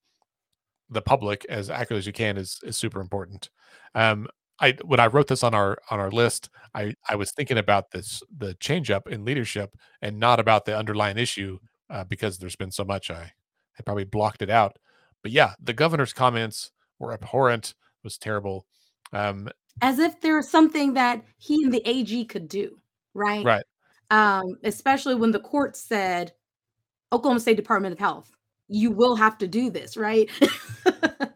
the 0.90 1.02
public 1.02 1.46
as 1.50 1.70
accurately 1.70 2.00
as 2.00 2.08
you 2.08 2.14
can 2.14 2.38
is 2.38 2.60
is 2.64 2.78
super 2.78 3.00
important. 3.02 3.50
Um, 3.96 4.28
I 4.60 4.76
when 4.86 5.00
I 5.00 5.08
wrote 5.08 5.28
this 5.28 5.44
on 5.44 5.54
our 5.54 5.78
on 5.92 6.00
our 6.00 6.12
list, 6.12 6.50
I 6.74 6.94
I 7.10 7.16
was 7.16 7.32
thinking 7.32 7.58
about 7.58 7.92
this 7.92 8.22
the 8.36 8.54
change 8.56 8.92
up 8.92 9.08
in 9.08 9.26
leadership 9.26 9.76
and 10.02 10.20
not 10.20 10.40
about 10.40 10.66
the 10.66 10.78
underlying 10.78 11.18
issue 11.18 11.60
uh, 11.90 12.04
because 12.06 12.38
there's 12.38 12.56
been 12.56 12.72
so 12.72 12.84
much 12.86 13.12
I 13.12 13.34
I 13.80 13.84
probably 13.86 14.06
blocked 14.06 14.42
it 14.42 14.50
out. 14.50 14.78
But 15.24 15.32
yeah, 15.32 15.54
the 15.62 15.74
governor's 15.74 16.14
comments 16.14 16.72
were 17.00 17.14
abhorrent, 17.14 17.74
was 18.04 18.18
terrible. 18.18 18.66
Um, 19.14 19.50
As 19.82 20.00
if 20.00 20.22
there's 20.22 20.50
something 20.50 20.94
that 20.94 21.24
he 21.38 21.64
and 21.64 21.74
the 21.74 21.88
AG 21.88 22.26
could 22.26 22.48
do, 22.48 22.80
right? 23.14 23.46
right. 23.46 23.64
Um, 24.10 24.58
especially 24.64 25.16
when 25.16 25.32
the 25.32 25.40
court 25.40 25.76
said, 25.76 26.34
Oklahoma 27.12 27.40
State 27.40 27.58
Department 27.58 27.94
of 27.94 28.00
Health, 28.00 28.32
you 28.68 28.92
will 28.92 29.16
have 29.16 29.38
to 29.38 29.48
do 29.48 29.70
this, 29.70 29.96
right? 29.96 30.30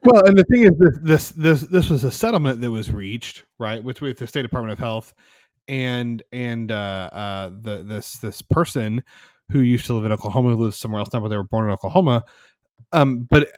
well, 0.03 0.25
and 0.25 0.38
the 0.38 0.45
thing 0.49 0.63
is, 0.63 0.71
this 0.77 0.97
this 0.99 1.29
this 1.32 1.61
this 1.69 1.89
was 1.89 2.03
a 2.03 2.11
settlement 2.11 2.61
that 2.61 2.71
was 2.71 2.91
reached, 2.91 3.45
right, 3.57 3.84
with 3.84 4.01
with 4.01 4.17
the 4.17 4.27
State 4.27 4.41
Department 4.41 4.73
of 4.73 4.79
Health, 4.79 5.13
and 5.67 6.21
and 6.32 6.71
uh, 6.71 7.09
uh, 7.13 7.49
the 7.61 7.84
this 7.84 8.17
this 8.17 8.41
person 8.41 9.03
who 9.49 9.61
used 9.61 9.86
to 9.86 9.93
live 9.93 10.05
in 10.05 10.11
Oklahoma 10.11 10.49
who 10.49 10.63
lives 10.63 10.77
somewhere 10.77 10.99
else 10.99 11.13
now, 11.13 11.19
but 11.19 11.27
they 11.29 11.38
were 11.38 11.43
born 11.43 11.65
in 11.65 11.71
Oklahoma. 11.71 12.23
Um, 12.91 13.27
but 13.29 13.49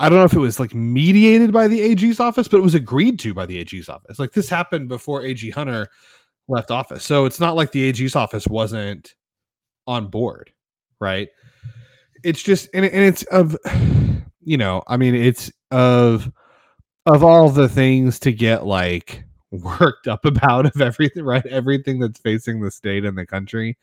I 0.00 0.08
don't 0.08 0.18
know 0.18 0.24
if 0.24 0.34
it 0.34 0.38
was 0.38 0.60
like 0.60 0.74
mediated 0.74 1.52
by 1.52 1.66
the 1.66 1.80
AG's 1.80 2.20
office, 2.20 2.46
but 2.48 2.58
it 2.58 2.62
was 2.62 2.74
agreed 2.74 3.18
to 3.20 3.34
by 3.34 3.46
the 3.46 3.58
AG's 3.58 3.88
office. 3.88 4.18
Like 4.18 4.32
this 4.32 4.48
happened 4.48 4.88
before 4.88 5.22
AG 5.24 5.50
Hunter 5.50 5.88
left 6.46 6.70
office, 6.70 7.04
so 7.04 7.24
it's 7.24 7.40
not 7.40 7.56
like 7.56 7.72
the 7.72 7.82
AG's 7.84 8.14
office 8.14 8.46
wasn't 8.46 9.14
on 9.86 10.06
board, 10.08 10.52
right? 11.00 11.28
It's 12.22 12.42
just 12.42 12.68
and, 12.74 12.84
and 12.84 13.04
it's 13.04 13.24
of 13.24 13.56
you 14.40 14.56
know, 14.56 14.82
I 14.86 14.96
mean, 14.96 15.14
it's 15.14 15.50
of 15.70 16.30
of 17.06 17.24
all 17.24 17.48
the 17.50 17.68
things 17.68 18.20
to 18.20 18.32
get 18.32 18.66
like 18.66 19.24
worked 19.50 20.06
up 20.06 20.24
about 20.24 20.66
of 20.66 20.80
everything, 20.80 21.24
right? 21.24 21.44
Everything 21.46 21.98
that's 21.98 22.20
facing 22.20 22.60
the 22.60 22.70
state 22.70 23.04
and 23.04 23.18
the 23.18 23.26
country, 23.26 23.76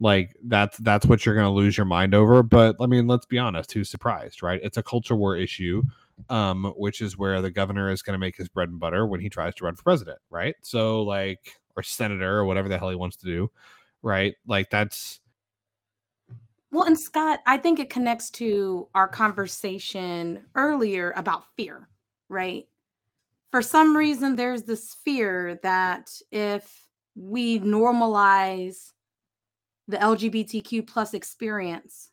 like 0.00 0.36
that's 0.44 0.76
that's 0.78 1.06
what 1.06 1.24
you're 1.24 1.34
going 1.34 1.46
to 1.46 1.50
lose 1.50 1.76
your 1.76 1.86
mind 1.86 2.14
over. 2.14 2.42
But 2.42 2.76
I 2.80 2.86
mean, 2.86 3.06
let's 3.06 3.26
be 3.26 3.38
honest, 3.38 3.72
who's 3.72 3.90
surprised, 3.90 4.42
right? 4.42 4.60
It's 4.62 4.76
a 4.76 4.82
culture 4.82 5.16
war 5.16 5.36
issue, 5.36 5.82
um, 6.28 6.72
which 6.76 7.00
is 7.00 7.16
where 7.16 7.40
the 7.40 7.50
governor 7.50 7.90
is 7.90 8.02
going 8.02 8.14
to 8.14 8.18
make 8.18 8.36
his 8.36 8.48
bread 8.48 8.68
and 8.68 8.78
butter 8.78 9.06
when 9.06 9.20
he 9.20 9.28
tries 9.28 9.54
to 9.56 9.64
run 9.64 9.74
for 9.74 9.82
president, 9.82 10.18
right? 10.30 10.54
So 10.62 11.02
like, 11.02 11.58
or 11.76 11.82
senator 11.82 12.38
or 12.38 12.44
whatever 12.44 12.68
the 12.68 12.78
hell 12.78 12.90
he 12.90 12.96
wants 12.96 13.16
to 13.18 13.26
do, 13.26 13.50
right? 14.02 14.34
Like 14.46 14.70
that's 14.70 15.20
Well, 16.70 16.84
and 16.84 16.98
Scott, 16.98 17.40
I 17.46 17.56
think 17.56 17.78
it 17.78 17.90
connects 17.90 18.30
to 18.32 18.88
our 18.94 19.08
conversation 19.08 20.44
earlier 20.54 21.12
about 21.16 21.44
fear, 21.56 21.88
right? 22.28 22.66
For 23.50 23.62
some 23.62 23.96
reason, 23.96 24.36
there's 24.36 24.64
this 24.64 24.94
fear 25.02 25.58
that 25.62 26.10
if 26.30 26.86
we 27.14 27.60
normalize 27.60 28.92
the 29.88 29.96
LGBTQ 29.96 30.86
plus 30.86 31.14
experience, 31.14 32.10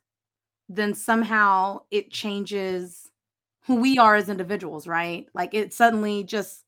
then 0.68 0.94
somehow 0.94 1.80
it 1.90 2.10
changes 2.10 3.10
who 3.66 3.76
we 3.76 3.98
are 3.98 4.14
as 4.14 4.28
individuals, 4.28 4.86
right? 4.86 5.26
Like 5.34 5.54
it 5.54 5.72
suddenly 5.72 6.24
just 6.24 6.64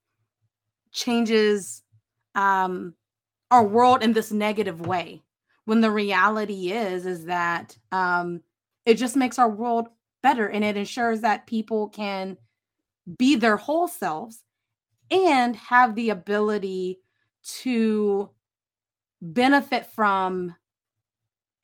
changes 0.92 1.82
um, 2.34 2.94
our 3.50 3.66
world 3.66 4.02
in 4.02 4.12
this 4.12 4.32
negative 4.32 4.86
way 4.86 5.22
when 5.66 5.80
the 5.80 5.90
reality 5.90 6.70
is 6.72 7.06
is 7.06 7.26
that 7.26 7.76
um, 7.92 8.40
it 8.84 8.94
just 8.94 9.16
makes 9.16 9.38
our 9.38 9.50
world 9.50 9.88
better 10.22 10.48
and 10.48 10.64
it 10.64 10.76
ensures 10.76 11.20
that 11.20 11.46
people 11.46 11.88
can 11.88 12.36
be 13.18 13.36
their 13.36 13.56
whole 13.56 13.86
selves 13.86 14.42
and 15.10 15.54
have 15.54 15.94
the 15.94 16.10
ability 16.10 17.00
to 17.42 18.30
benefit 19.20 19.86
from 19.86 20.54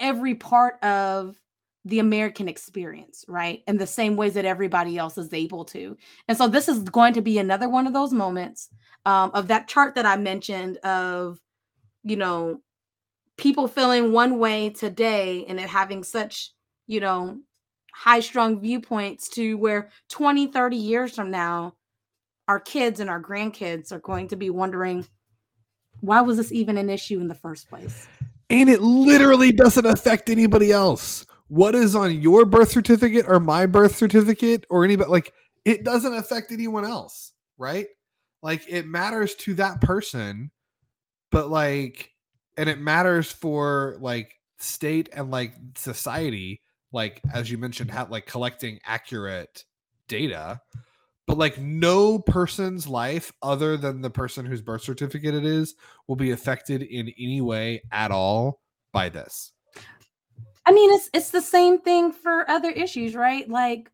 every 0.02 0.34
part 0.34 0.82
of 0.84 1.38
the 1.84 1.98
American 1.98 2.48
experience, 2.48 3.24
right? 3.26 3.62
In 3.66 3.76
the 3.76 3.86
same 3.86 4.16
ways 4.16 4.34
that 4.34 4.44
everybody 4.44 4.98
else 4.98 5.18
is 5.18 5.32
able 5.32 5.64
to. 5.66 5.96
And 6.28 6.36
so 6.36 6.46
this 6.46 6.68
is 6.68 6.80
going 6.80 7.14
to 7.14 7.22
be 7.22 7.38
another 7.38 7.68
one 7.68 7.86
of 7.86 7.92
those 7.92 8.12
moments 8.12 8.68
um, 9.04 9.30
of 9.34 9.48
that 9.48 9.66
chart 9.66 9.94
that 9.96 10.06
I 10.06 10.16
mentioned 10.16 10.76
of, 10.78 11.40
you 12.04 12.16
know, 12.16 12.60
people 13.36 13.66
feeling 13.66 14.12
one 14.12 14.38
way 14.38 14.70
today 14.70 15.44
and 15.48 15.58
it 15.58 15.68
having 15.68 16.04
such, 16.04 16.52
you 16.86 17.00
know, 17.00 17.38
high 17.92 18.20
strung 18.20 18.60
viewpoints 18.60 19.28
to 19.30 19.56
where 19.56 19.90
20, 20.10 20.48
30 20.48 20.76
years 20.76 21.14
from 21.14 21.30
now, 21.30 21.74
our 22.46 22.60
kids 22.60 23.00
and 23.00 23.10
our 23.10 23.20
grandkids 23.20 23.90
are 23.90 23.98
going 23.98 24.28
to 24.28 24.36
be 24.36 24.50
wondering, 24.50 25.06
why 26.00 26.20
was 26.20 26.36
this 26.36 26.52
even 26.52 26.78
an 26.78 26.90
issue 26.90 27.20
in 27.20 27.28
the 27.28 27.34
first 27.34 27.68
place? 27.68 28.06
And 28.52 28.68
it 28.68 28.82
literally 28.82 29.50
doesn't 29.50 29.86
affect 29.86 30.28
anybody 30.28 30.70
else. 30.70 31.26
What 31.48 31.74
is 31.74 31.96
on 31.96 32.20
your 32.20 32.44
birth 32.44 32.70
certificate 32.70 33.24
or 33.26 33.40
my 33.40 33.66
birth 33.66 33.96
certificate 33.96 34.66
or 34.70 34.84
anybody 34.84 35.10
like 35.10 35.32
it 35.64 35.84
doesn't 35.84 36.14
affect 36.14 36.52
anyone 36.52 36.84
else, 36.84 37.32
right? 37.58 37.86
Like 38.42 38.64
it 38.68 38.86
matters 38.86 39.34
to 39.36 39.54
that 39.54 39.80
person, 39.80 40.50
but 41.30 41.50
like 41.50 42.10
and 42.56 42.68
it 42.68 42.78
matters 42.78 43.32
for 43.32 43.96
like 44.00 44.34
state 44.58 45.08
and 45.14 45.30
like 45.30 45.54
society, 45.74 46.60
like 46.92 47.22
as 47.32 47.50
you 47.50 47.58
mentioned, 47.58 47.90
like 48.10 48.26
collecting 48.26 48.78
accurate 48.84 49.64
data 50.08 50.60
but 51.32 51.38
like 51.38 51.56
no 51.56 52.18
person's 52.18 52.86
life 52.86 53.32
other 53.40 53.78
than 53.78 54.02
the 54.02 54.10
person 54.10 54.44
whose 54.44 54.60
birth 54.60 54.82
certificate 54.82 55.34
it 55.34 55.46
is 55.46 55.76
will 56.06 56.14
be 56.14 56.32
affected 56.32 56.82
in 56.82 57.10
any 57.18 57.40
way 57.40 57.80
at 57.90 58.10
all 58.10 58.60
by 58.92 59.08
this 59.08 59.54
I 60.66 60.72
mean, 60.72 60.92
it's 60.92 61.08
it's 61.14 61.30
the 61.30 61.40
same 61.40 61.80
thing 61.80 62.12
for 62.12 62.48
other 62.48 62.70
issues, 62.70 63.16
right? 63.16 63.48
Like 63.48 63.90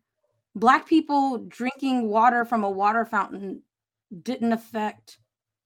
black 0.53 0.85
people 0.85 1.39
drinking 1.47 2.09
water 2.09 2.45
from 2.45 2.63
a 2.63 2.69
water 2.69 3.05
fountain 3.05 3.63
didn't 4.21 4.51
affect 4.53 5.17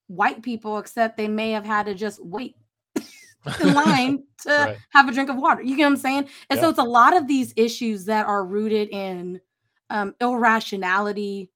white 0.08 0.44
people, 0.44 0.78
except 0.78 1.18
they 1.18 1.28
may 1.28 1.52
have 1.52 1.66
had 1.66 1.88
to 1.88 1.94
just 1.94 2.24
wait 2.24 2.56
in 3.60 3.74
line 3.74 4.24
to 4.44 4.50
Right. 4.50 4.78
have 4.92 5.10
a 5.10 5.12
drink 5.12 5.30
of 5.30 5.36
water. 5.36 5.62
You 5.62 5.76
get 5.76 5.84
what 5.84 5.90
I'm 5.90 5.98
saying? 5.98 6.30
And 6.50 6.60
so 6.60 6.70
it's 6.70 6.80
a 6.80 6.84
lot 6.84 7.18
of 7.18 7.28
these 7.28 7.52
issues 7.58 8.06
that 8.06 8.26
are 8.28 8.46
rooted 8.46 8.88
in 8.90 9.42
um, 9.90 10.16
irrationality, 10.22 11.52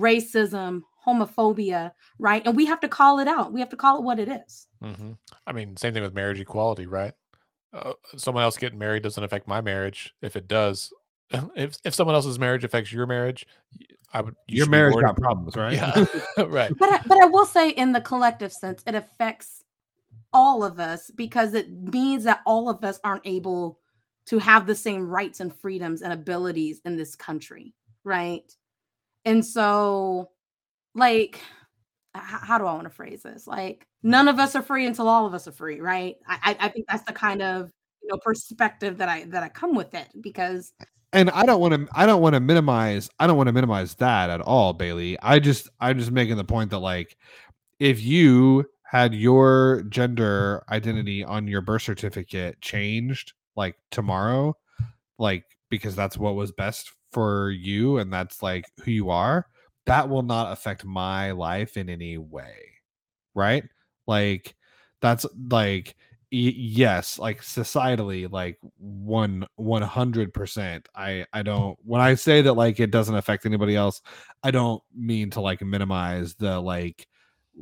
racism, 0.00 0.82
homophobia, 1.06 1.92
right? 2.18 2.42
And 2.46 2.56
we 2.56 2.66
have 2.66 2.80
to 2.80 2.88
call 2.88 3.18
it 3.18 3.28
out. 3.28 3.52
We 3.52 3.60
have 3.60 3.70
to 3.70 3.76
call 3.76 3.98
it 3.98 4.04
what 4.04 4.18
it 4.18 4.28
is. 4.28 4.66
hmm 4.82 5.12
I 5.46 5.52
mean, 5.52 5.76
same 5.76 5.94
thing 5.94 6.02
with 6.02 6.14
marriage 6.14 6.40
equality, 6.40 6.86
right? 6.86 7.12
Uh, 7.72 7.94
someone 8.16 8.44
else 8.44 8.56
getting 8.56 8.78
married 8.78 9.02
doesn't 9.02 9.24
affect 9.24 9.48
my 9.48 9.60
marriage. 9.60 10.14
If 10.20 10.36
it 10.36 10.46
does, 10.46 10.92
if 11.56 11.76
if 11.84 11.94
someone 11.94 12.14
else's 12.14 12.38
marriage 12.38 12.64
affects 12.64 12.92
your 12.92 13.06
marriage, 13.06 13.46
y- 13.80 13.86
I 14.12 14.20
would. 14.20 14.36
you 14.46 14.58
your 14.58 14.68
marriage 14.68 15.00
got 15.00 15.16
problems 15.16 15.56
right 15.56 15.72
Yeah, 15.74 16.04
right. 16.46 16.72
But 16.78 16.88
I, 16.90 17.00
but 17.06 17.22
I 17.22 17.26
will 17.26 17.46
say, 17.46 17.70
in 17.70 17.92
the 17.92 18.00
collective 18.00 18.52
sense, 18.52 18.82
it 18.86 18.94
affects 18.94 19.64
all 20.32 20.64
of 20.64 20.80
us 20.80 21.10
because 21.14 21.54
it 21.54 21.70
means 21.70 22.24
that 22.24 22.40
all 22.46 22.68
of 22.68 22.84
us 22.84 22.98
aren't 23.04 23.26
able 23.26 23.78
to 24.26 24.38
have 24.38 24.66
the 24.66 24.74
same 24.74 25.08
rights 25.08 25.40
and 25.40 25.54
freedoms 25.54 26.02
and 26.02 26.12
abilities 26.12 26.80
in 26.84 26.96
this 26.96 27.16
country, 27.16 27.74
right? 28.04 28.54
And 29.24 29.44
so, 29.44 30.30
like, 30.94 31.40
how 32.14 32.58
do 32.58 32.66
I 32.66 32.74
want 32.74 32.84
to 32.84 32.90
phrase 32.90 33.22
this? 33.22 33.46
Like, 33.46 33.86
mm. 34.04 34.10
none 34.10 34.28
of 34.28 34.38
us 34.38 34.54
are 34.54 34.62
free 34.62 34.86
until 34.86 35.08
all 35.08 35.26
of 35.26 35.34
us 35.34 35.48
are 35.48 35.52
free, 35.52 35.80
right? 35.80 36.16
I, 36.26 36.38
I 36.42 36.66
I 36.66 36.68
think 36.68 36.86
that's 36.88 37.04
the 37.04 37.12
kind 37.12 37.42
of 37.42 37.70
you 38.02 38.08
know 38.08 38.18
perspective 38.18 38.98
that 38.98 39.08
I 39.08 39.24
that 39.24 39.42
I 39.42 39.48
come 39.48 39.74
with 39.74 39.94
it 39.94 40.08
because 40.20 40.72
and 41.12 41.30
I 41.30 41.44
don't 41.44 41.60
want 41.60 41.74
to 41.74 41.88
I 41.94 42.06
don't 42.06 42.22
want 42.22 42.34
to 42.34 42.40
minimize 42.40 43.10
I 43.18 43.26
don't 43.26 43.36
want 43.36 43.48
to 43.48 43.52
minimize 43.52 43.94
that 43.96 44.30
at 44.30 44.40
all, 44.40 44.72
Bailey. 44.72 45.18
I 45.20 45.38
just 45.38 45.68
I'm 45.80 45.98
just 45.98 46.10
making 46.10 46.36
the 46.36 46.44
point 46.44 46.70
that 46.70 46.78
like 46.78 47.16
if 47.78 48.02
you 48.02 48.64
had 48.84 49.14
your 49.14 49.84
gender 49.88 50.62
identity 50.70 51.24
on 51.24 51.46
your 51.46 51.60
birth 51.62 51.82
certificate 51.82 52.60
changed 52.60 53.32
like 53.56 53.76
tomorrow, 53.90 54.56
like 55.18 55.44
because 55.70 55.96
that's 55.96 56.18
what 56.18 56.34
was 56.34 56.52
best 56.52 56.92
for 57.12 57.50
you 57.50 57.98
and 57.98 58.12
that's 58.12 58.42
like 58.42 58.66
who 58.84 58.90
you 58.90 59.10
are, 59.10 59.46
that 59.86 60.08
will 60.08 60.22
not 60.22 60.52
affect 60.52 60.84
my 60.84 61.32
life 61.32 61.76
in 61.76 61.88
any 61.88 62.18
way. 62.18 62.56
Right? 63.34 63.64
Like 64.06 64.54
that's 65.00 65.26
like 65.50 65.96
y- 66.32 66.54
yes 66.56 67.18
like 67.18 67.42
societally 67.42 68.30
like 68.30 68.58
one 68.78 69.46
100% 69.60 70.86
i 70.94 71.26
i 71.32 71.42
don't 71.42 71.78
when 71.84 72.00
i 72.00 72.14
say 72.14 72.40
that 72.40 72.54
like 72.54 72.80
it 72.80 72.90
doesn't 72.90 73.16
affect 73.16 73.44
anybody 73.44 73.76
else 73.76 74.00
i 74.42 74.50
don't 74.50 74.82
mean 74.96 75.28
to 75.28 75.40
like 75.40 75.60
minimize 75.60 76.34
the 76.36 76.58
like 76.58 77.06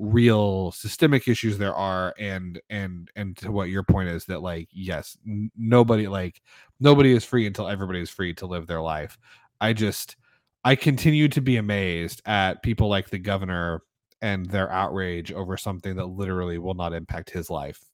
real 0.00 0.72
systemic 0.72 1.28
issues 1.28 1.58
there 1.58 1.74
are 1.74 2.14
and 2.18 2.58
and 2.70 3.10
and 3.16 3.36
to 3.36 3.52
what 3.52 3.68
your 3.68 3.82
point 3.82 4.08
is 4.08 4.24
that 4.24 4.40
like 4.40 4.66
yes 4.72 5.18
n- 5.26 5.50
nobody 5.58 6.08
like 6.08 6.40
nobody 6.80 7.12
is 7.12 7.22
free 7.22 7.46
until 7.46 7.68
everybody 7.68 8.00
is 8.00 8.08
free 8.08 8.32
to 8.32 8.46
live 8.46 8.66
their 8.66 8.80
life. 8.80 9.18
I 9.60 9.74
just 9.74 10.16
i 10.64 10.74
continue 10.74 11.28
to 11.28 11.42
be 11.42 11.58
amazed 11.58 12.22
at 12.24 12.62
people 12.62 12.88
like 12.88 13.10
the 13.10 13.18
governor 13.18 13.82
and 14.22 14.46
their 14.46 14.72
outrage 14.72 15.32
over 15.32 15.58
something 15.58 15.96
that 15.96 16.06
literally 16.06 16.56
will 16.56 16.74
not 16.74 16.94
impact 16.94 17.28
his 17.28 17.50
life 17.50 17.84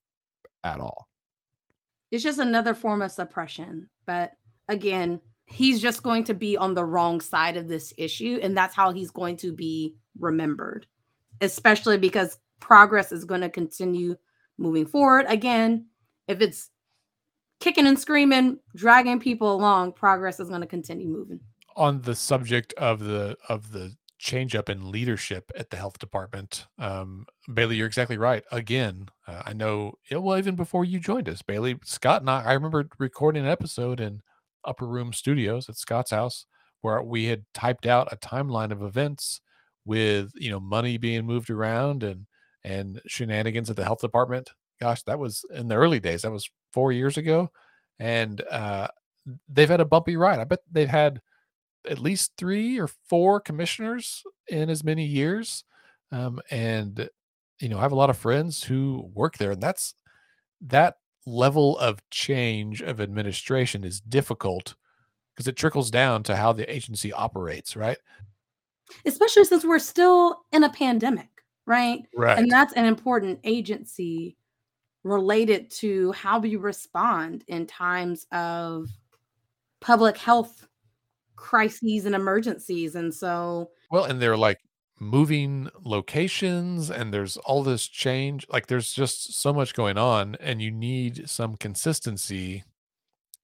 at 0.62 0.78
all. 0.78 1.08
It's 2.12 2.22
just 2.22 2.38
another 2.38 2.74
form 2.74 3.02
of 3.02 3.10
suppression 3.10 3.88
but 4.06 4.32
again 4.68 5.20
he's 5.46 5.82
just 5.82 6.04
going 6.04 6.22
to 6.22 6.34
be 6.34 6.56
on 6.56 6.74
the 6.74 6.84
wrong 6.84 7.20
side 7.20 7.56
of 7.56 7.66
this 7.66 7.92
issue 7.98 8.38
and 8.42 8.56
that's 8.56 8.76
how 8.76 8.92
he's 8.92 9.10
going 9.10 9.36
to 9.38 9.52
be 9.52 9.96
remembered 10.20 10.86
especially 11.40 11.98
because 11.98 12.38
progress 12.60 13.12
is 13.12 13.24
going 13.24 13.40
to 13.40 13.48
continue 13.48 14.16
moving 14.58 14.86
forward. 14.86 15.26
Again, 15.28 15.86
if 16.28 16.40
it's 16.40 16.70
kicking 17.60 17.86
and 17.86 17.98
screaming, 17.98 18.58
dragging 18.74 19.20
people 19.20 19.54
along, 19.54 19.92
progress 19.92 20.40
is 20.40 20.48
going 20.48 20.60
to 20.60 20.66
continue 20.66 21.08
moving. 21.08 21.40
On 21.76 22.00
the 22.02 22.14
subject 22.14 22.72
of 22.74 23.00
the 23.00 23.36
of 23.48 23.72
the 23.72 23.94
change 24.18 24.56
up 24.56 24.70
in 24.70 24.90
leadership 24.90 25.52
at 25.56 25.68
the 25.68 25.76
health 25.76 25.98
department, 25.98 26.66
um, 26.78 27.26
Bailey, 27.52 27.76
you're 27.76 27.86
exactly 27.86 28.16
right. 28.16 28.42
Again, 28.50 29.08
uh, 29.28 29.42
I 29.44 29.52
know 29.52 29.92
it, 30.10 30.22
well 30.22 30.38
even 30.38 30.56
before 30.56 30.86
you 30.86 30.98
joined 30.98 31.28
us, 31.28 31.42
Bailey, 31.42 31.78
Scott 31.84 32.22
and 32.22 32.30
I. 32.30 32.44
I 32.44 32.52
remember 32.54 32.88
recording 32.98 33.44
an 33.44 33.50
episode 33.50 34.00
in 34.00 34.22
Upper 34.64 34.86
Room 34.86 35.12
Studios 35.12 35.68
at 35.68 35.76
Scott's 35.76 36.10
house 36.10 36.46
where 36.80 37.02
we 37.02 37.26
had 37.26 37.44
typed 37.52 37.86
out 37.86 38.12
a 38.12 38.16
timeline 38.16 38.70
of 38.70 38.82
events 38.82 39.40
with 39.86 40.32
you 40.36 40.50
know 40.50 40.60
money 40.60 40.98
being 40.98 41.26
moved 41.26 41.50
around 41.50 42.04
and 42.04 42.26
and 42.64 43.00
shenanigans 43.06 43.70
at 43.70 43.76
the 43.76 43.84
health 43.84 44.00
department. 44.00 44.50
Gosh 44.80 45.02
that 45.04 45.18
was 45.18 45.44
in 45.54 45.68
the 45.68 45.76
early 45.76 46.00
days 46.00 46.22
that 46.22 46.32
was 46.32 46.50
four 46.74 46.92
years 46.92 47.16
ago 47.16 47.50
and 48.00 48.42
uh 48.50 48.88
they've 49.48 49.70
had 49.70 49.80
a 49.80 49.86
bumpy 49.86 50.16
ride. 50.16 50.40
I 50.40 50.44
bet 50.44 50.60
they've 50.70 50.88
had 50.88 51.20
at 51.88 51.98
least 51.98 52.32
three 52.36 52.78
or 52.78 52.88
four 53.08 53.40
commissioners 53.40 54.22
in 54.48 54.70
as 54.70 54.84
many 54.84 55.04
years 55.04 55.64
um 56.12 56.40
and 56.50 57.08
you 57.60 57.68
know 57.68 57.78
i 57.78 57.82
have 57.82 57.92
a 57.92 57.96
lot 57.96 58.10
of 58.10 58.16
friends 58.18 58.64
who 58.64 59.10
work 59.14 59.38
there 59.38 59.52
and 59.52 59.62
that's 59.62 59.94
that 60.60 60.96
level 61.26 61.78
of 61.78 62.00
change 62.10 62.82
of 62.82 63.00
administration 63.00 63.84
is 63.84 64.00
difficult 64.00 64.74
because 65.34 65.48
it 65.48 65.56
trickles 65.56 65.90
down 65.90 66.22
to 66.22 66.36
how 66.36 66.52
the 66.52 66.72
agency 66.72 67.12
operates 67.12 67.76
right 67.76 67.98
especially 69.04 69.44
since 69.44 69.64
we're 69.64 69.78
still 69.78 70.42
in 70.52 70.64
a 70.64 70.70
pandemic, 70.70 71.28
right? 71.66 72.02
Right. 72.16 72.38
And 72.38 72.50
that's 72.50 72.72
an 72.74 72.84
important 72.84 73.40
agency 73.44 74.36
related 75.04 75.70
to 75.70 76.12
how 76.12 76.38
we 76.38 76.56
respond 76.56 77.44
in 77.46 77.66
times 77.66 78.26
of 78.32 78.88
public 79.80 80.16
health 80.16 80.66
crises 81.36 82.06
and 82.06 82.14
emergencies. 82.14 82.94
And 82.94 83.14
so, 83.14 83.70
well, 83.90 84.04
and 84.04 84.20
they're 84.20 84.36
like 84.36 84.58
moving 84.98 85.68
locations 85.84 86.90
and 86.90 87.12
there's 87.12 87.36
all 87.38 87.62
this 87.62 87.86
change. 87.86 88.46
Like 88.50 88.66
there's 88.66 88.92
just 88.92 89.40
so 89.40 89.52
much 89.52 89.74
going 89.74 89.98
on, 89.98 90.36
and 90.40 90.60
you 90.60 90.70
need 90.70 91.28
some 91.28 91.56
consistency 91.56 92.64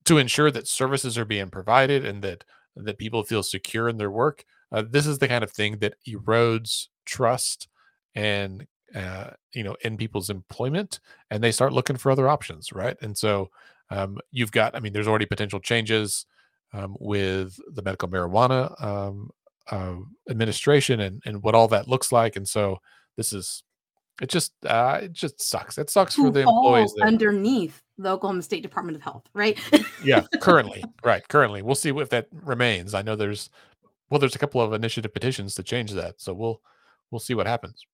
to 0.04 0.18
ensure 0.18 0.50
that 0.50 0.66
services 0.66 1.16
are 1.16 1.24
being 1.24 1.50
provided 1.50 2.04
and 2.04 2.22
that 2.22 2.44
that 2.74 2.98
people 2.98 3.22
feel 3.22 3.42
secure 3.42 3.88
in 3.88 3.98
their 3.98 4.10
work 4.10 4.44
uh, 4.72 4.82
this 4.88 5.06
is 5.06 5.18
the 5.18 5.28
kind 5.28 5.44
of 5.44 5.50
thing 5.50 5.78
that 5.78 5.94
erodes 6.08 6.88
trust 7.04 7.68
and 8.14 8.66
uh, 8.94 9.30
you 9.54 9.62
know 9.62 9.76
in 9.82 9.96
people's 9.96 10.30
employment 10.30 11.00
and 11.30 11.42
they 11.42 11.52
start 11.52 11.72
looking 11.72 11.96
for 11.96 12.10
other 12.10 12.28
options 12.28 12.72
right? 12.72 12.96
And 13.02 13.16
so 13.16 13.50
um, 13.90 14.18
you've 14.30 14.52
got 14.52 14.74
i 14.74 14.80
mean 14.80 14.92
there's 14.92 15.08
already 15.08 15.26
potential 15.26 15.60
changes 15.60 16.26
um, 16.72 16.96
with 16.98 17.58
the 17.74 17.82
medical 17.82 18.08
marijuana 18.08 18.82
um, 18.82 19.30
uh, 19.70 19.96
administration 20.30 21.00
and 21.00 21.22
and 21.26 21.42
what 21.42 21.54
all 21.54 21.68
that 21.68 21.88
looks 21.88 22.10
like 22.10 22.36
and 22.36 22.48
so 22.48 22.78
this 23.16 23.32
is 23.32 23.62
it 24.20 24.28
just 24.28 24.52
uh, 24.66 25.00
it 25.02 25.12
just 25.12 25.40
sucks. 25.40 25.78
It 25.78 25.88
sucks 25.88 26.14
for 26.14 26.30
the 26.30 26.40
employees 26.40 26.92
there. 26.96 27.08
underneath 27.08 27.82
the 27.98 28.10
oklahoma 28.10 28.42
state 28.42 28.62
department 28.62 28.96
of 28.96 29.02
health 29.02 29.24
right? 29.32 29.58
Yeah 30.04 30.22
currently 30.40 30.84
right 31.04 31.26
currently. 31.28 31.62
We'll 31.62 31.74
see 31.74 31.90
if 31.90 32.08
that 32.10 32.28
remains. 32.30 32.94
I 32.94 33.02
know 33.02 33.16
there's 33.16 33.50
well, 34.12 34.18
there's 34.18 34.34
a 34.34 34.38
couple 34.38 34.60
of 34.60 34.74
initiative 34.74 35.14
petitions 35.14 35.54
to 35.54 35.62
change 35.62 35.90
that, 35.92 36.20
so 36.20 36.34
we'll 36.34 36.60
we'll 37.10 37.18
see 37.18 37.32
what 37.32 37.46
happens. 37.46 37.86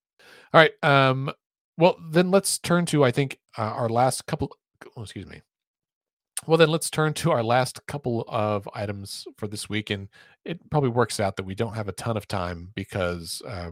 All 0.52 0.60
right. 0.60 0.72
Um, 0.82 1.30
well, 1.76 1.96
then 2.10 2.32
let's 2.32 2.58
turn 2.58 2.86
to 2.86 3.04
I 3.04 3.12
think 3.12 3.38
uh, 3.56 3.62
our 3.62 3.88
last 3.88 4.26
couple. 4.26 4.50
Oh, 4.96 5.02
excuse 5.02 5.26
me. 5.26 5.42
Well, 6.44 6.58
then 6.58 6.70
let's 6.70 6.90
turn 6.90 7.14
to 7.14 7.30
our 7.30 7.44
last 7.44 7.86
couple 7.86 8.24
of 8.26 8.68
items 8.74 9.28
for 9.36 9.46
this 9.46 9.68
week, 9.68 9.90
and 9.90 10.08
it 10.44 10.58
probably 10.70 10.90
works 10.90 11.20
out 11.20 11.36
that 11.36 11.46
we 11.46 11.54
don't 11.54 11.76
have 11.76 11.86
a 11.86 11.92
ton 11.92 12.16
of 12.16 12.26
time 12.26 12.72
because 12.74 13.40
uh, 13.46 13.70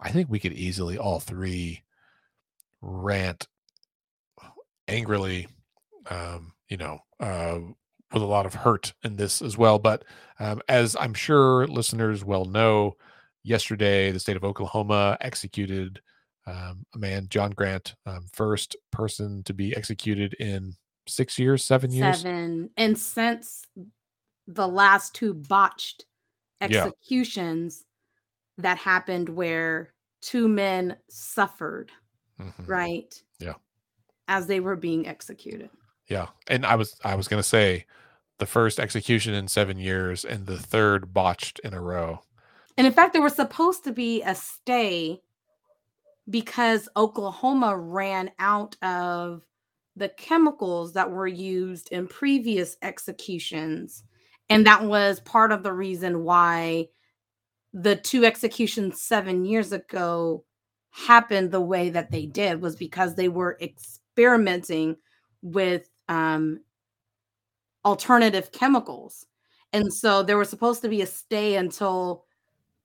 I 0.00 0.10
think 0.10 0.30
we 0.30 0.40
could 0.40 0.54
easily 0.54 0.96
all 0.96 1.20
three 1.20 1.82
rant 2.80 3.46
angrily, 4.86 5.48
um, 6.08 6.54
you 6.70 6.78
know, 6.78 7.00
uh, 7.20 7.58
with 8.12 8.22
a 8.22 8.26
lot 8.26 8.46
of 8.46 8.54
hurt 8.54 8.94
in 9.02 9.16
this 9.16 9.42
as 9.42 9.58
well. 9.58 9.78
But 9.78 10.04
um, 10.38 10.60
as 10.68 10.96
I'm 10.98 11.14
sure 11.14 11.66
listeners 11.66 12.24
well 12.24 12.44
know, 12.44 12.96
yesterday 13.42 14.10
the 14.10 14.20
state 14.20 14.36
of 14.36 14.44
Oklahoma 14.44 15.16
executed 15.20 16.00
um, 16.46 16.86
a 16.94 16.98
man, 16.98 17.26
John 17.28 17.50
Grant, 17.50 17.94
um, 18.06 18.26
first 18.32 18.76
person 18.90 19.42
to 19.44 19.52
be 19.52 19.76
executed 19.76 20.34
in 20.34 20.74
six 21.06 21.38
years, 21.38 21.64
seven 21.64 21.92
years, 21.92 22.22
seven, 22.22 22.70
and 22.76 22.96
since 22.96 23.64
the 24.46 24.66
last 24.66 25.14
two 25.14 25.34
botched 25.34 26.06
executions 26.62 27.84
yeah. 28.56 28.62
that 28.62 28.78
happened 28.78 29.28
where 29.28 29.92
two 30.22 30.48
men 30.48 30.96
suffered, 31.10 31.92
mm-hmm. 32.40 32.64
right? 32.64 33.22
Yeah, 33.40 33.54
as 34.26 34.46
they 34.46 34.60
were 34.60 34.76
being 34.76 35.06
executed. 35.06 35.68
Yeah, 36.08 36.28
and 36.46 36.64
I 36.64 36.74
was 36.74 36.96
I 37.04 37.14
was 37.14 37.28
gonna 37.28 37.42
say 37.42 37.86
the 38.38 38.46
first 38.46 38.80
execution 38.80 39.34
in 39.34 39.48
seven 39.48 39.78
years 39.78 40.24
and 40.24 40.46
the 40.46 40.58
third 40.58 41.12
botched 41.12 41.58
in 41.60 41.74
a 41.74 41.80
row. 41.80 42.20
And 42.76 42.86
in 42.86 42.92
fact, 42.92 43.12
there 43.12 43.22
was 43.22 43.34
supposed 43.34 43.84
to 43.84 43.92
be 43.92 44.22
a 44.22 44.34
stay 44.34 45.20
because 46.30 46.88
Oklahoma 46.96 47.76
ran 47.76 48.30
out 48.38 48.76
of 48.82 49.42
the 49.96 50.08
chemicals 50.10 50.92
that 50.92 51.10
were 51.10 51.26
used 51.26 51.90
in 51.90 52.06
previous 52.06 52.76
executions. 52.82 54.04
And 54.48 54.64
that 54.66 54.84
was 54.84 55.20
part 55.20 55.50
of 55.50 55.62
the 55.62 55.72
reason 55.72 56.22
why 56.22 56.88
the 57.72 57.96
two 57.96 58.24
executions 58.24 59.02
seven 59.02 59.44
years 59.44 59.72
ago 59.72 60.44
happened 60.90 61.50
the 61.50 61.60
way 61.60 61.90
that 61.90 62.10
they 62.10 62.26
did 62.26 62.62
was 62.62 62.76
because 62.76 63.14
they 63.14 63.28
were 63.28 63.58
experimenting 63.60 64.96
with 65.42 65.88
um, 66.08 66.60
alternative 67.84 68.52
chemicals. 68.52 69.26
And 69.72 69.92
so 69.92 70.22
there 70.22 70.38
was 70.38 70.48
supposed 70.48 70.82
to 70.82 70.88
be 70.88 71.02
a 71.02 71.06
stay 71.06 71.56
until 71.56 72.24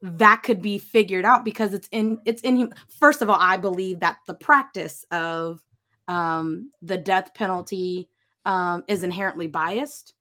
that 0.03 0.43
could 0.43 0.61
be 0.61 0.78
figured 0.78 1.24
out 1.24 1.45
because 1.45 1.74
it's 1.74 1.88
in 1.91 2.19
it's 2.26 2.41
in 2.41 2.74
first 2.99 3.21
of 3.21 3.30
all 3.30 3.38
i 3.39 3.55
believe 3.55 4.01
that 4.01 4.17
the 4.28 4.34
practice 4.34 5.05
of 5.11 5.61
um, 6.09 6.69
the 6.82 6.97
death 6.97 7.34
penalty 7.34 8.09
um, 8.45 8.84
is 8.89 9.03
inherently 9.03 9.47
biased 9.47 10.13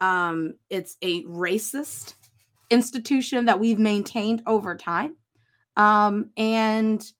um, 0.00 0.54
it's 0.70 0.96
a 1.02 1.24
racist 1.24 2.14
institution 2.70 3.44
that 3.44 3.60
we've 3.60 3.78
maintained 3.78 4.42
over 4.46 4.74
time 4.74 5.14
um, 5.76 6.30
and 6.38 7.12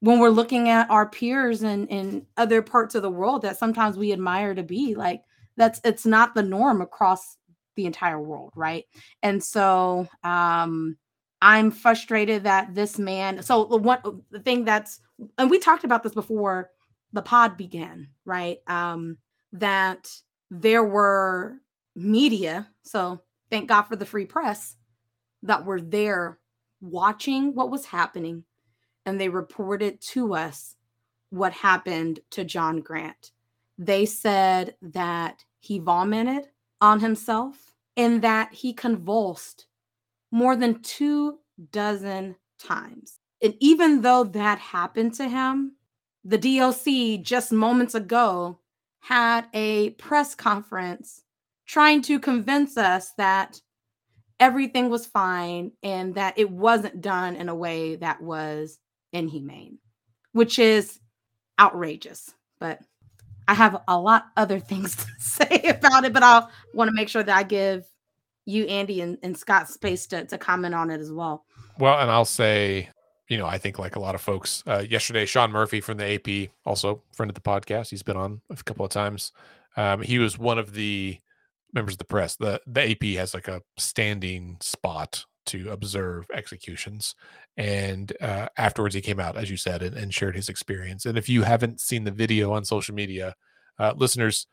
when 0.00 0.18
we're 0.18 0.28
looking 0.28 0.68
at 0.68 0.90
our 0.90 1.08
peers 1.08 1.62
in, 1.62 1.86
in 1.88 2.26
other 2.36 2.62
parts 2.62 2.94
of 2.94 3.02
the 3.02 3.10
world 3.10 3.42
that 3.42 3.58
sometimes 3.58 3.96
we 3.96 4.12
admire 4.12 4.54
to 4.54 4.62
be 4.62 4.94
like 4.94 5.22
that's 5.56 5.80
it's 5.84 6.04
not 6.06 6.34
the 6.34 6.42
norm 6.42 6.80
across 6.80 7.36
the 7.76 7.86
entire 7.86 8.20
world 8.20 8.52
right? 8.54 8.84
And 9.22 9.42
so 9.42 10.08
um 10.24 10.96
i'm 11.42 11.70
frustrated 11.70 12.44
that 12.44 12.74
this 12.74 12.98
man 12.98 13.42
so 13.42 13.66
the 13.66 13.76
one 13.76 13.98
the 14.30 14.40
thing 14.40 14.64
that's 14.64 15.00
and 15.36 15.50
we 15.50 15.58
talked 15.58 15.84
about 15.84 16.02
this 16.02 16.14
before 16.14 16.70
the 17.12 17.22
pod 17.22 17.56
began 17.56 18.08
right? 18.24 18.58
Um 18.66 19.18
that 19.52 20.08
there 20.50 20.84
were 20.84 21.56
media 21.94 22.68
so 22.82 23.20
thank 23.50 23.68
god 23.68 23.82
for 23.82 23.96
the 23.96 24.06
free 24.06 24.26
press 24.26 24.76
that 25.42 25.64
were 25.64 25.80
there 25.80 26.38
watching 26.80 27.54
what 27.54 27.70
was 27.70 27.86
happening 27.86 28.44
and 29.06 29.20
they 29.20 29.28
reported 29.28 30.00
to 30.00 30.34
us 30.34 30.76
what 31.30 31.52
happened 31.52 32.20
to 32.30 32.44
John 32.44 32.80
Grant 32.80 33.32
they 33.78 34.06
said 34.06 34.74
that 34.80 35.44
he 35.60 35.78
vomited 35.78 36.48
on 36.80 37.00
himself 37.00 37.74
and 37.96 38.22
that 38.22 38.52
he 38.52 38.72
convulsed 38.72 39.66
more 40.30 40.56
than 40.56 40.82
two 40.82 41.38
dozen 41.72 42.36
times. 42.58 43.18
and 43.42 43.54
even 43.60 44.00
though 44.00 44.24
that 44.24 44.58
happened 44.58 45.12
to 45.12 45.28
him, 45.28 45.72
the 46.24 46.38
DOC 46.38 47.22
just 47.22 47.52
moments 47.52 47.94
ago 47.94 48.58
had 49.00 49.46
a 49.52 49.90
press 49.90 50.34
conference 50.34 51.22
trying 51.66 52.00
to 52.02 52.18
convince 52.18 52.76
us 52.76 53.12
that 53.18 53.60
everything 54.40 54.88
was 54.88 55.06
fine 55.06 55.70
and 55.82 56.14
that 56.14 56.38
it 56.38 56.50
wasn't 56.50 57.00
done 57.00 57.36
in 57.36 57.48
a 57.48 57.54
way 57.54 57.96
that 57.96 58.20
was 58.22 58.78
inhumane, 59.16 59.78
which 60.32 60.58
is 60.58 61.00
outrageous. 61.58 62.34
But 62.58 62.80
I 63.48 63.54
have 63.54 63.82
a 63.88 63.98
lot 63.98 64.26
other 64.36 64.60
things 64.72 64.96
to 64.96 65.06
say 65.18 65.62
about 65.68 66.04
it, 66.04 66.12
but 66.12 66.22
I'll 66.22 66.50
want 66.74 66.88
to 66.88 66.94
make 66.94 67.08
sure 67.08 67.22
that 67.22 67.36
I 67.36 67.42
give 67.42 67.84
you, 68.44 68.64
Andy, 68.66 69.00
and, 69.00 69.18
and 69.22 69.36
Scott 69.36 69.68
space 69.68 70.06
to, 70.08 70.24
to 70.24 70.38
comment 70.38 70.74
on 70.74 70.90
it 70.90 71.00
as 71.00 71.12
well. 71.12 71.44
Well, 71.78 71.98
and 71.98 72.10
I'll 72.10 72.24
say, 72.24 72.88
you 73.28 73.38
know, 73.38 73.46
I 73.46 73.58
think 73.58 73.78
like 73.78 73.96
a 73.96 74.00
lot 74.00 74.14
of 74.14 74.20
folks, 74.20 74.62
uh, 74.66 74.84
yesterday, 74.88 75.26
Sean 75.26 75.50
Murphy 75.50 75.80
from 75.80 75.98
the 75.98 76.14
AP, 76.14 76.50
also 76.64 77.02
friend 77.12 77.28
of 77.28 77.34
the 77.34 77.40
podcast, 77.40 77.90
he's 77.90 78.04
been 78.04 78.16
on 78.16 78.40
a 78.50 78.56
couple 78.56 78.84
of 78.84 78.92
times. 78.92 79.32
Um, 79.76 80.00
he 80.00 80.18
was 80.18 80.38
one 80.38 80.58
of 80.58 80.72
the 80.72 81.18
members 81.72 81.94
of 81.94 81.98
the 81.98 82.04
press. 82.04 82.36
The 82.36 82.60
the 82.66 82.90
AP 82.92 83.18
has 83.18 83.34
like 83.34 83.48
a 83.48 83.62
standing 83.76 84.56
spot 84.60 85.24
to 85.46 85.70
observe 85.70 86.26
executions. 86.34 87.14
And 87.56 88.12
uh, 88.20 88.48
afterwards, 88.56 88.94
he 88.94 89.00
came 89.00 89.20
out, 89.20 89.36
as 89.36 89.50
you 89.50 89.56
said, 89.56 89.82
and, 89.82 89.96
and, 89.96 90.12
shared 90.12 90.36
his 90.36 90.48
experience. 90.48 91.06
And 91.06 91.16
if 91.16 91.28
you 91.28 91.42
haven't 91.42 91.80
seen 91.80 92.04
the 92.04 92.10
video 92.10 92.52
on 92.52 92.64
social 92.64 92.94
media, 92.94 93.34
uh, 93.78 93.94
listeners, 93.96 94.46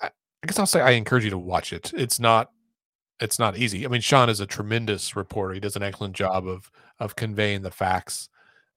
I, 0.00 0.06
I 0.08 0.46
guess 0.46 0.58
I'll 0.58 0.66
say 0.66 0.80
I 0.80 0.92
encourage 0.92 1.24
you 1.24 1.30
to 1.30 1.38
watch 1.38 1.72
it. 1.72 1.92
It's 1.94 2.20
not 2.20 2.48
it's 3.20 3.38
not 3.38 3.58
easy. 3.58 3.84
I 3.84 3.88
mean, 3.88 4.00
Sean 4.00 4.30
is 4.30 4.40
a 4.40 4.46
tremendous 4.46 5.14
reporter. 5.14 5.52
He 5.54 5.60
does 5.60 5.76
an 5.76 5.82
excellent 5.82 6.16
job 6.16 6.46
of 6.46 6.70
of 6.98 7.16
conveying 7.16 7.62
the 7.62 7.70
facts. 7.70 8.28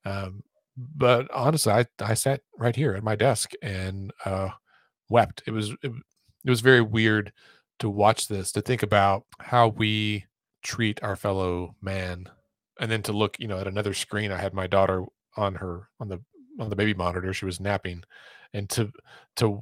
Um, 0.06 0.44
but 0.78 1.32
honestly, 1.32 1.72
I 1.72 1.86
I 2.02 2.14
sat 2.14 2.42
right 2.58 2.76
here 2.76 2.94
at 2.94 3.04
my 3.04 3.16
desk 3.16 3.52
and 3.62 4.12
uh, 4.26 4.50
wept. 5.10 5.44
It 5.48 5.52
was 5.52 5.72
it, 5.82 5.92
it 6.46 6.50
was 6.50 6.62
very 6.62 6.82
weird 6.82 7.32
to 7.80 7.90
watch 7.90 8.28
this 8.28 8.52
to 8.52 8.62
think 8.62 8.84
about 8.84 9.26
how 9.40 9.70
we 9.70 10.26
treat 10.64 11.02
our 11.04 11.16
fellow 11.16 11.76
man 11.82 12.30
and 12.80 12.92
then 12.92 13.02
to 13.02 13.12
look 13.12 13.38
you 13.40 13.48
know 13.48 13.60
at 13.60 13.68
another 13.68 13.94
screen 13.94 14.32
i 14.32 14.38
had 14.38 14.54
my 14.54 14.68
daughter 14.68 15.04
on 15.38 15.56
her 15.56 15.90
on 16.00 16.08
the 16.08 16.20
on 16.60 16.70
the 16.70 16.76
baby 16.76 16.94
monitor 16.94 17.34
she 17.34 17.46
was 17.46 17.60
napping 17.60 18.04
and 18.54 18.70
to 18.70 18.92
to 19.36 19.62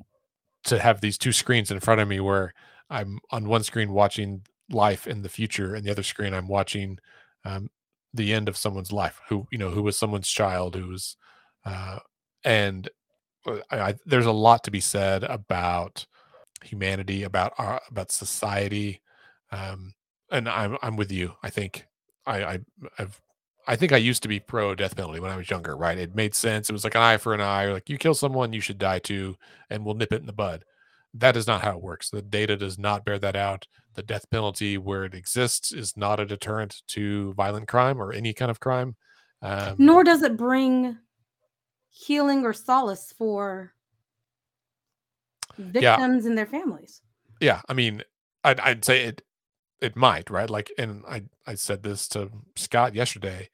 to 0.64 0.80
have 0.80 1.02
these 1.02 1.18
two 1.18 1.32
screens 1.32 1.72
in 1.72 1.80
front 1.80 2.02
of 2.02 2.08
me 2.08 2.20
where 2.20 2.54
i'm 2.90 3.20
on 3.32 3.48
one 3.48 3.64
screen 3.64 3.92
watching 3.92 4.42
life 4.70 5.08
in 5.08 5.22
the 5.22 5.30
future 5.30 5.76
and 5.76 5.86
the 5.86 5.92
other 5.92 6.04
screen 6.04 6.34
i'm 6.34 6.48
watching 6.48 6.98
um, 7.46 7.70
the 8.14 8.34
end 8.34 8.48
of 8.48 8.58
someone's 8.58 8.92
life 8.92 9.20
who 9.28 9.48
you 9.52 9.58
know 9.58 9.70
who 9.70 9.82
was 9.82 9.98
someone's 9.98 10.30
child 10.30 10.76
who 10.76 10.88
was 10.88 11.18
uh, 11.66 12.00
and 12.44 12.90
uh, 13.46 13.58
I, 13.70 13.80
I, 13.80 13.96
there's 14.06 14.26
a 14.26 14.32
lot 14.32 14.64
to 14.66 14.72
be 14.72 14.80
said 14.80 15.24
about 15.24 16.06
humanity 16.64 17.24
about 17.24 17.54
our 17.58 17.82
about 17.90 18.12
society 18.12 19.02
um, 19.52 19.94
and 20.32 20.50
I'm 20.50 20.78
I'm 20.82 20.96
with 20.96 21.12
you. 21.12 21.34
I 21.44 21.50
think 21.50 21.86
I, 22.26 22.44
I 22.44 22.60
I've 22.98 23.22
I 23.68 23.76
think 23.76 23.92
I 23.92 23.98
used 23.98 24.24
to 24.24 24.30
be 24.30 24.40
pro 24.40 24.74
death 24.74 24.96
penalty 24.96 25.20
when 25.20 25.32
I 25.32 25.38
was 25.38 25.50
younger, 25.50 25.78
right? 25.78 25.98
It 25.98 26.16
made 26.16 26.34
sense. 26.34 26.70
It 26.70 26.74
was 26.74 26.84
like 26.84 26.96
an 26.96 27.02
eye 27.02 27.18
for 27.18 27.34
an 27.34 27.42
eye, 27.42 27.72
like 27.72 27.90
you 27.90 27.98
kill 27.98 28.16
someone, 28.16 28.54
you 28.54 28.62
should 28.62 28.80
die 28.80 29.00
too, 29.00 29.36
and 29.70 29.86
we'll 29.86 29.96
nip 29.96 30.12
it 30.12 30.22
in 30.22 30.26
the 30.26 30.34
bud. 30.34 30.64
That 31.14 31.36
is 31.36 31.46
not 31.46 31.62
how 31.62 31.72
it 31.72 31.84
works. 31.84 32.10
The 32.10 32.22
data 32.22 32.56
does 32.56 32.80
not 32.80 33.06
bear 33.06 33.20
that 33.20 33.36
out. 33.36 33.68
The 33.96 34.04
death 34.04 34.30
penalty, 34.32 34.78
where 34.78 35.04
it 35.04 35.14
exists, 35.14 35.74
is 35.74 35.98
not 35.98 36.22
a 36.22 36.26
deterrent 36.26 36.82
to 36.90 37.34
violent 37.34 37.68
crime 37.68 38.02
or 38.02 38.14
any 38.14 38.34
kind 38.34 38.50
of 38.50 38.62
crime. 38.62 38.96
Um, 39.42 39.76
Nor 39.78 40.04
does 40.06 40.24
it 40.24 40.38
bring 40.38 40.98
healing 41.90 42.46
or 42.46 42.54
solace 42.54 43.14
for 43.18 43.74
victims 45.58 45.84
yeah. 45.84 46.30
and 46.30 46.38
their 46.38 46.46
families. 46.46 47.02
Yeah, 47.42 47.62
I 47.68 47.74
mean, 47.74 48.04
I'd, 48.44 48.60
I'd 48.62 48.86
say 48.86 49.04
it 49.04 49.22
it 49.82 49.96
might, 49.96 50.30
right? 50.30 50.50
Like, 50.50 50.72
and 50.78 51.04
I 51.08 51.24
I 51.48 51.56
said 51.56 51.84
this 51.84 52.08
to 52.10 52.30
Scott 52.58 52.96
yesterday. 52.96 53.50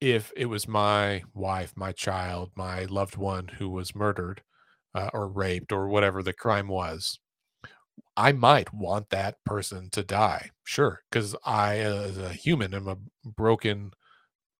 If 0.00 0.32
it 0.36 0.46
was 0.46 0.68
my 0.68 1.24
wife, 1.34 1.74
my 1.76 1.92
child, 1.92 2.52
my 2.56 2.84
loved 2.86 3.16
one 3.16 3.48
who 3.58 3.70
was 3.70 3.94
murdered 3.94 4.42
uh, 4.94 5.10
or 5.14 5.28
raped 5.28 5.72
or 5.72 5.88
whatever 5.88 6.22
the 6.22 6.32
crime 6.34 6.68
was, 6.68 7.20
I 8.16 8.32
might 8.32 8.72
want 8.74 9.10
that 9.10 9.36
person 9.44 9.90
to 9.90 10.02
die. 10.04 10.50
Sure, 10.64 11.02
because 11.10 11.36
I, 11.44 11.78
as 11.78 12.18
a 12.18 12.32
human, 12.32 12.74
am 12.74 12.88
a 12.88 12.98
broken 13.24 13.92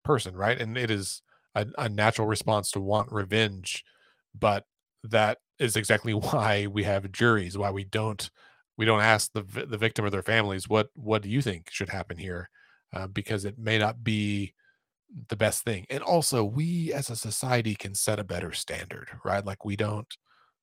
person, 0.05 0.37
right? 0.37 0.61
And 0.61 0.77
it 0.79 0.91
is 0.91 1.23
a, 1.55 1.67
a 1.79 1.89
natural 1.89 2.29
response 2.29 2.71
to 2.73 2.81
want 2.81 3.13
revenge, 3.13 3.85
but 4.39 4.67
that 5.05 5.39
is 5.59 5.77
exactly 5.77 6.15
why 6.15 6.67
we 6.67 6.85
have 6.85 7.13
juries, 7.13 7.59
why 7.59 7.71
we 7.71 7.85
don't 7.85 8.31
we 8.81 8.87
don't 8.87 9.03
ask 9.03 9.31
the 9.35 9.43
the 9.43 9.76
victim 9.76 10.07
or 10.07 10.11
their 10.11 10.22
families 10.22 10.66
what 10.66 10.89
what 10.95 11.20
do 11.20 11.28
you 11.28 11.43
think 11.43 11.68
should 11.70 11.91
happen 11.91 12.16
here 12.16 12.49
uh, 12.95 13.07
because 13.07 13.45
it 13.45 13.59
may 13.59 13.76
not 13.76 14.03
be 14.03 14.55
the 15.28 15.37
best 15.37 15.64
thing. 15.64 15.85
And 15.91 16.03
also 16.03 16.43
we 16.43 16.91
as 16.95 17.11
a 17.11 17.16
society 17.16 17.74
can 17.74 17.95
set 17.95 18.18
a 18.18 18.24
better 18.24 18.53
standard 18.55 19.09
right? 19.22 19.45
Like 19.45 19.66
we 19.66 19.76
don't 19.76 20.09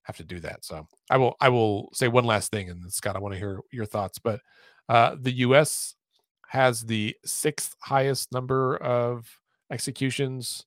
have 0.02 0.18
to 0.18 0.24
do 0.24 0.40
that. 0.40 0.66
So 0.66 0.88
i 1.12 1.18
will 1.18 1.36
i 1.42 1.50
will 1.50 1.90
say 1.94 2.08
one 2.08 2.26
last 2.26 2.50
thing 2.50 2.72
and 2.72 2.92
scott 2.92 3.16
i 3.16 3.20
want 3.20 3.34
to 3.36 3.40
hear 3.40 3.60
your 3.72 3.86
thoughts. 3.86 4.18
But 4.18 4.40
uh, 4.90 5.16
the 5.22 5.34
us 5.34 5.94
has 6.48 6.82
the 6.82 7.16
sixth 7.24 7.76
highest 7.84 8.32
number 8.32 8.78
of 8.78 9.30
executions 9.72 10.66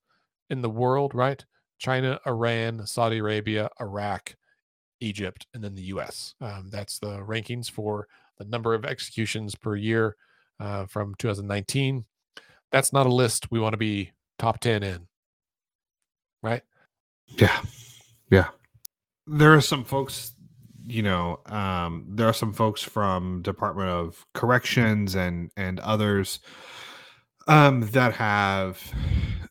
in 0.51 0.63
the 0.63 0.71
world 0.71 1.17
right? 1.17 1.45
China 1.81 2.21
iran 2.29 2.87
saudi 2.87 3.19
arabia 3.19 3.71
iraq 3.81 4.37
Egypt, 5.01 5.47
and 5.55 5.63
then 5.63 5.75
the 5.75 5.83
US. 5.83 6.35
Um, 6.41 6.69
that's 6.71 6.99
the 6.99 7.19
rankings 7.21 7.71
for 7.71 8.07
the 8.39 8.45
number 8.45 8.75
of 8.75 8.85
executions 8.85 9.55
per 9.55 9.77
year 9.77 10.17
uh, 10.59 10.87
from 10.87 11.15
2019. 11.19 12.05
That's 12.73 12.93
not 12.93 13.07
a 13.07 13.13
list 13.13 13.51
we 13.51 13.61
want 13.61 13.73
to 13.73 13.79
be 13.79 14.13
top 14.39 14.61
10 14.61 14.83
in, 14.83 15.07
right? 16.43 16.63
Yeah. 17.27 17.61
Yeah. 18.31 18.49
There 19.27 19.55
are 19.55 19.61
some 19.61 19.85
folks, 19.85 20.33
you 20.87 21.03
know, 21.03 21.41
um, 21.47 22.07
there 22.09 22.29
are 22.29 22.33
some 22.33 22.53
folks 22.53 22.83
from 22.83 23.43
Department 23.43 23.91
of 23.91 24.27
Corrections 24.35 25.15
and 25.15 25.51
and 25.57 25.79
others 25.81 26.41
um, 27.47 27.83
that 27.91 28.15
have 28.15 28.83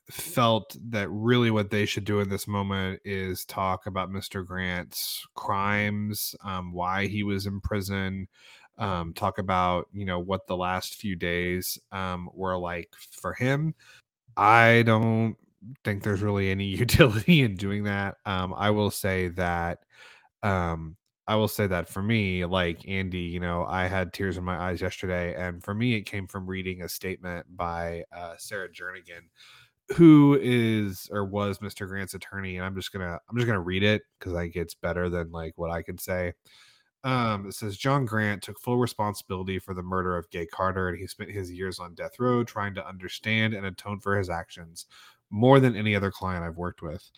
felt 0.10 0.76
that 0.90 1.10
really 1.10 1.52
what 1.52 1.70
they 1.70 1.86
should 1.86 2.06
do 2.06 2.20
in 2.20 2.30
this 2.30 2.48
moment 2.48 3.02
is 3.06 3.46
talk 3.46 3.86
about 3.86 4.10
Mr. 4.10 4.46
Grant's 4.46 5.26
crimes, 5.36 6.36
um, 6.44 6.74
why 6.74 7.08
he 7.08 7.24
was 7.24 7.46
in 7.46 7.62
prison, 7.62 8.28
um, 8.78 9.14
talk 9.14 9.38
about 9.38 9.88
you 9.94 10.06
know 10.06 10.20
what 10.20 10.48
the 10.48 10.58
last 10.58 10.96
few 10.96 11.16
days 11.16 11.78
um, 11.92 12.30
were 12.34 12.58
like 12.58 12.90
for 13.12 13.34
him. 13.34 13.76
I 14.38 14.84
don't 14.86 15.36
think 15.84 16.04
there's 16.04 16.22
really 16.22 16.50
any 16.50 16.66
utility 16.76 17.42
in 17.42 17.56
doing 17.56 17.84
that. 17.84 18.18
Um, 18.26 18.54
I 18.56 18.72
will 18.72 18.92
say 18.92 19.28
that 19.30 19.80
um, 20.44 20.96
I 21.28 21.36
will 21.36 21.48
say 21.48 21.68
that 21.68 21.88
for 21.88 22.02
me, 22.02 22.44
like 22.46 22.88
Andy, 22.88 23.20
you 23.20 23.40
know, 23.40 23.64
I 23.64 23.86
had 23.88 24.14
tears 24.14 24.38
in 24.38 24.44
my 24.44 24.58
eyes 24.58 24.82
yesterday, 24.82 25.36
and 25.36 25.64
for 25.64 25.76
me, 25.76 25.94
it 25.94 26.02
came 26.02 26.26
from 26.26 26.48
reading 26.48 26.82
a 26.82 26.90
statement 26.90 27.46
by 27.56 28.04
uh, 28.16 28.34
Sarah 28.40 28.70
Jernigan, 28.70 29.28
who 29.96 30.38
is 30.42 31.10
or 31.12 31.26
was 31.26 31.60
Mr. 31.60 31.88
Grant's 31.88 32.14
attorney, 32.14 32.58
and 32.58 32.66
I'm 32.66 32.76
just 32.76 32.92
gonna 32.92 33.20
I'm 33.30 33.36
just 33.36 33.48
gonna 33.48 33.60
read 33.60 33.84
it 33.84 34.04
because 34.18 34.34
I 34.34 34.44
think 34.44 34.56
it's 34.56 34.76
better 34.76 35.10
than 35.10 35.32
like 35.32 35.54
what 35.56 35.72
I 35.72 35.82
could 35.82 36.00
say. 36.00 36.34
Um, 37.04 37.48
it 37.48 37.54
says 37.54 37.78
John 37.78 38.06
Grant 38.06 38.44
took 38.44 38.60
full 38.60 38.78
responsibility 38.78 39.58
for 39.58 39.74
the 39.74 39.82
murder 39.82 40.18
of 40.18 40.30
Gay 40.32 40.46
Carter, 40.46 40.90
and 40.90 40.98
he 40.98 41.08
spent 41.08 41.32
his 41.32 41.52
years 41.52 41.80
on 41.80 41.96
death 41.96 42.20
row 42.20 42.44
trying 42.44 42.76
to 42.76 42.88
understand 42.88 43.54
and 43.54 43.66
atone 43.66 44.00
for 44.00 44.18
his 44.18 44.30
actions 44.30 44.86
more 45.32 45.60
than 45.60 45.76
any 45.76 45.96
other 45.96 46.12
client 46.12 46.44
I've 46.44 46.58
worked 46.58 46.82
with. 46.82 47.10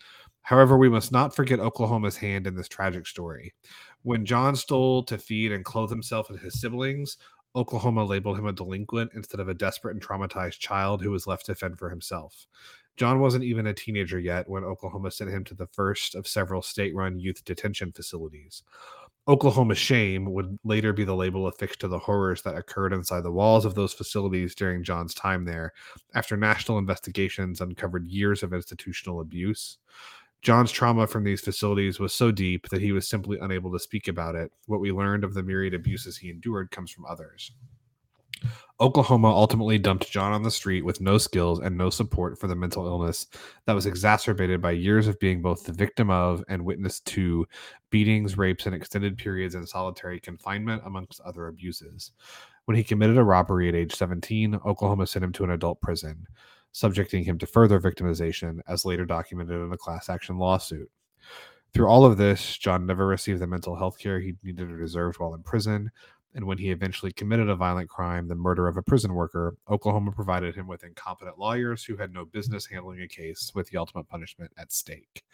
However, 0.42 0.76
we 0.76 0.88
must 0.88 1.12
not 1.12 1.34
forget 1.34 1.60
Oklahoma's 1.60 2.16
hand 2.16 2.46
in 2.46 2.54
this 2.54 2.68
tragic 2.68 3.06
story. 3.06 3.54
When 4.02 4.26
John 4.26 4.56
stole 4.56 5.02
to 5.04 5.18
feed 5.18 5.52
and 5.52 5.64
clothe 5.64 5.90
himself 5.90 6.30
and 6.30 6.38
his 6.38 6.60
siblings, 6.60 7.16
Oklahoma 7.54 8.04
labeled 8.04 8.38
him 8.38 8.46
a 8.46 8.52
delinquent 8.52 9.12
instead 9.14 9.40
of 9.40 9.48
a 9.48 9.54
desperate 9.54 9.94
and 9.94 10.02
traumatized 10.02 10.58
child 10.58 11.02
who 11.02 11.10
was 11.10 11.26
left 11.26 11.46
to 11.46 11.54
fend 11.54 11.78
for 11.78 11.90
himself. 11.90 12.46
John 12.96 13.20
wasn't 13.20 13.44
even 13.44 13.66
a 13.66 13.74
teenager 13.74 14.18
yet 14.18 14.48
when 14.48 14.64
Oklahoma 14.64 15.10
sent 15.10 15.30
him 15.30 15.44
to 15.44 15.54
the 15.54 15.66
first 15.66 16.14
of 16.14 16.26
several 16.26 16.62
state 16.62 16.94
run 16.94 17.18
youth 17.18 17.44
detention 17.44 17.92
facilities. 17.92 18.62
Oklahoma 19.28 19.76
shame 19.76 20.32
would 20.32 20.58
later 20.64 20.92
be 20.92 21.04
the 21.04 21.14
label 21.14 21.46
affixed 21.46 21.80
to 21.80 21.88
the 21.88 21.98
horrors 21.98 22.42
that 22.42 22.56
occurred 22.56 22.92
inside 22.92 23.22
the 23.22 23.30
walls 23.30 23.64
of 23.64 23.74
those 23.74 23.92
facilities 23.92 24.54
during 24.54 24.82
John's 24.82 25.14
time 25.14 25.44
there, 25.44 25.72
after 26.14 26.36
national 26.36 26.78
investigations 26.78 27.60
uncovered 27.60 28.06
years 28.08 28.42
of 28.42 28.52
institutional 28.52 29.20
abuse. 29.20 29.78
John's 30.42 30.72
trauma 30.72 31.06
from 31.06 31.22
these 31.22 31.40
facilities 31.40 32.00
was 32.00 32.12
so 32.12 32.32
deep 32.32 32.68
that 32.68 32.82
he 32.82 32.92
was 32.92 33.08
simply 33.08 33.38
unable 33.40 33.72
to 33.72 33.78
speak 33.78 34.08
about 34.08 34.34
it. 34.34 34.50
What 34.66 34.80
we 34.80 34.90
learned 34.90 35.22
of 35.22 35.34
the 35.34 35.42
myriad 35.42 35.72
abuses 35.72 36.16
he 36.16 36.30
endured 36.30 36.72
comes 36.72 36.90
from 36.90 37.06
others. 37.06 37.52
Oklahoma 38.80 39.28
ultimately 39.28 39.78
dumped 39.78 40.10
John 40.10 40.32
on 40.32 40.42
the 40.42 40.50
street 40.50 40.84
with 40.84 41.00
no 41.00 41.16
skills 41.16 41.60
and 41.60 41.78
no 41.78 41.90
support 41.90 42.36
for 42.38 42.48
the 42.48 42.56
mental 42.56 42.86
illness 42.86 43.28
that 43.66 43.74
was 43.74 43.86
exacerbated 43.86 44.60
by 44.60 44.72
years 44.72 45.06
of 45.06 45.20
being 45.20 45.40
both 45.40 45.62
the 45.62 45.72
victim 45.72 46.10
of 46.10 46.42
and 46.48 46.64
witness 46.64 46.98
to 47.00 47.46
beatings, 47.90 48.36
rapes, 48.36 48.66
and 48.66 48.74
extended 48.74 49.16
periods 49.16 49.54
in 49.54 49.64
solitary 49.64 50.18
confinement, 50.18 50.82
amongst 50.84 51.20
other 51.20 51.46
abuses. 51.46 52.10
When 52.64 52.76
he 52.76 52.82
committed 52.82 53.18
a 53.18 53.22
robbery 53.22 53.68
at 53.68 53.76
age 53.76 53.94
17, 53.94 54.56
Oklahoma 54.66 55.06
sent 55.06 55.24
him 55.24 55.32
to 55.34 55.44
an 55.44 55.50
adult 55.50 55.80
prison, 55.80 56.26
subjecting 56.72 57.24
him 57.24 57.38
to 57.38 57.46
further 57.46 57.80
victimization, 57.80 58.60
as 58.66 58.84
later 58.84 59.04
documented 59.04 59.60
in 59.60 59.72
a 59.72 59.78
class 59.78 60.08
action 60.08 60.38
lawsuit. 60.38 60.90
Through 61.72 61.86
all 61.86 62.04
of 62.04 62.18
this, 62.18 62.58
John 62.58 62.84
never 62.86 63.06
received 63.06 63.40
the 63.40 63.46
mental 63.46 63.76
health 63.76 63.98
care 63.98 64.20
he 64.20 64.34
needed 64.42 64.70
or 64.70 64.78
deserved 64.78 65.18
while 65.18 65.34
in 65.34 65.42
prison, 65.42 65.90
and 66.34 66.46
when 66.46 66.58
he 66.58 66.70
eventually 66.70 67.12
committed 67.12 67.48
a 67.48 67.56
violent 67.56 67.90
crime, 67.90 68.26
the 68.26 68.34
murder 68.34 68.66
of 68.66 68.76
a 68.76 68.82
prison 68.82 69.14
worker, 69.14 69.54
Oklahoma 69.70 70.12
provided 70.12 70.54
him 70.54 70.66
with 70.66 70.84
incompetent 70.84 71.38
lawyers 71.38 71.84
who 71.84 71.96
had 71.96 72.12
no 72.12 72.24
business 72.24 72.66
handling 72.66 73.02
a 73.02 73.08
case 73.08 73.52
with 73.54 73.68
the 73.68 73.76
ultimate 73.76 74.08
punishment 74.08 74.50
at 74.56 74.72
stake. 74.72 75.24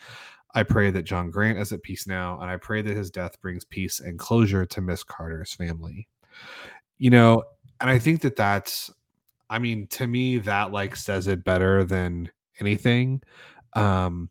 I 0.54 0.64
pray 0.64 0.90
that 0.90 1.04
John 1.04 1.30
Grant 1.30 1.58
is 1.58 1.72
at 1.72 1.82
peace 1.82 2.06
now, 2.06 2.40
and 2.40 2.50
I 2.50 2.56
pray 2.56 2.82
that 2.82 2.96
his 2.96 3.10
death 3.10 3.40
brings 3.40 3.64
peace 3.64 4.00
and 4.00 4.18
closure 4.18 4.66
to 4.66 4.80
Miss 4.80 5.04
Carter's 5.04 5.54
family. 5.54 6.08
You 6.98 7.10
know, 7.10 7.44
and 7.80 7.88
I 7.88 7.98
think 8.00 8.22
that 8.22 8.34
that's, 8.34 8.90
I 9.50 9.58
mean, 9.58 9.86
to 9.88 10.06
me, 10.06 10.38
that 10.38 10.72
like 10.72 10.96
says 10.96 11.26
it 11.26 11.44
better 11.44 11.84
than 11.84 12.30
anything. 12.60 13.22
Um, 13.74 14.30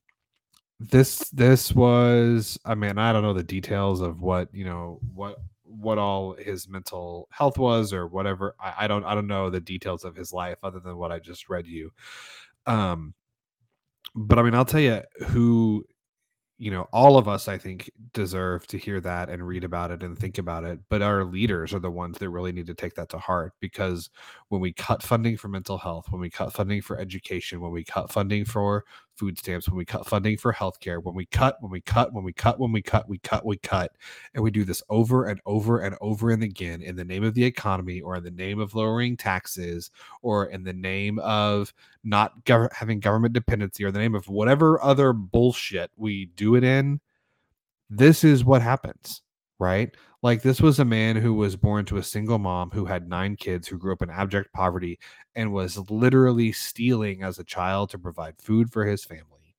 this 0.80 1.28
this 1.30 1.74
was 1.74 2.56
i 2.64 2.76
mean 2.76 3.00
i 3.00 3.12
don't 3.12 3.24
know 3.24 3.34
the 3.34 3.42
details 3.42 4.00
of 4.00 4.22
what 4.22 4.48
you 4.54 4.64
know 4.64 5.00
what 5.16 5.40
what 5.68 5.98
all 5.98 6.34
his 6.34 6.68
mental 6.68 7.28
health 7.32 7.58
was 7.58 7.94
or 7.94 8.08
whatever. 8.08 8.56
I, 8.60 8.74
I 8.80 8.88
don't 8.88 9.04
I 9.04 9.14
don't 9.16 9.28
know 9.28 9.50
the 9.50 9.60
details 9.60 10.04
of 10.04 10.16
his 10.16 10.34
life 10.34 10.58
other 10.64 10.80
than 10.80 10.98
what 10.98 11.12
I 11.12 11.20
just 11.20 11.50
read 11.50 11.68
you. 11.68 11.92
Um, 12.66 13.14
but 14.16 14.40
I 14.40 14.44
mean, 14.44 14.56
I'll 14.56 14.66
tell 14.66 14.80
you 14.80 15.02
who 15.28 15.86
you 16.60 16.72
know, 16.72 16.88
all 16.92 17.18
of 17.18 17.28
us, 17.28 17.48
I 17.48 17.58
think, 17.58 17.92
deserve 18.14 18.66
to 18.68 18.78
hear 18.78 19.00
that 19.02 19.30
and 19.30 19.48
read 19.48 19.64
about 19.64 19.92
it 19.92 20.02
and 20.02 20.18
think 20.18 20.40
about 20.40 20.64
it. 20.64 20.80
But 20.90 21.04
our 21.04 21.24
leaders 21.24 21.74
are 21.74 21.80
the 21.80 21.92
ones 21.92 22.18
that 22.18 22.30
really 22.30 22.52
need 22.52 22.68
to 22.68 22.74
take 22.74 22.96
that 22.96 23.10
to 23.10 23.20
heart 23.20 23.54
because 23.60 24.10
when 24.50 24.60
we 24.60 24.74
cut 24.74 25.04
funding 25.04 25.38
for 25.38 25.50
mental 25.50 25.78
health, 25.78 26.08
when 26.10 26.20
we 26.22 26.30
cut 26.32 26.54
funding 26.54 26.82
for 26.82 27.00
education, 27.00 27.62
when 27.62 27.72
we 27.72 27.84
cut 27.84 28.12
funding 28.12 28.44
for 28.46 28.86
food 29.18 29.38
stamps, 29.38 29.68
when 29.68 29.78
we 29.78 29.86
cut 29.86 30.08
funding 30.08 30.38
for 30.38 30.54
healthcare, 30.54 31.02
when 31.04 31.16
we 31.16 31.26
cut, 31.26 31.58
when 31.62 31.72
we 31.72 31.82
cut, 31.82 32.14
when 32.14 32.24
we 32.24 32.32
cut, 32.32 32.60
when 32.60 32.72
we 32.72 32.82
cut, 32.82 33.10
we 33.10 33.18
cut, 33.20 33.46
we 33.46 33.58
cut, 33.58 33.92
and 34.34 34.44
we 34.44 34.52
do 34.52 34.64
this 34.64 34.84
over 34.90 35.26
and 35.26 35.42
over 35.46 35.80
and 35.80 35.96
over 36.02 36.30
and 36.30 36.44
again 36.44 36.82
in 36.82 36.96
the 36.96 37.04
name 37.04 37.24
of 37.24 37.34
the 37.34 37.44
economy 37.44 38.02
or 38.02 38.16
in 38.16 38.24
the 38.24 38.32
name 38.32 38.60
of 38.60 38.76
lowering 38.76 39.18
taxes 39.18 39.92
or 40.22 40.46
in 40.46 40.64
the 40.64 40.74
name 40.74 41.20
of 41.20 41.74
not 42.04 42.44
gov- 42.46 42.72
having 42.74 43.00
government 43.00 43.34
dependency 43.34 43.84
or 43.84 43.92
the 43.92 44.00
name 44.00 44.16
of 44.16 44.28
whatever 44.30 44.82
other 44.84 45.14
bullshit 45.14 45.92
we 45.98 46.26
do 46.36 46.56
it 46.56 46.64
in, 46.64 47.00
this 47.90 48.24
is 48.24 48.46
what 48.46 48.62
happens, 48.62 49.22
right? 49.60 49.96
Like 50.28 50.42
this 50.42 50.60
was 50.60 50.78
a 50.78 50.84
man 50.84 51.16
who 51.16 51.34
was 51.34 51.56
born 51.56 51.86
to 51.86 51.96
a 51.96 52.04
single 52.04 52.38
mom 52.38 52.72
who 52.72 52.84
had 52.84 53.08
nine 53.08 53.38
kids 53.38 53.66
who 53.66 53.78
grew 53.78 53.94
up 53.94 54.02
in 54.02 54.10
abject 54.10 54.52
poverty 54.52 55.00
and 55.36 55.54
was 55.54 55.90
literally 55.90 56.52
stealing 56.52 57.24
as 57.24 57.40
a 57.40 57.46
child 57.46 57.92
to 57.92 57.98
provide 57.98 58.38
food 58.38 58.70
for 58.70 58.84
his 58.84 59.06
family. 59.06 59.56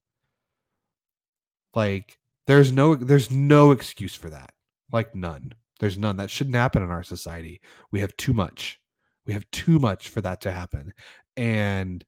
Like 1.75 2.19
there's 2.47 2.71
no 2.71 2.95
there's 2.95 3.31
no 3.31 3.71
excuse 3.71 4.15
for 4.15 4.29
that. 4.29 4.53
Like 4.93 5.15
none. 5.15 5.55
There's 5.81 5.97
none. 5.97 6.19
That 6.19 6.29
shouldn't 6.29 6.57
happen 6.57 6.83
in 6.83 6.91
our 6.91 7.03
society. 7.03 7.63
We 7.91 8.01
have 8.01 8.15
too 8.19 8.35
much. 8.35 8.79
We 9.25 9.33
have 9.33 9.51
too 9.51 9.79
much 9.79 10.11
for 10.11 10.21
that 10.21 10.43
to 10.43 10.53
happen. 10.53 10.93
And 11.39 12.05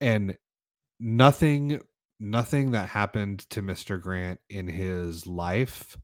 and 0.00 0.36
nothing 0.98 1.80
nothing 2.18 2.72
that 2.72 2.88
happened 2.88 3.48
to 3.50 3.62
Mr. 3.62 4.02
Grant 4.02 4.40
in 4.50 4.66
his 4.66 5.24
life 5.24 5.96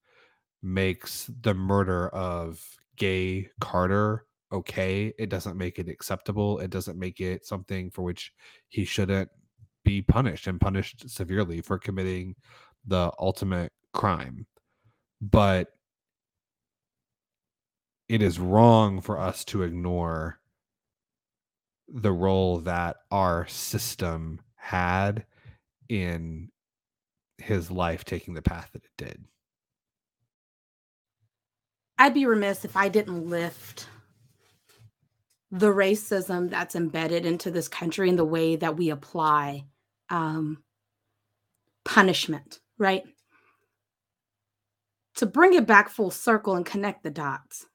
makes 0.63 1.31
the 1.43 1.55
murder 1.55 2.09
of 2.11 2.65
gay 2.97 3.49
Carter 3.61 4.27
okay. 4.53 5.13
It 5.19 5.31
doesn't 5.31 5.57
make 5.57 5.79
it 5.79 5.89
acceptable. 5.89 6.59
It 6.59 6.71
doesn't 6.71 6.99
make 6.99 7.21
it 7.21 7.47
something 7.47 7.91
for 7.91 8.03
which 8.03 8.33
he 8.69 8.85
shouldn't 8.85 9.31
be 9.85 10.03
punished 10.03 10.47
and 10.47 10.61
punished 10.61 11.09
severely 11.11 11.61
for 11.61 11.79
committing 11.79 12.37
the 12.87 13.11
ultimate 13.19 13.73
crime. 13.93 14.47
But 15.21 15.69
it 18.09 18.23
is 18.23 18.39
wrong 18.39 19.01
for 19.01 19.19
us 19.19 19.45
to 19.47 19.63
ignore 19.63 20.39
the 21.89 22.13
role 22.13 22.59
that 22.61 22.97
our 23.11 23.47
system 23.49 24.41
had 24.57 25.25
in 25.89 26.49
his 27.39 27.71
life 27.71 28.05
taking 28.05 28.35
the 28.35 28.43
path 28.43 28.71
that 28.73 28.85
it 28.85 28.91
did. 28.97 29.25
I'd 31.99 32.15
be 32.15 32.27
remiss 32.27 32.65
if 32.65 32.77
I 32.77 32.89
didn't 32.89 33.29
lift 33.29 33.89
the 35.51 35.69
racism 35.69 36.49
that's 36.49 36.75
embedded 36.75 37.27
into 37.27 37.51
this 37.51 37.69
country 37.69 38.09
and 38.09 38.19
the 38.19 38.25
way 38.25 38.57
that 38.57 38.77
we 38.77 38.91
apply 38.91 39.67
um, 40.09 40.63
punishment, 41.85 42.61
right? 42.79 43.05
To 45.17 45.27
bring 45.27 45.53
it 45.53 45.67
back 45.67 45.91
full 45.91 46.11
circle 46.11 46.55
and 46.55 46.65
connect 46.65 47.03
the 47.03 47.11
dots, 47.11 47.67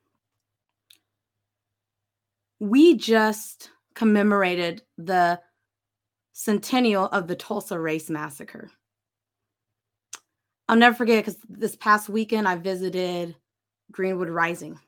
we 2.59 2.95
just 2.97 3.69
commemorated 3.93 4.81
the 4.97 5.39
centennial 6.33 7.05
of 7.05 7.27
the 7.27 7.35
Tulsa 7.35 7.79
Race 7.79 8.09
Massacre. 8.09 8.71
I'll 10.67 10.75
never 10.75 10.95
forget 10.95 11.23
because 11.23 11.39
this 11.47 11.75
past 11.75 12.09
weekend 12.09 12.47
I 12.47 12.55
visited 12.55 13.35
Greenwood 13.91 14.29
Rising 14.29 14.79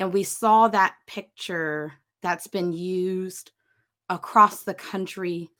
and 0.00 0.12
we 0.12 0.22
saw 0.22 0.68
that 0.68 0.94
picture 1.06 1.94
that's 2.22 2.46
been 2.46 2.72
used 2.72 3.50
across 4.08 4.62
the 4.62 4.74
country 4.74 5.50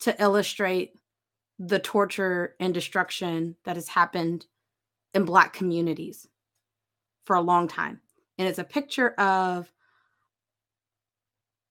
to 0.00 0.20
illustrate 0.22 0.92
the 1.58 1.78
torture 1.78 2.54
and 2.60 2.72
destruction 2.72 3.56
that 3.64 3.76
has 3.76 3.88
happened 3.88 4.46
in 5.14 5.24
Black 5.24 5.52
communities 5.52 6.26
for 7.24 7.36
a 7.36 7.40
long 7.40 7.68
time. 7.68 8.00
And 8.38 8.48
it's 8.48 8.58
a 8.58 8.64
picture 8.64 9.10
of 9.10 9.70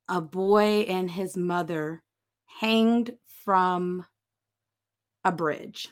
a 0.07 0.21
boy 0.21 0.85
and 0.87 1.09
his 1.09 1.35
mother 1.35 2.03
hanged 2.45 3.15
from 3.43 4.05
a 5.23 5.31
bridge. 5.31 5.89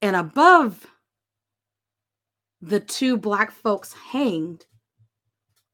And 0.00 0.14
above 0.14 0.86
the 2.60 2.80
two 2.80 3.16
black 3.16 3.52
folks 3.52 3.92
hanged 3.92 4.66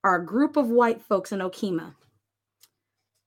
are 0.02 0.16
a 0.16 0.26
group 0.26 0.56
of 0.56 0.68
white 0.68 1.02
folks 1.02 1.32
in 1.32 1.40
Okemah. 1.40 1.94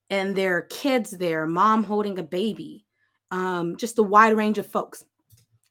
And 0.09 0.35
their 0.35 0.61
kids 0.63 1.11
there, 1.11 1.45
mom 1.45 1.83
holding 1.83 2.19
a 2.19 2.23
baby, 2.23 2.85
um, 3.31 3.75
just 3.77 3.97
a 3.99 4.03
wide 4.03 4.37
range 4.37 4.57
of 4.57 4.67
folks. 4.67 5.03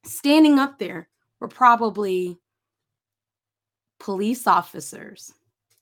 Standing 0.05 0.59
up 0.59 0.79
there 0.79 1.09
were 1.41 1.49
probably 1.49 2.39
police 3.99 4.47
officers, 4.47 5.33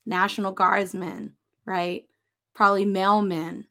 National 0.07 0.53
Guardsmen, 0.53 1.33
right? 1.65 2.05
Probably 2.55 2.85
mailmen, 2.85 3.65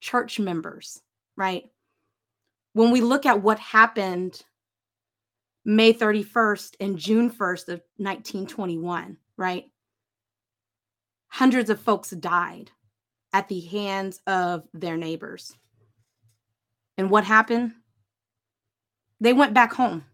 church 0.00 0.38
members, 0.38 1.00
right? 1.36 1.64
When 2.74 2.90
we 2.90 3.00
look 3.00 3.26
at 3.26 3.42
what 3.42 3.58
happened 3.58 4.40
May 5.64 5.92
31st 5.92 6.76
and 6.80 6.98
June 6.98 7.30
1st 7.30 7.68
of 7.68 7.80
1921, 7.96 9.16
right? 9.36 9.64
Hundreds 11.28 11.70
of 11.70 11.80
folks 11.80 12.10
died 12.10 12.70
at 13.32 13.48
the 13.48 13.60
hands 13.60 14.20
of 14.26 14.66
their 14.74 14.96
neighbors. 14.96 15.56
And 16.98 17.10
what 17.10 17.24
happened? 17.24 17.72
They 19.20 19.32
went 19.32 19.54
back 19.54 19.72
home. 19.72 20.04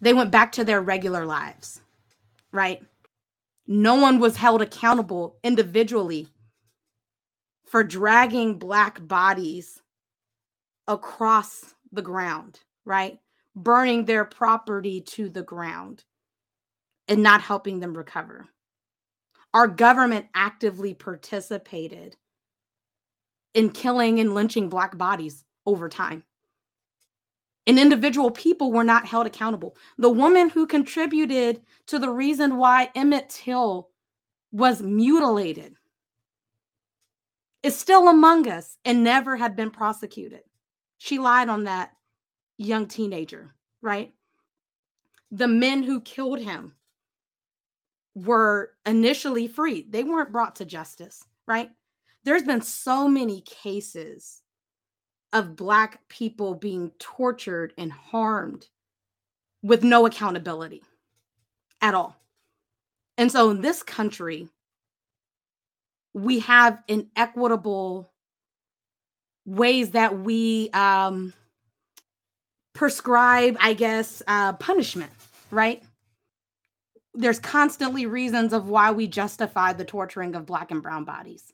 They 0.00 0.12
went 0.12 0.30
back 0.30 0.52
to 0.52 0.64
their 0.64 0.82
regular 0.82 1.24
lives, 1.24 1.80
right? 2.52 2.82
No 3.66 3.94
one 3.96 4.20
was 4.20 4.36
held 4.36 4.62
accountable 4.62 5.38
individually 5.42 6.28
for 7.66 7.82
dragging 7.82 8.58
Black 8.58 9.04
bodies 9.06 9.80
across 10.86 11.74
the 11.90 12.02
ground, 12.02 12.60
right? 12.84 13.18
Burning 13.56 14.04
their 14.04 14.26
property 14.26 15.00
to 15.00 15.30
the 15.30 15.42
ground 15.42 16.04
and 17.08 17.22
not 17.22 17.40
helping 17.40 17.80
them 17.80 17.96
recover. 17.96 18.46
Our 19.54 19.66
government 19.66 20.26
actively 20.34 20.92
participated 20.92 22.16
in 23.54 23.70
killing 23.70 24.20
and 24.20 24.34
lynching 24.34 24.68
Black 24.68 24.98
bodies 24.98 25.42
over 25.64 25.88
time. 25.88 26.22
And 27.66 27.78
individual 27.78 28.30
people 28.30 28.70
were 28.70 28.84
not 28.84 29.06
held 29.06 29.26
accountable. 29.26 29.76
The 29.96 30.10
woman 30.10 30.50
who 30.50 30.66
contributed 30.66 31.62
to 31.86 31.98
the 31.98 32.10
reason 32.10 32.58
why 32.58 32.90
Emmett 32.94 33.30
Till 33.30 33.88
was 34.52 34.82
mutilated 34.82 35.74
is 37.62 37.74
still 37.74 38.08
among 38.08 38.46
us 38.46 38.76
and 38.84 39.02
never 39.02 39.36
had 39.36 39.56
been 39.56 39.70
prosecuted. 39.70 40.42
She 40.98 41.18
lied 41.18 41.48
on 41.48 41.64
that 41.64 41.95
young 42.58 42.86
teenager, 42.86 43.54
right? 43.82 44.12
The 45.30 45.48
men 45.48 45.82
who 45.82 46.00
killed 46.00 46.40
him 46.40 46.74
were 48.14 48.72
initially 48.86 49.46
free, 49.46 49.86
They 49.88 50.02
weren't 50.02 50.32
brought 50.32 50.56
to 50.56 50.64
justice, 50.64 51.22
right? 51.46 51.70
There's 52.24 52.42
been 52.42 52.62
so 52.62 53.08
many 53.08 53.42
cases 53.42 54.42
of 55.32 55.54
Black 55.54 56.00
people 56.08 56.54
being 56.54 56.90
tortured 56.98 57.74
and 57.76 57.92
harmed 57.92 58.66
with 59.62 59.84
no 59.84 60.06
accountability 60.06 60.82
at 61.82 61.94
all. 61.94 62.16
And 63.18 63.30
so 63.30 63.50
in 63.50 63.60
this 63.60 63.82
country, 63.82 64.48
we 66.14 66.38
have 66.40 66.82
inequitable 66.88 68.10
ways 69.44 69.90
that 69.90 70.18
we 70.18 70.70
um, 70.70 71.34
prescribe, 72.76 73.56
I 73.58 73.72
guess, 73.72 74.22
uh, 74.28 74.52
punishment, 74.52 75.10
right? 75.50 75.82
There's 77.14 77.38
constantly 77.38 78.04
reasons 78.04 78.52
of 78.52 78.68
why 78.68 78.92
we 78.92 79.06
justify 79.06 79.72
the 79.72 79.84
torturing 79.84 80.34
of 80.34 80.46
Black 80.46 80.70
and 80.70 80.82
Brown 80.82 81.04
bodies. 81.04 81.52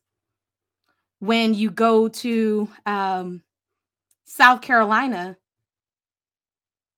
When 1.21 1.55
you 1.55 1.71
go 1.71 2.09
to 2.09 2.69
um, 2.85 3.43
South 4.25 4.61
Carolina 4.61 5.37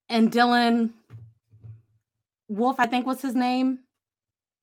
and 0.08 0.32
Dylan 0.32 0.90
Wolf, 2.48 2.76
I 2.78 2.86
think 2.86 3.06
was 3.06 3.20
his 3.20 3.34
name, 3.34 3.80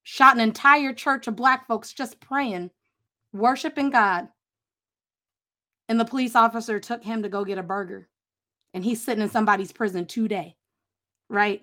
shot 0.01 0.33
an 0.33 0.41
entire 0.41 0.93
church 0.93 1.27
of 1.27 1.35
Black 1.35 1.67
folks 1.67 1.93
just 1.93 2.19
praying, 2.19 2.71
worshiping 3.31 3.91
God. 3.91 4.27
And 5.87 5.99
the 5.99 6.05
police 6.05 6.35
officer 6.35 6.79
took 6.79 7.03
him 7.03 7.21
to 7.21 7.29
go 7.29 7.45
get 7.45 7.59
a 7.59 7.63
burger 7.63 8.07
and 8.73 8.83
he's 8.83 9.03
sitting 9.03 9.23
in 9.23 9.29
somebody's 9.29 9.71
prison 9.71 10.05
today, 10.05 10.55
right? 11.29 11.61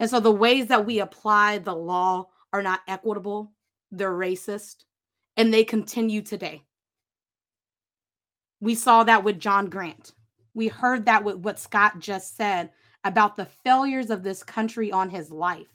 And 0.00 0.10
so 0.10 0.20
the 0.20 0.32
ways 0.32 0.66
that 0.68 0.86
we 0.86 1.00
apply 1.00 1.58
the 1.58 1.74
law 1.74 2.28
are 2.52 2.62
not 2.62 2.80
equitable, 2.88 3.52
they're 3.90 4.12
racist, 4.12 4.84
and 5.36 5.52
they 5.52 5.64
continue 5.64 6.22
today. 6.22 6.62
We 8.60 8.74
saw 8.74 9.04
that 9.04 9.24
with 9.24 9.40
John 9.40 9.68
Grant. 9.68 10.12
We 10.54 10.68
heard 10.68 11.06
that 11.06 11.24
with 11.24 11.36
what 11.36 11.58
Scott 11.58 11.98
just 11.98 12.36
said 12.36 12.70
about 13.02 13.36
the 13.36 13.46
failures 13.64 14.10
of 14.10 14.22
this 14.22 14.42
country 14.42 14.90
on 14.90 15.10
his 15.10 15.30
life. 15.30 15.68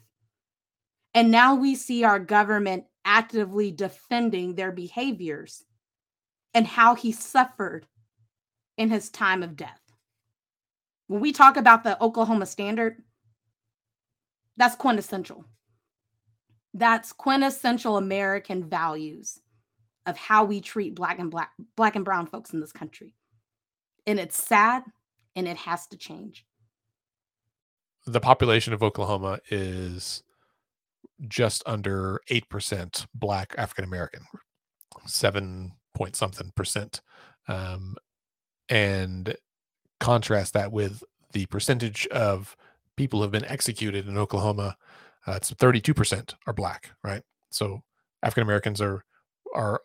And 1.14 1.30
now 1.30 1.54
we 1.54 1.74
see 1.74 2.04
our 2.04 2.18
government 2.18 2.84
actively 3.04 3.70
defending 3.70 4.54
their 4.54 4.72
behaviors 4.72 5.64
and 6.54 6.66
how 6.66 6.94
he 6.94 7.12
suffered 7.12 7.86
in 8.76 8.90
his 8.90 9.10
time 9.10 9.42
of 9.42 9.56
death 9.56 9.89
when 11.10 11.20
we 11.20 11.32
talk 11.32 11.56
about 11.56 11.82
the 11.82 12.00
Oklahoma 12.00 12.46
standard, 12.46 13.02
that's 14.56 14.76
quintessential. 14.76 15.44
That's 16.72 17.12
quintessential 17.12 17.96
American 17.96 18.62
values 18.62 19.40
of 20.06 20.16
how 20.16 20.44
we 20.44 20.60
treat 20.60 20.94
black 20.94 21.18
and 21.18 21.28
black 21.28 21.50
black 21.76 21.96
and 21.96 22.04
brown 22.04 22.28
folks 22.28 22.52
in 22.52 22.60
this 22.60 22.70
country. 22.70 23.16
And 24.06 24.20
it's 24.20 24.40
sad 24.40 24.84
and 25.34 25.48
it 25.48 25.56
has 25.56 25.88
to 25.88 25.96
change. 25.96 26.46
The 28.06 28.20
population 28.20 28.72
of 28.72 28.80
Oklahoma 28.80 29.40
is 29.50 30.22
just 31.26 31.64
under 31.66 32.20
8% 32.30 33.06
black 33.16 33.52
African 33.58 33.84
American, 33.84 34.22
7 35.06 35.72
point 35.92 36.14
something 36.14 36.52
percent. 36.54 37.00
Um, 37.48 37.96
and 38.68 39.36
contrast 40.00 40.54
that 40.54 40.72
with 40.72 41.04
the 41.32 41.46
percentage 41.46 42.06
of 42.08 42.56
people 42.96 43.20
who 43.20 43.22
have 43.22 43.30
been 43.30 43.44
executed 43.44 44.08
in 44.08 44.18
Oklahoma. 44.18 44.76
Uh, 45.26 45.32
it's 45.32 45.52
32% 45.52 46.34
are 46.46 46.52
black, 46.52 46.90
right? 47.04 47.22
So 47.50 47.82
African 48.22 48.42
Americans 48.42 48.80
are 48.80 49.04
are 49.54 49.80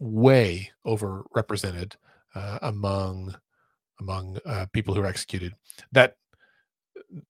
way 0.00 0.70
overrepresented 0.86 1.94
uh, 2.34 2.58
among 2.62 3.34
among 4.00 4.38
uh, 4.46 4.66
people 4.72 4.94
who 4.94 5.02
are 5.02 5.06
executed. 5.06 5.54
That 5.92 6.16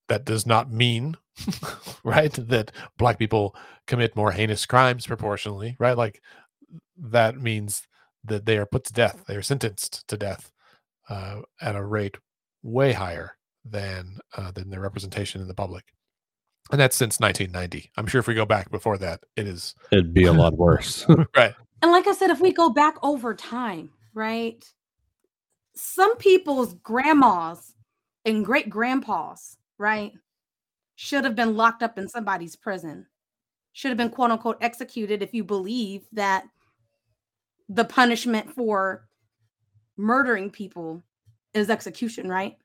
that 0.08 0.24
does 0.24 0.46
not 0.46 0.72
mean, 0.72 1.16
right, 2.04 2.32
that 2.32 2.72
black 2.96 3.18
people 3.18 3.54
commit 3.86 4.16
more 4.16 4.32
heinous 4.32 4.66
crimes 4.66 5.06
proportionally, 5.06 5.76
right? 5.78 5.96
Like 5.96 6.20
that 6.96 7.40
means 7.40 7.82
that 8.24 8.44
they 8.44 8.58
are 8.58 8.66
put 8.66 8.84
to 8.84 8.92
death, 8.92 9.24
they 9.26 9.36
are 9.36 9.42
sentenced 9.42 10.06
to 10.08 10.16
death 10.16 10.50
uh, 11.09 11.40
at 11.61 11.76
a 11.76 11.84
rate 11.84 12.16
way 12.62 12.92
higher 12.92 13.36
than 13.64 14.18
uh, 14.36 14.50
than 14.50 14.70
their 14.70 14.80
representation 14.80 15.40
in 15.40 15.48
the 15.48 15.54
public, 15.54 15.84
and 16.70 16.80
that's 16.80 16.96
since 16.96 17.20
1990. 17.20 17.90
I'm 17.96 18.06
sure 18.06 18.20
if 18.20 18.26
we 18.26 18.34
go 18.34 18.46
back 18.46 18.70
before 18.70 18.98
that, 18.98 19.20
it 19.36 19.46
is 19.46 19.74
it'd 19.92 20.14
be 20.14 20.24
a 20.24 20.32
lot 20.32 20.54
worse, 20.54 21.06
right? 21.36 21.54
And 21.82 21.92
like 21.92 22.06
I 22.06 22.12
said, 22.12 22.30
if 22.30 22.40
we 22.40 22.52
go 22.52 22.70
back 22.70 22.96
over 23.02 23.34
time, 23.34 23.90
right, 24.14 24.64
some 25.74 26.16
people's 26.16 26.74
grandmas 26.74 27.74
and 28.24 28.44
great 28.44 28.68
grandpas, 28.68 29.56
right, 29.78 30.12
should 30.96 31.24
have 31.24 31.36
been 31.36 31.56
locked 31.56 31.82
up 31.82 31.98
in 31.98 32.09
somebody's 32.09 32.56
prison, 32.56 33.06
should 33.72 33.90
have 33.90 33.98
been 33.98 34.11
quote 34.11 34.30
unquote 34.30 34.59
executed 34.61 35.22
if 35.22 35.32
you 35.32 35.44
believe 35.44 36.06
that 36.12 36.44
the 37.68 37.84
punishment 37.84 38.50
for 38.50 39.07
murdering 39.99 40.51
people 40.51 41.03
is 41.53 41.68
execution, 41.68 42.28
right? 42.28 42.57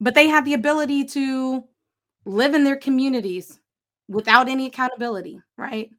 But 0.00 0.14
they 0.14 0.28
have 0.28 0.44
the 0.44 0.54
ability 0.54 1.04
to 1.06 1.64
live 2.24 2.54
in 2.54 2.64
their 2.64 2.76
communities 2.76 3.60
without 4.08 4.48
any 4.48 4.66
accountability, 4.66 5.40
right? 5.56 5.90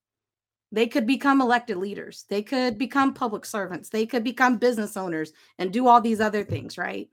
They 0.71 0.87
could 0.87 1.05
become 1.05 1.41
elected 1.41 1.77
leaders. 1.77 2.25
They 2.29 2.41
could 2.41 2.77
become 2.77 3.13
public 3.13 3.45
servants. 3.45 3.89
They 3.89 4.05
could 4.05 4.23
become 4.23 4.57
business 4.57 4.97
owners 4.97 5.33
and 5.59 5.71
do 5.71 5.87
all 5.87 6.01
these 6.01 6.21
other 6.21 6.43
things, 6.43 6.77
right? 6.77 7.09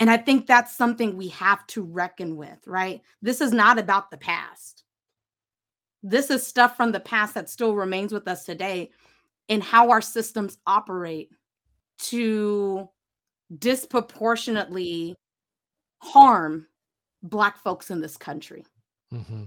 And 0.00 0.10
I 0.10 0.16
think 0.16 0.46
that's 0.46 0.76
something 0.76 1.16
we 1.16 1.28
have 1.28 1.64
to 1.68 1.82
reckon 1.82 2.36
with, 2.36 2.58
right? 2.66 3.02
This 3.22 3.40
is 3.40 3.52
not 3.52 3.78
about 3.78 4.10
the 4.10 4.16
past. 4.16 4.82
This 6.02 6.30
is 6.30 6.44
stuff 6.44 6.76
from 6.76 6.90
the 6.90 7.00
past 7.00 7.34
that 7.34 7.48
still 7.48 7.76
remains 7.76 8.12
with 8.12 8.26
us 8.26 8.44
today 8.44 8.90
and 9.48 9.62
how 9.62 9.90
our 9.90 10.00
systems 10.00 10.58
operate 10.66 11.30
to 11.98 12.88
disproportionately 13.58 15.14
harm 15.98 16.66
black 17.22 17.58
folks 17.58 17.90
in 17.90 18.00
this 18.00 18.16
country. 18.16 18.64
Mm-hmm. 19.12 19.44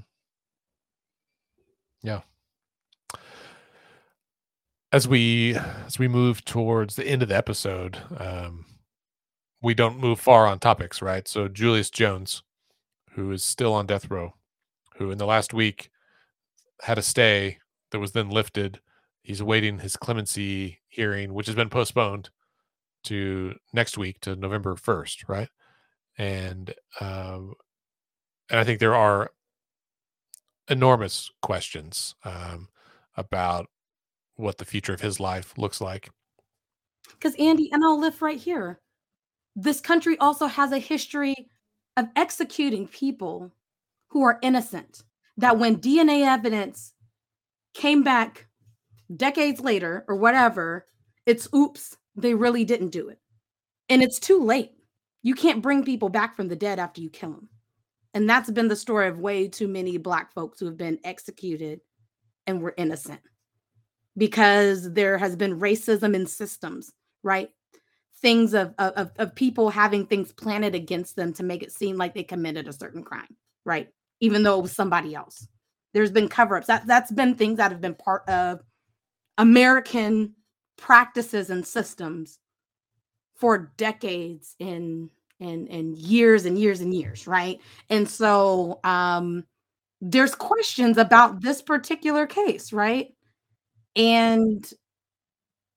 Yeah. 2.03 2.21
As 4.91 5.07
we 5.07 5.57
as 5.85 5.99
we 5.99 6.07
move 6.07 6.45
towards 6.45 6.95
the 6.95 7.05
end 7.05 7.21
of 7.21 7.29
the 7.29 7.35
episode, 7.35 7.97
um, 8.17 8.65
we 9.61 9.73
don't 9.73 9.99
move 9.99 10.19
far 10.19 10.47
on 10.47 10.59
topics, 10.59 11.01
right? 11.01 11.27
So 11.27 11.47
Julius 11.47 11.89
Jones, 11.89 12.43
who 13.11 13.31
is 13.31 13.43
still 13.43 13.73
on 13.73 13.87
death 13.87 14.09
row, 14.09 14.35
who 14.97 15.11
in 15.11 15.17
the 15.17 15.25
last 15.25 15.53
week 15.53 15.89
had 16.81 16.97
a 16.97 17.01
stay 17.01 17.57
that 17.91 17.99
was 17.99 18.11
then 18.11 18.29
lifted. 18.29 18.79
He's 19.23 19.41
awaiting 19.41 19.79
his 19.79 19.97
clemency 19.97 20.79
hearing, 20.87 21.33
which 21.33 21.47
has 21.47 21.55
been 21.55 21.69
postponed 21.69 22.29
to 23.05 23.55
next 23.73 23.97
week 23.97 24.19
to 24.21 24.35
November 24.35 24.75
1st, 24.75 25.27
right? 25.27 25.49
And 26.17 26.73
um, 27.01 27.53
and 28.49 28.59
I 28.59 28.63
think 28.63 28.79
there 28.79 28.95
are 28.95 29.31
enormous 30.69 31.31
questions 31.41 32.15
um, 32.23 32.69
about 33.17 33.67
what 34.35 34.57
the 34.57 34.65
future 34.65 34.93
of 34.93 35.01
his 35.01 35.19
life 35.19 35.57
looks 35.57 35.81
like. 35.81 36.09
Because 37.11 37.35
Andy, 37.39 37.69
and 37.71 37.83
I'll 37.83 37.99
live 37.99 38.21
right 38.21 38.39
here. 38.39 38.79
This 39.55 39.79
country 39.79 40.17
also 40.19 40.47
has 40.47 40.71
a 40.71 40.79
history 40.79 41.49
of 41.97 42.07
executing 42.15 42.87
people 42.87 43.51
who 44.09 44.23
are 44.23 44.39
innocent. 44.41 45.03
That 45.37 45.57
when 45.57 45.77
DNA 45.77 46.25
evidence 46.25 46.93
came 47.73 48.03
back 48.03 48.47
decades 49.15 49.59
later 49.59 50.05
or 50.07 50.15
whatever, 50.15 50.85
it's 51.25 51.47
oops, 51.53 51.97
they 52.15 52.33
really 52.33 52.65
didn't 52.65 52.89
do 52.89 53.09
it. 53.09 53.19
And 53.89 54.01
it's 54.01 54.19
too 54.19 54.43
late. 54.43 54.71
You 55.21 55.35
can't 55.35 55.61
bring 55.61 55.83
people 55.83 56.09
back 56.09 56.35
from 56.35 56.47
the 56.47 56.55
dead 56.55 56.79
after 56.79 57.01
you 57.01 57.09
kill 57.09 57.31
them. 57.31 57.49
And 58.13 58.29
that's 58.29 58.49
been 58.49 58.67
the 58.67 58.75
story 58.75 59.07
of 59.07 59.19
way 59.19 59.47
too 59.47 59.67
many 59.67 59.97
Black 59.97 60.33
folks 60.33 60.59
who 60.59 60.65
have 60.67 60.77
been 60.77 60.99
executed 61.03 61.81
and 62.47 62.61
were 62.61 62.73
innocent 62.77 63.19
because 64.17 64.93
there 64.93 65.17
has 65.17 65.35
been 65.35 65.59
racism 65.59 66.15
in 66.15 66.25
systems, 66.25 66.93
right? 67.23 67.49
Things 68.21 68.53
of, 68.53 68.73
of, 68.77 69.11
of 69.17 69.35
people 69.35 69.69
having 69.69 70.05
things 70.05 70.31
planted 70.31 70.75
against 70.75 71.15
them 71.15 71.33
to 71.33 71.43
make 71.43 71.63
it 71.63 71.71
seem 71.71 71.97
like 71.97 72.13
they 72.13 72.23
committed 72.23 72.67
a 72.67 72.73
certain 72.73 73.03
crime, 73.03 73.35
right? 73.65 73.89
Even 74.21 74.43
though 74.43 74.59
it 74.59 74.61
was 74.61 74.71
somebody 74.71 75.13
else. 75.13 75.47
There's 75.93 76.11
been 76.11 76.29
cover-ups. 76.29 76.67
That 76.67 76.87
that's 76.87 77.11
been 77.11 77.35
things 77.35 77.57
that 77.57 77.71
have 77.71 77.81
been 77.81 77.95
part 77.95 78.27
of 78.29 78.61
American 79.37 80.33
practices 80.77 81.49
and 81.49 81.65
systems 81.65 82.39
for 83.35 83.71
decades 83.77 84.55
in 84.59 85.09
and 85.39 85.67
and 85.69 85.97
years 85.97 86.45
and 86.45 86.57
years 86.57 86.81
and 86.81 86.93
years, 86.93 87.27
right? 87.27 87.59
And 87.89 88.07
so 88.07 88.79
um 88.83 89.43
there's 90.01 90.35
questions 90.35 90.97
about 90.97 91.41
this 91.41 91.61
particular 91.61 92.27
case, 92.27 92.73
right? 92.73 93.13
And 93.95 94.69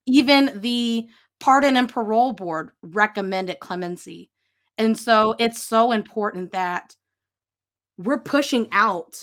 even 0.07 0.61
the 0.61 1.09
pardon 1.41 1.77
and 1.77 1.89
parole 1.89 2.33
board 2.33 2.71
recommended 2.83 3.61
clemency. 3.61 4.31
And 4.77 4.99
so 4.99 5.35
it's 5.39 5.63
so 5.63 5.93
important 5.93 6.53
that 6.53 6.95
we're 7.97 8.19
pushing 8.19 8.69
out 8.73 9.23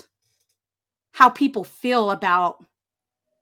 how 1.13 1.29
people 1.29 1.63
feel 1.63 2.11
about 2.11 2.63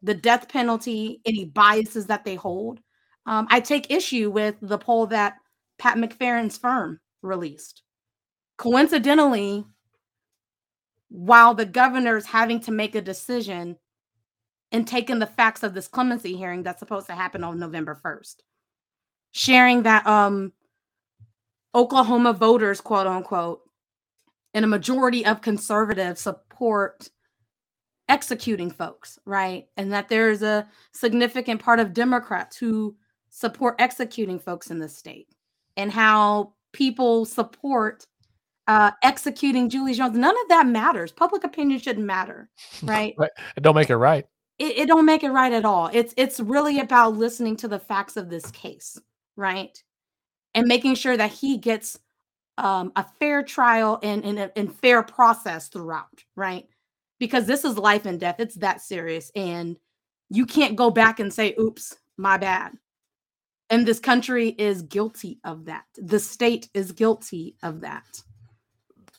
the 0.03 0.13
death 0.13 0.49
penalty, 0.49 1.21
any 1.25 1.45
biases 1.45 2.07
that 2.07 2.25
they 2.25 2.35
hold. 2.35 2.79
Um, 3.25 3.47
I 3.49 3.61
take 3.61 3.89
issue 3.89 4.29
with 4.29 4.55
the 4.61 4.77
poll 4.77 5.07
that 5.07 5.35
Pat 5.79 5.97
McFerron's 5.97 6.57
firm 6.57 6.99
released. 7.21 7.81
Coincidentally, 8.57 9.65
while 11.09 11.53
the 11.53 11.65
governor's 11.65 12.25
having 12.25 12.59
to 12.61 12.71
make 12.71 12.95
a 12.95 13.01
decision 13.01 13.77
and 14.71 14.87
taking 14.87 15.19
the 15.19 15.27
facts 15.27 15.63
of 15.63 15.73
this 15.73 15.87
clemency 15.87 16.35
hearing 16.35 16.63
that's 16.63 16.79
supposed 16.79 17.07
to 17.07 17.13
happen 17.13 17.43
on 17.43 17.59
November 17.59 17.99
1st, 18.03 18.35
sharing 19.31 19.83
that 19.83 20.05
um, 20.05 20.51
Oklahoma 21.73 22.33
voters, 22.33 22.81
quote 22.81 23.07
unquote, 23.07 23.61
and 24.53 24.65
a 24.65 24.67
majority 24.67 25.25
of 25.25 25.41
conservatives 25.41 26.21
support 26.21 27.09
executing 28.09 28.69
folks, 28.71 29.19
right? 29.25 29.67
And 29.77 29.91
that 29.93 30.09
there's 30.09 30.41
a 30.41 30.67
significant 30.91 31.61
part 31.61 31.79
of 31.79 31.93
Democrats 31.93 32.57
who 32.57 32.95
support 33.29 33.75
executing 33.79 34.39
folks 34.39 34.69
in 34.69 34.79
the 34.79 34.89
state 34.89 35.27
and 35.77 35.91
how 35.91 36.53
people 36.71 37.25
support 37.25 38.05
uh, 38.67 38.91
executing 39.03 39.69
Julius 39.69 39.97
Jones. 39.97 40.17
None 40.17 40.35
of 40.35 40.49
that 40.49 40.67
matters. 40.67 41.11
Public 41.11 41.43
opinion 41.43 41.79
shouldn't 41.79 42.05
matter, 42.05 42.49
right? 42.83 43.13
right. 43.17 43.31
It 43.55 43.61
don't 43.61 43.75
make 43.75 43.89
it 43.89 43.97
right. 43.97 44.25
It, 44.59 44.77
it 44.77 44.87
don't 44.87 45.05
make 45.05 45.23
it 45.23 45.31
right 45.31 45.51
at 45.51 45.65
all. 45.65 45.89
It's 45.91 46.13
it's 46.15 46.39
really 46.39 46.79
about 46.79 47.15
listening 47.15 47.57
to 47.57 47.67
the 47.67 47.79
facts 47.79 48.17
of 48.17 48.29
this 48.29 48.49
case, 48.51 48.99
right? 49.35 49.81
And 50.53 50.67
making 50.67 50.95
sure 50.95 51.17
that 51.17 51.31
he 51.31 51.57
gets 51.57 51.99
um, 52.57 52.91
a 52.95 53.03
fair 53.19 53.43
trial 53.43 53.99
and, 54.03 54.23
and, 54.23 54.51
and 54.55 54.75
fair 54.79 55.01
process 55.01 55.69
throughout, 55.69 56.23
right? 56.35 56.67
Because 57.23 57.45
this 57.45 57.63
is 57.63 57.77
life 57.77 58.05
and 58.05 58.19
death. 58.19 58.35
It's 58.39 58.55
that 58.55 58.81
serious. 58.81 59.31
And 59.33 59.77
you 60.29 60.45
can't 60.45 60.75
go 60.75 60.89
back 60.89 61.21
and 61.21 61.33
say, 61.33 61.55
oops, 61.57 61.95
my 62.17 62.35
bad. 62.35 62.73
And 63.69 63.85
this 63.87 64.01
country 64.01 64.49
is 64.49 64.81
guilty 64.81 65.39
of 65.45 65.63
that. 65.67 65.85
The 65.95 66.19
state 66.19 66.67
is 66.73 66.91
guilty 66.91 67.55
of 67.63 67.79
that. 67.79 68.03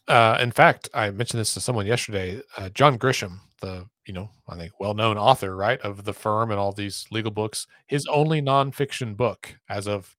Uh, 0.07 0.37
in 0.39 0.51
fact, 0.51 0.91
I 0.93 1.11
mentioned 1.13 1.41
this 1.41 1.55
to 1.55 1.63
someone 1.63 1.87
yesterday. 1.87 2.43
Uh, 2.59 2.69
John 2.69 2.99
Grisham, 2.99 3.39
the 3.63 3.87
you 4.07 4.13
know 4.13 4.29
I 4.51 4.59
think 4.59 4.79
well-known 4.79 5.17
author, 5.17 5.57
right, 5.57 5.81
of 5.81 6.05
the 6.05 6.13
firm 6.13 6.51
and 6.51 6.61
all 6.61 6.73
these 6.73 7.07
legal 7.11 7.31
books, 7.31 7.67
his 7.87 8.05
only 8.09 8.43
nonfiction 8.43 9.17
book 9.17 9.57
as 9.71 9.89
of 9.89 10.15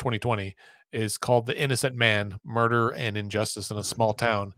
2020 0.00 0.56
is 0.92 1.18
called 1.18 1.46
"The 1.46 1.56
Innocent 1.56 1.94
Man: 1.94 2.40
Murder 2.44 2.88
and 2.88 3.16
Injustice 3.16 3.70
in 3.70 3.76
a 3.78 3.84
Small 3.84 4.12
Town 4.12 4.52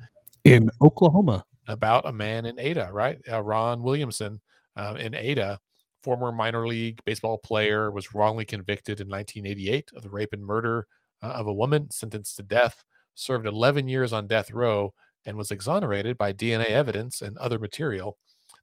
in 0.44 0.70
Oklahoma." 0.80 1.44
About 1.68 2.08
a 2.08 2.12
man 2.12 2.46
in 2.46 2.58
Ada, 2.58 2.90
right? 2.92 3.18
Uh, 3.30 3.42
Ron 3.42 3.82
Williamson 3.82 4.40
uh, 4.76 4.96
in 4.98 5.14
Ada, 5.14 5.60
former 6.02 6.32
minor 6.32 6.66
league 6.66 7.00
baseball 7.04 7.38
player, 7.38 7.90
was 7.90 8.14
wrongly 8.14 8.44
convicted 8.44 9.00
in 9.00 9.08
1988 9.08 9.90
of 9.94 10.02
the 10.02 10.10
rape 10.10 10.32
and 10.32 10.44
murder 10.44 10.86
uh, 11.22 11.26
of 11.26 11.46
a 11.46 11.52
woman, 11.52 11.90
sentenced 11.90 12.36
to 12.36 12.42
death 12.42 12.84
served 13.18 13.46
11 13.46 13.88
years 13.88 14.12
on 14.12 14.26
death 14.26 14.50
row 14.52 14.94
and 15.26 15.36
was 15.36 15.50
exonerated 15.50 16.16
by 16.16 16.32
DNA 16.32 16.66
evidence 16.66 17.20
and 17.20 17.36
other 17.38 17.58
material 17.58 18.16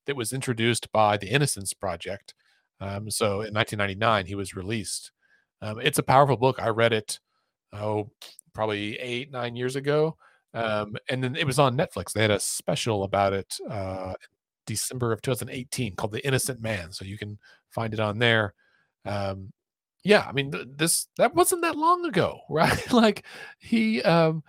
that 0.06 0.16
was 0.16 0.32
introduced 0.32 0.92
by 0.92 1.18
the 1.18 1.28
Innocence 1.28 1.74
Project. 1.74 2.34
Um, 2.80 3.12
so 3.12 3.42
in 3.42 3.54
1999, 3.54 4.26
he 4.26 4.36
was 4.36 4.56
released. 4.56 5.12
Um, 5.62 5.80
it's 5.82 6.00
a 6.00 6.04
powerful 6.04 6.38
book. 6.38 6.62
I 6.62 6.70
read 6.70 6.94
it, 6.94 7.20
oh, 7.74 8.10
probably 8.54 8.98
eight, 9.00 9.32
nine 9.32 9.56
years 9.56 9.76
ago. 9.76 10.16
Um, 10.56 10.96
and 11.10 11.24
then 11.24 11.36
it 11.36 11.46
was 11.46 11.60
on 11.60 11.78
Netflix. 11.78 12.14
They 12.14 12.22
had 12.22 12.32
a 12.32 12.40
special 12.40 13.04
about 13.04 13.34
it 13.34 13.58
uh, 13.70 14.14
December 14.66 15.12
of 15.12 15.22
2018 15.22 15.96
called 15.96 16.14
The 16.14 16.26
Innocent 16.26 16.62
Man. 16.62 16.92
So 16.92 17.06
you 17.06 17.18
can 17.18 17.38
find 17.70 17.94
it 17.94 18.00
on 18.00 18.20
there. 18.20 18.54
Um, 19.06 19.52
yeah, 20.04 20.26
I 20.28 20.32
mean, 20.32 20.54
this 20.78 21.08
that 21.18 21.36
wasn't 21.36 21.64
that 21.64 21.76
long 21.76 22.06
ago, 22.06 22.40
right? 22.50 22.92
like 22.94 23.26
he, 23.60 24.02
um, 24.04 24.44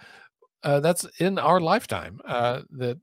uh, 0.63 0.81
that's 0.81 1.07
in 1.19 1.39
our 1.39 1.61
lifetime 1.61 2.21
uh, 2.25 2.63
that 2.73 2.99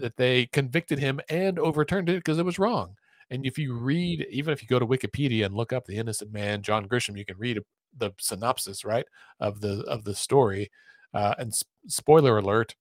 that 0.00 0.16
they 0.16 0.46
convicted 0.46 0.98
him 0.98 1.20
and 1.28 1.58
overturned 1.58 2.08
it 2.08 2.16
because 2.16 2.38
it 2.38 2.44
was 2.44 2.58
wrong. 2.58 2.96
And 3.30 3.46
if 3.46 3.58
you 3.58 3.74
read, 3.74 4.26
even 4.30 4.52
if 4.52 4.62
you 4.62 4.68
go 4.68 4.78
to 4.78 4.86
Wikipedia 4.86 5.46
and 5.46 5.54
look 5.54 5.72
up 5.72 5.86
the 5.86 5.96
innocent 5.96 6.32
man, 6.32 6.62
John 6.62 6.86
Grisham, 6.88 7.16
you 7.16 7.24
can 7.24 7.38
read 7.38 7.60
the 7.96 8.12
synopsis, 8.18 8.84
right, 8.84 9.06
of 9.40 9.60
the 9.60 9.82
of 9.84 10.04
the 10.04 10.14
story. 10.14 10.70
Uh, 11.14 11.34
and 11.38 11.54
sp- 11.54 11.68
spoiler 11.88 12.38
alert, 12.38 12.74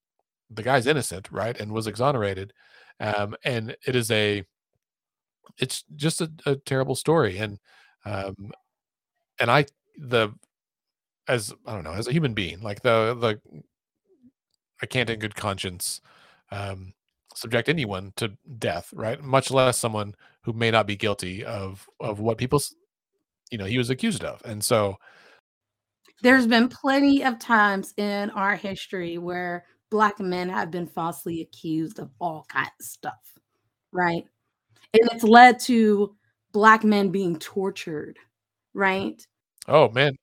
the 0.49 0.63
guy's 0.63 0.87
innocent, 0.87 1.29
right, 1.31 1.59
and 1.59 1.71
was 1.71 1.87
exonerated. 1.87 2.53
Um, 2.99 3.35
and 3.45 3.75
it 3.87 3.95
is 3.95 4.11
a, 4.11 4.45
it's 5.57 5.83
just 5.95 6.21
a, 6.21 6.31
a 6.45 6.55
terrible 6.55 6.95
story. 6.95 7.37
And 7.37 7.59
um, 8.05 8.51
and 9.39 9.51
I 9.51 9.65
the 9.97 10.31
as 11.27 11.53
I 11.65 11.73
don't 11.75 11.83
know 11.83 11.93
as 11.93 12.07
a 12.07 12.13
human 12.13 12.33
being 12.33 12.61
like 12.61 12.81
the 12.81 13.15
the 13.19 13.61
I 14.81 14.85
can't 14.85 15.09
in 15.09 15.19
good 15.19 15.35
conscience 15.35 16.01
um, 16.51 16.93
subject 17.35 17.69
anyone 17.69 18.13
to 18.17 18.33
death, 18.57 18.91
right? 18.93 19.21
Much 19.21 19.51
less 19.51 19.77
someone 19.77 20.15
who 20.43 20.53
may 20.53 20.71
not 20.71 20.87
be 20.87 20.95
guilty 20.95 21.45
of 21.45 21.87
of 21.99 22.19
what 22.19 22.37
people 22.37 22.61
you 23.51 23.57
know 23.57 23.65
he 23.65 23.77
was 23.77 23.89
accused 23.89 24.23
of, 24.23 24.41
and 24.45 24.63
so 24.63 24.97
there's 26.21 26.47
been 26.47 26.69
plenty 26.69 27.23
of 27.23 27.39
times 27.39 27.93
in 27.97 28.29
our 28.31 28.55
history 28.55 29.17
where 29.17 29.65
black 29.89 30.19
men 30.19 30.49
have 30.49 30.71
been 30.71 30.87
falsely 30.87 31.41
accused 31.41 31.99
of 31.99 32.09
all 32.19 32.45
kinds 32.49 32.71
of 32.79 32.85
stuff, 32.85 33.39
right? 33.91 34.25
And 34.93 35.09
it's 35.11 35.23
led 35.23 35.59
to 35.61 36.15
black 36.51 36.83
men 36.83 37.09
being 37.09 37.37
tortured, 37.37 38.17
right? 38.73 39.25
Oh 39.67 39.89
man, 39.89 40.13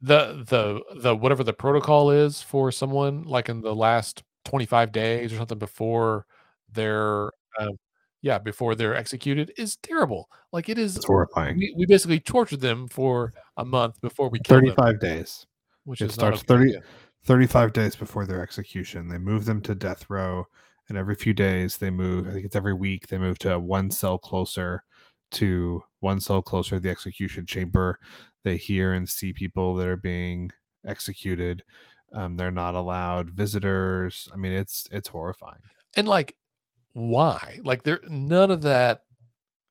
the 0.00 0.44
the 0.48 0.82
the 1.00 1.16
whatever 1.16 1.44
the 1.44 1.52
protocol 1.52 2.10
is 2.10 2.42
for 2.42 2.72
someone 2.72 3.24
like 3.24 3.48
in 3.48 3.60
the 3.60 3.74
last 3.74 4.22
25 4.44 4.92
days 4.92 5.32
or 5.32 5.36
something 5.36 5.58
before 5.58 6.26
they're 6.72 7.30
uh, 7.58 7.68
yeah 8.22 8.38
before 8.38 8.74
they're 8.74 8.94
executed 8.94 9.52
is 9.56 9.76
terrible. 9.76 10.28
Like 10.52 10.68
it 10.68 10.78
is 10.78 10.96
it's 10.96 11.06
horrifying. 11.06 11.58
We, 11.58 11.74
we 11.76 11.86
basically 11.86 12.20
tortured 12.20 12.60
them 12.60 12.88
for 12.88 13.32
a 13.56 13.64
month 13.64 14.00
before 14.00 14.28
we 14.28 14.40
35 14.46 14.76
them, 14.76 14.98
days. 14.98 15.46
Which 15.84 16.02
it 16.02 16.12
starts 16.12 16.42
30, 16.42 16.76
35 17.24 17.72
days 17.72 17.96
before 17.96 18.26
their 18.26 18.42
execution. 18.42 19.08
They 19.08 19.18
move 19.18 19.44
them 19.44 19.60
to 19.62 19.74
death 19.74 20.06
row, 20.08 20.46
and 20.88 20.98
every 20.98 21.14
few 21.14 21.32
days 21.32 21.78
they 21.78 21.90
move. 21.90 22.28
I 22.28 22.32
think 22.32 22.44
it's 22.44 22.56
every 22.56 22.74
week 22.74 23.08
they 23.08 23.18
move 23.18 23.38
to 23.40 23.58
one 23.58 23.90
cell 23.90 24.18
closer 24.18 24.84
to 25.32 25.82
one 26.00 26.20
cell 26.20 26.42
closer 26.42 26.76
to 26.76 26.80
the 26.80 26.90
execution 26.90 27.46
chamber. 27.46 27.98
They 28.44 28.56
hear 28.56 28.94
and 28.94 29.08
see 29.08 29.32
people 29.32 29.74
that 29.76 29.86
are 29.86 29.96
being 29.96 30.50
executed. 30.86 31.62
Um, 32.12 32.36
they're 32.36 32.50
not 32.50 32.74
allowed 32.74 33.30
visitors. 33.30 34.28
I 34.32 34.36
mean, 34.36 34.52
it's 34.52 34.88
it's 34.90 35.08
horrifying. 35.08 35.60
And 35.96 36.08
like, 36.08 36.36
why? 36.92 37.60
Like, 37.62 37.82
there 37.82 38.00
none 38.08 38.50
of 38.50 38.62
that 38.62 39.02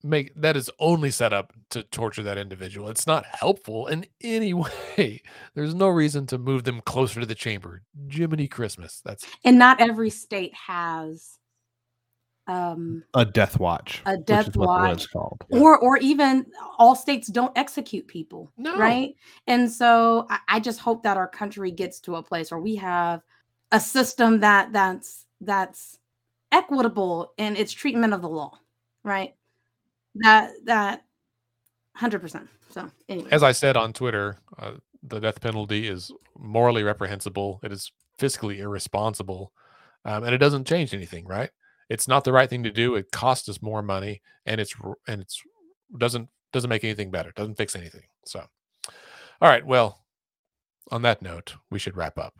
make 0.04 0.34
that 0.36 0.56
is 0.56 0.72
only 0.80 1.12
set 1.12 1.34
up 1.34 1.54
to 1.72 1.84
torture 1.84 2.24
that 2.24 2.38
individual. 2.38 2.90
It's 2.90 3.08
not 3.08 3.26
helpful 3.26 3.88
in 3.88 4.06
any 4.22 4.54
way. 4.98 5.22
There's 5.56 5.76
no 5.76 5.88
reason 5.90 6.26
to 6.28 6.38
move 6.38 6.64
them 6.64 6.82
closer 6.82 7.20
to 7.20 7.26
the 7.26 7.36
chamber. 7.36 7.82
Jiminy 8.10 8.48
Christmas. 8.48 9.02
That's 9.04 9.26
and 9.44 9.60
not 9.60 9.82
every 9.82 10.10
state 10.10 10.54
has 10.54 11.40
um, 12.48 13.04
a 13.14 13.26
death 13.26 13.60
watch. 13.60 14.02
A 14.06 14.18
death 14.18 14.56
watch, 14.56 15.10
called, 15.12 15.46
yeah. 15.50 15.60
or 15.60 15.78
or 15.78 15.98
even 15.98 16.46
all 16.80 16.96
states 16.96 17.28
don't 17.28 17.56
execute 17.58 18.08
people, 18.08 18.52
no. 18.58 18.76
right? 18.78 19.16
And 19.46 19.72
so 19.72 20.26
I, 20.30 20.40
I 20.48 20.60
just 20.60 20.80
hope 20.80 21.04
that 21.04 21.18
our 21.18 21.28
country 21.28 21.72
gets 21.72 22.00
to 22.02 22.16
a 22.16 22.24
place 22.24 22.50
where 22.50 22.60
we 22.60 22.76
have 22.78 23.22
a 23.72 23.80
system 23.80 24.40
that 24.40 24.74
that's 24.74 25.26
that's 25.42 25.99
equitable 26.52 27.34
in 27.38 27.56
its 27.56 27.72
treatment 27.72 28.14
of 28.14 28.22
the 28.22 28.30
law, 28.30 28.60
right? 29.04 29.36
That 30.16 30.52
that 30.66 31.04
hundred 31.96 32.20
percent. 32.20 32.50
So, 32.72 32.90
anyway. 33.08 33.30
as 33.32 33.44
I 33.44 33.52
said 33.52 33.78
on 33.78 33.94
Twitter, 33.94 34.38
uh, 34.58 34.74
the 35.04 35.20
death 35.20 35.42
penalty 35.42 35.88
is 35.88 36.12
morally 36.38 36.84
reprehensible. 36.84 37.60
It 37.64 37.72
is 37.72 37.92
fiscally 38.20 38.60
irresponsible, 38.60 39.52
um, 40.06 40.24
and 40.24 40.34
it 40.34 40.40
doesn't 40.40 40.68
change 40.68 40.94
anything, 40.94 41.26
right? 41.26 41.50
It's 41.90 42.08
not 42.08 42.24
the 42.24 42.34
right 42.34 42.50
thing 42.50 42.64
to 42.64 42.72
do. 42.72 42.96
It 42.96 43.12
costs 43.12 43.50
us 43.50 43.62
more 43.62 43.82
money, 43.82 44.22
and 44.46 44.62
it's 44.62 44.76
and 45.08 45.22
it's 45.22 45.42
doesn't 45.98 46.30
doesn't 46.52 46.70
make 46.70 46.84
anything 46.84 47.12
better. 47.12 47.32
Doesn't 47.32 47.56
fix 47.56 47.76
anything. 47.76 48.04
So, 48.26 48.44
all 49.42 49.50
right. 49.50 49.66
Well, 49.66 50.00
on 50.92 51.02
that 51.04 51.22
note, 51.22 51.56
we 51.70 51.80
should 51.80 51.98
wrap 51.98 52.18
up. 52.18 52.34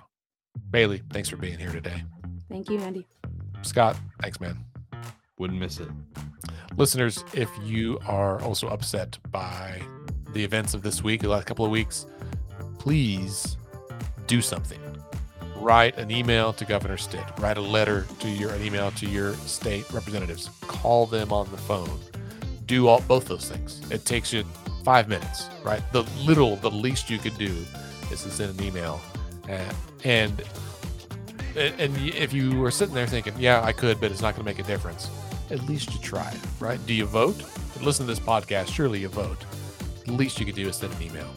Bailey, 0.70 1.02
thanks 1.12 1.30
for 1.30 1.38
being 1.38 1.60
here 1.60 1.72
today. 1.72 2.04
Thank 2.50 2.70
you, 2.70 2.80
Andy. 2.80 3.08
Scott, 3.62 3.98
thanks, 4.22 4.40
man. 4.40 4.58
Wouldn't 5.38 5.60
miss 5.60 5.80
it. 5.80 5.90
Listeners, 6.78 7.24
if 7.34 7.50
you 7.64 8.00
are 8.06 8.42
also 8.42 8.68
upset 8.68 9.18
by 9.32 9.82
the 10.34 10.44
events 10.44 10.74
of 10.74 10.82
this 10.82 11.04
week, 11.04 11.22
the 11.22 11.30
last 11.30 11.46
couple 11.46 11.66
of 11.66 11.72
weeks, 11.72 12.06
please 12.78 13.58
do 14.28 14.42
something. 14.42 14.80
Write 15.58 15.98
an 15.98 16.10
email 16.10 16.54
to 16.54 16.64
Governor 16.64 16.98
Stitt. 16.98 17.26
Write 17.40 17.58
a 17.58 17.62
letter 17.62 18.06
to 18.20 18.30
your 18.30 18.52
an 18.52 18.64
email 18.64 18.92
to 18.92 19.06
your 19.06 19.34
state 19.34 19.92
representatives. 19.92 20.50
Call 20.62 21.06
them 21.06 21.34
on 21.34 21.52
the 21.52 21.58
phone. 21.58 22.00
Do 22.66 22.88
all 22.88 23.02
both 23.02 23.28
those 23.28 23.50
things. 23.50 23.82
It 23.92 24.06
takes 24.06 24.32
you 24.32 24.46
five 24.84 25.10
minutes, 25.10 25.50
right? 25.64 25.82
The 25.92 26.04
little, 26.24 26.56
the 26.56 26.72
least 26.72 27.10
you 27.10 27.18
could 27.18 27.38
do 27.38 27.66
is 28.12 28.24
to 28.24 28.32
send 28.32 28.58
an 28.58 28.66
email, 28.66 29.02
uh, 29.50 29.74
and 30.04 30.42
and 31.60 31.98
if 31.98 32.34
you 32.34 32.58
were 32.58 32.72
sitting 32.72 32.96
there 32.96 33.08
thinking, 33.08 33.34
yeah, 33.38 33.62
I 33.64 33.72
could, 33.72 34.00
but 34.00 34.12
it's 34.12 34.22
not 34.22 34.36
going 34.36 34.46
to 34.46 34.52
make 34.52 34.60
a 34.60 34.68
difference, 34.68 35.10
at 35.52 35.62
least 35.64 35.94
you 35.94 36.00
try, 36.00 36.34
right? 36.60 36.84
Do 36.86 36.94
you 36.94 37.06
vote? 37.06 37.44
Listen 37.82 38.06
to 38.06 38.12
this 38.12 38.20
podcast. 38.20 38.68
Surely 38.68 39.00
you 39.00 39.10
vote. 39.10 39.46
The 40.06 40.12
least 40.14 40.40
you 40.40 40.46
could 40.46 40.56
do 40.56 40.68
is 40.68 40.78
send 40.78 40.94
an 40.94 41.02
email. 41.02 41.30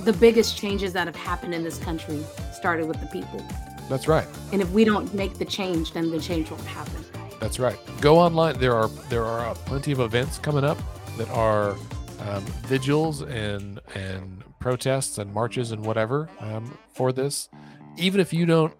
The 0.00 0.12
biggest 0.12 0.56
changes 0.56 0.92
that 0.94 1.06
have 1.06 1.16
happened 1.16 1.54
in 1.54 1.64
this 1.64 1.78
country 1.78 2.24
started 2.52 2.86
with 2.88 3.00
the 3.00 3.06
people. 3.06 3.44
That's 3.88 4.06
right. 4.06 4.26
And 4.52 4.60
if 4.60 4.70
we 4.70 4.84
don't 4.84 5.12
make 5.14 5.38
the 5.38 5.44
change, 5.44 5.92
then 5.92 6.10
the 6.10 6.20
change 6.20 6.50
won't 6.50 6.62
happen. 6.64 7.04
That's 7.40 7.58
right. 7.58 7.78
Go 8.00 8.18
online. 8.18 8.58
There 8.58 8.74
are 8.74 8.88
there 9.08 9.24
are 9.24 9.48
uh, 9.48 9.54
plenty 9.54 9.92
of 9.92 10.00
events 10.00 10.38
coming 10.38 10.64
up 10.64 10.78
that 11.16 11.28
are 11.30 11.76
um, 12.20 12.44
vigils 12.66 13.22
and 13.22 13.80
and 13.94 14.42
protests 14.58 15.18
and 15.18 15.32
marches 15.32 15.72
and 15.72 15.84
whatever 15.84 16.28
um, 16.40 16.76
for 16.92 17.12
this. 17.12 17.48
Even 17.96 18.20
if 18.20 18.32
you 18.32 18.44
don't 18.44 18.74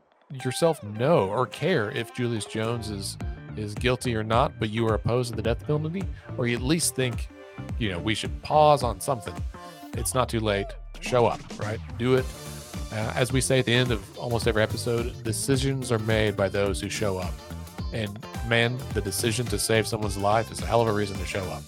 yourself 0.44 0.82
know 0.82 1.28
or 1.28 1.46
care 1.46 1.90
if 1.90 2.14
Julius 2.14 2.44
Jones 2.44 2.90
is 2.90 3.16
is 3.56 3.74
guilty 3.74 4.14
or 4.14 4.22
not, 4.22 4.52
but 4.60 4.70
you 4.70 4.86
are 4.86 4.94
opposed 4.94 5.30
to 5.30 5.36
the 5.36 5.42
death 5.42 5.66
penalty, 5.66 6.04
or 6.36 6.46
you 6.46 6.56
at 6.56 6.62
least 6.62 6.94
think, 6.94 7.28
you 7.78 7.90
know, 7.90 7.98
we 7.98 8.14
should 8.14 8.40
pause 8.42 8.84
on 8.84 9.00
something. 9.00 9.34
It's 9.94 10.14
not 10.14 10.28
too 10.28 10.38
late. 10.38 10.66
Show 11.00 11.26
up, 11.26 11.40
right? 11.58 11.80
Do 11.98 12.14
it. 12.14 12.24
Uh, 12.92 13.12
as 13.16 13.32
we 13.32 13.40
say 13.40 13.58
at 13.58 13.64
the 13.64 13.74
end 13.74 13.90
of 13.90 14.18
almost 14.18 14.46
every 14.46 14.62
episode, 14.62 15.24
decisions 15.24 15.90
are 15.90 15.98
made 15.98 16.36
by 16.36 16.48
those 16.48 16.80
who 16.80 16.88
show 16.88 17.18
up. 17.18 17.34
And 17.92 18.18
man, 18.46 18.78
the 18.94 19.00
decision 19.00 19.44
to 19.46 19.58
save 19.58 19.88
someone's 19.88 20.16
life 20.16 20.52
is 20.52 20.60
a 20.60 20.66
hell 20.66 20.82
of 20.82 20.88
a 20.88 20.92
reason 20.92 21.18
to 21.18 21.26
show 21.26 21.42
up. 21.44 21.62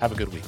Have 0.00 0.10
a 0.10 0.16
good 0.16 0.32
week. 0.32 0.42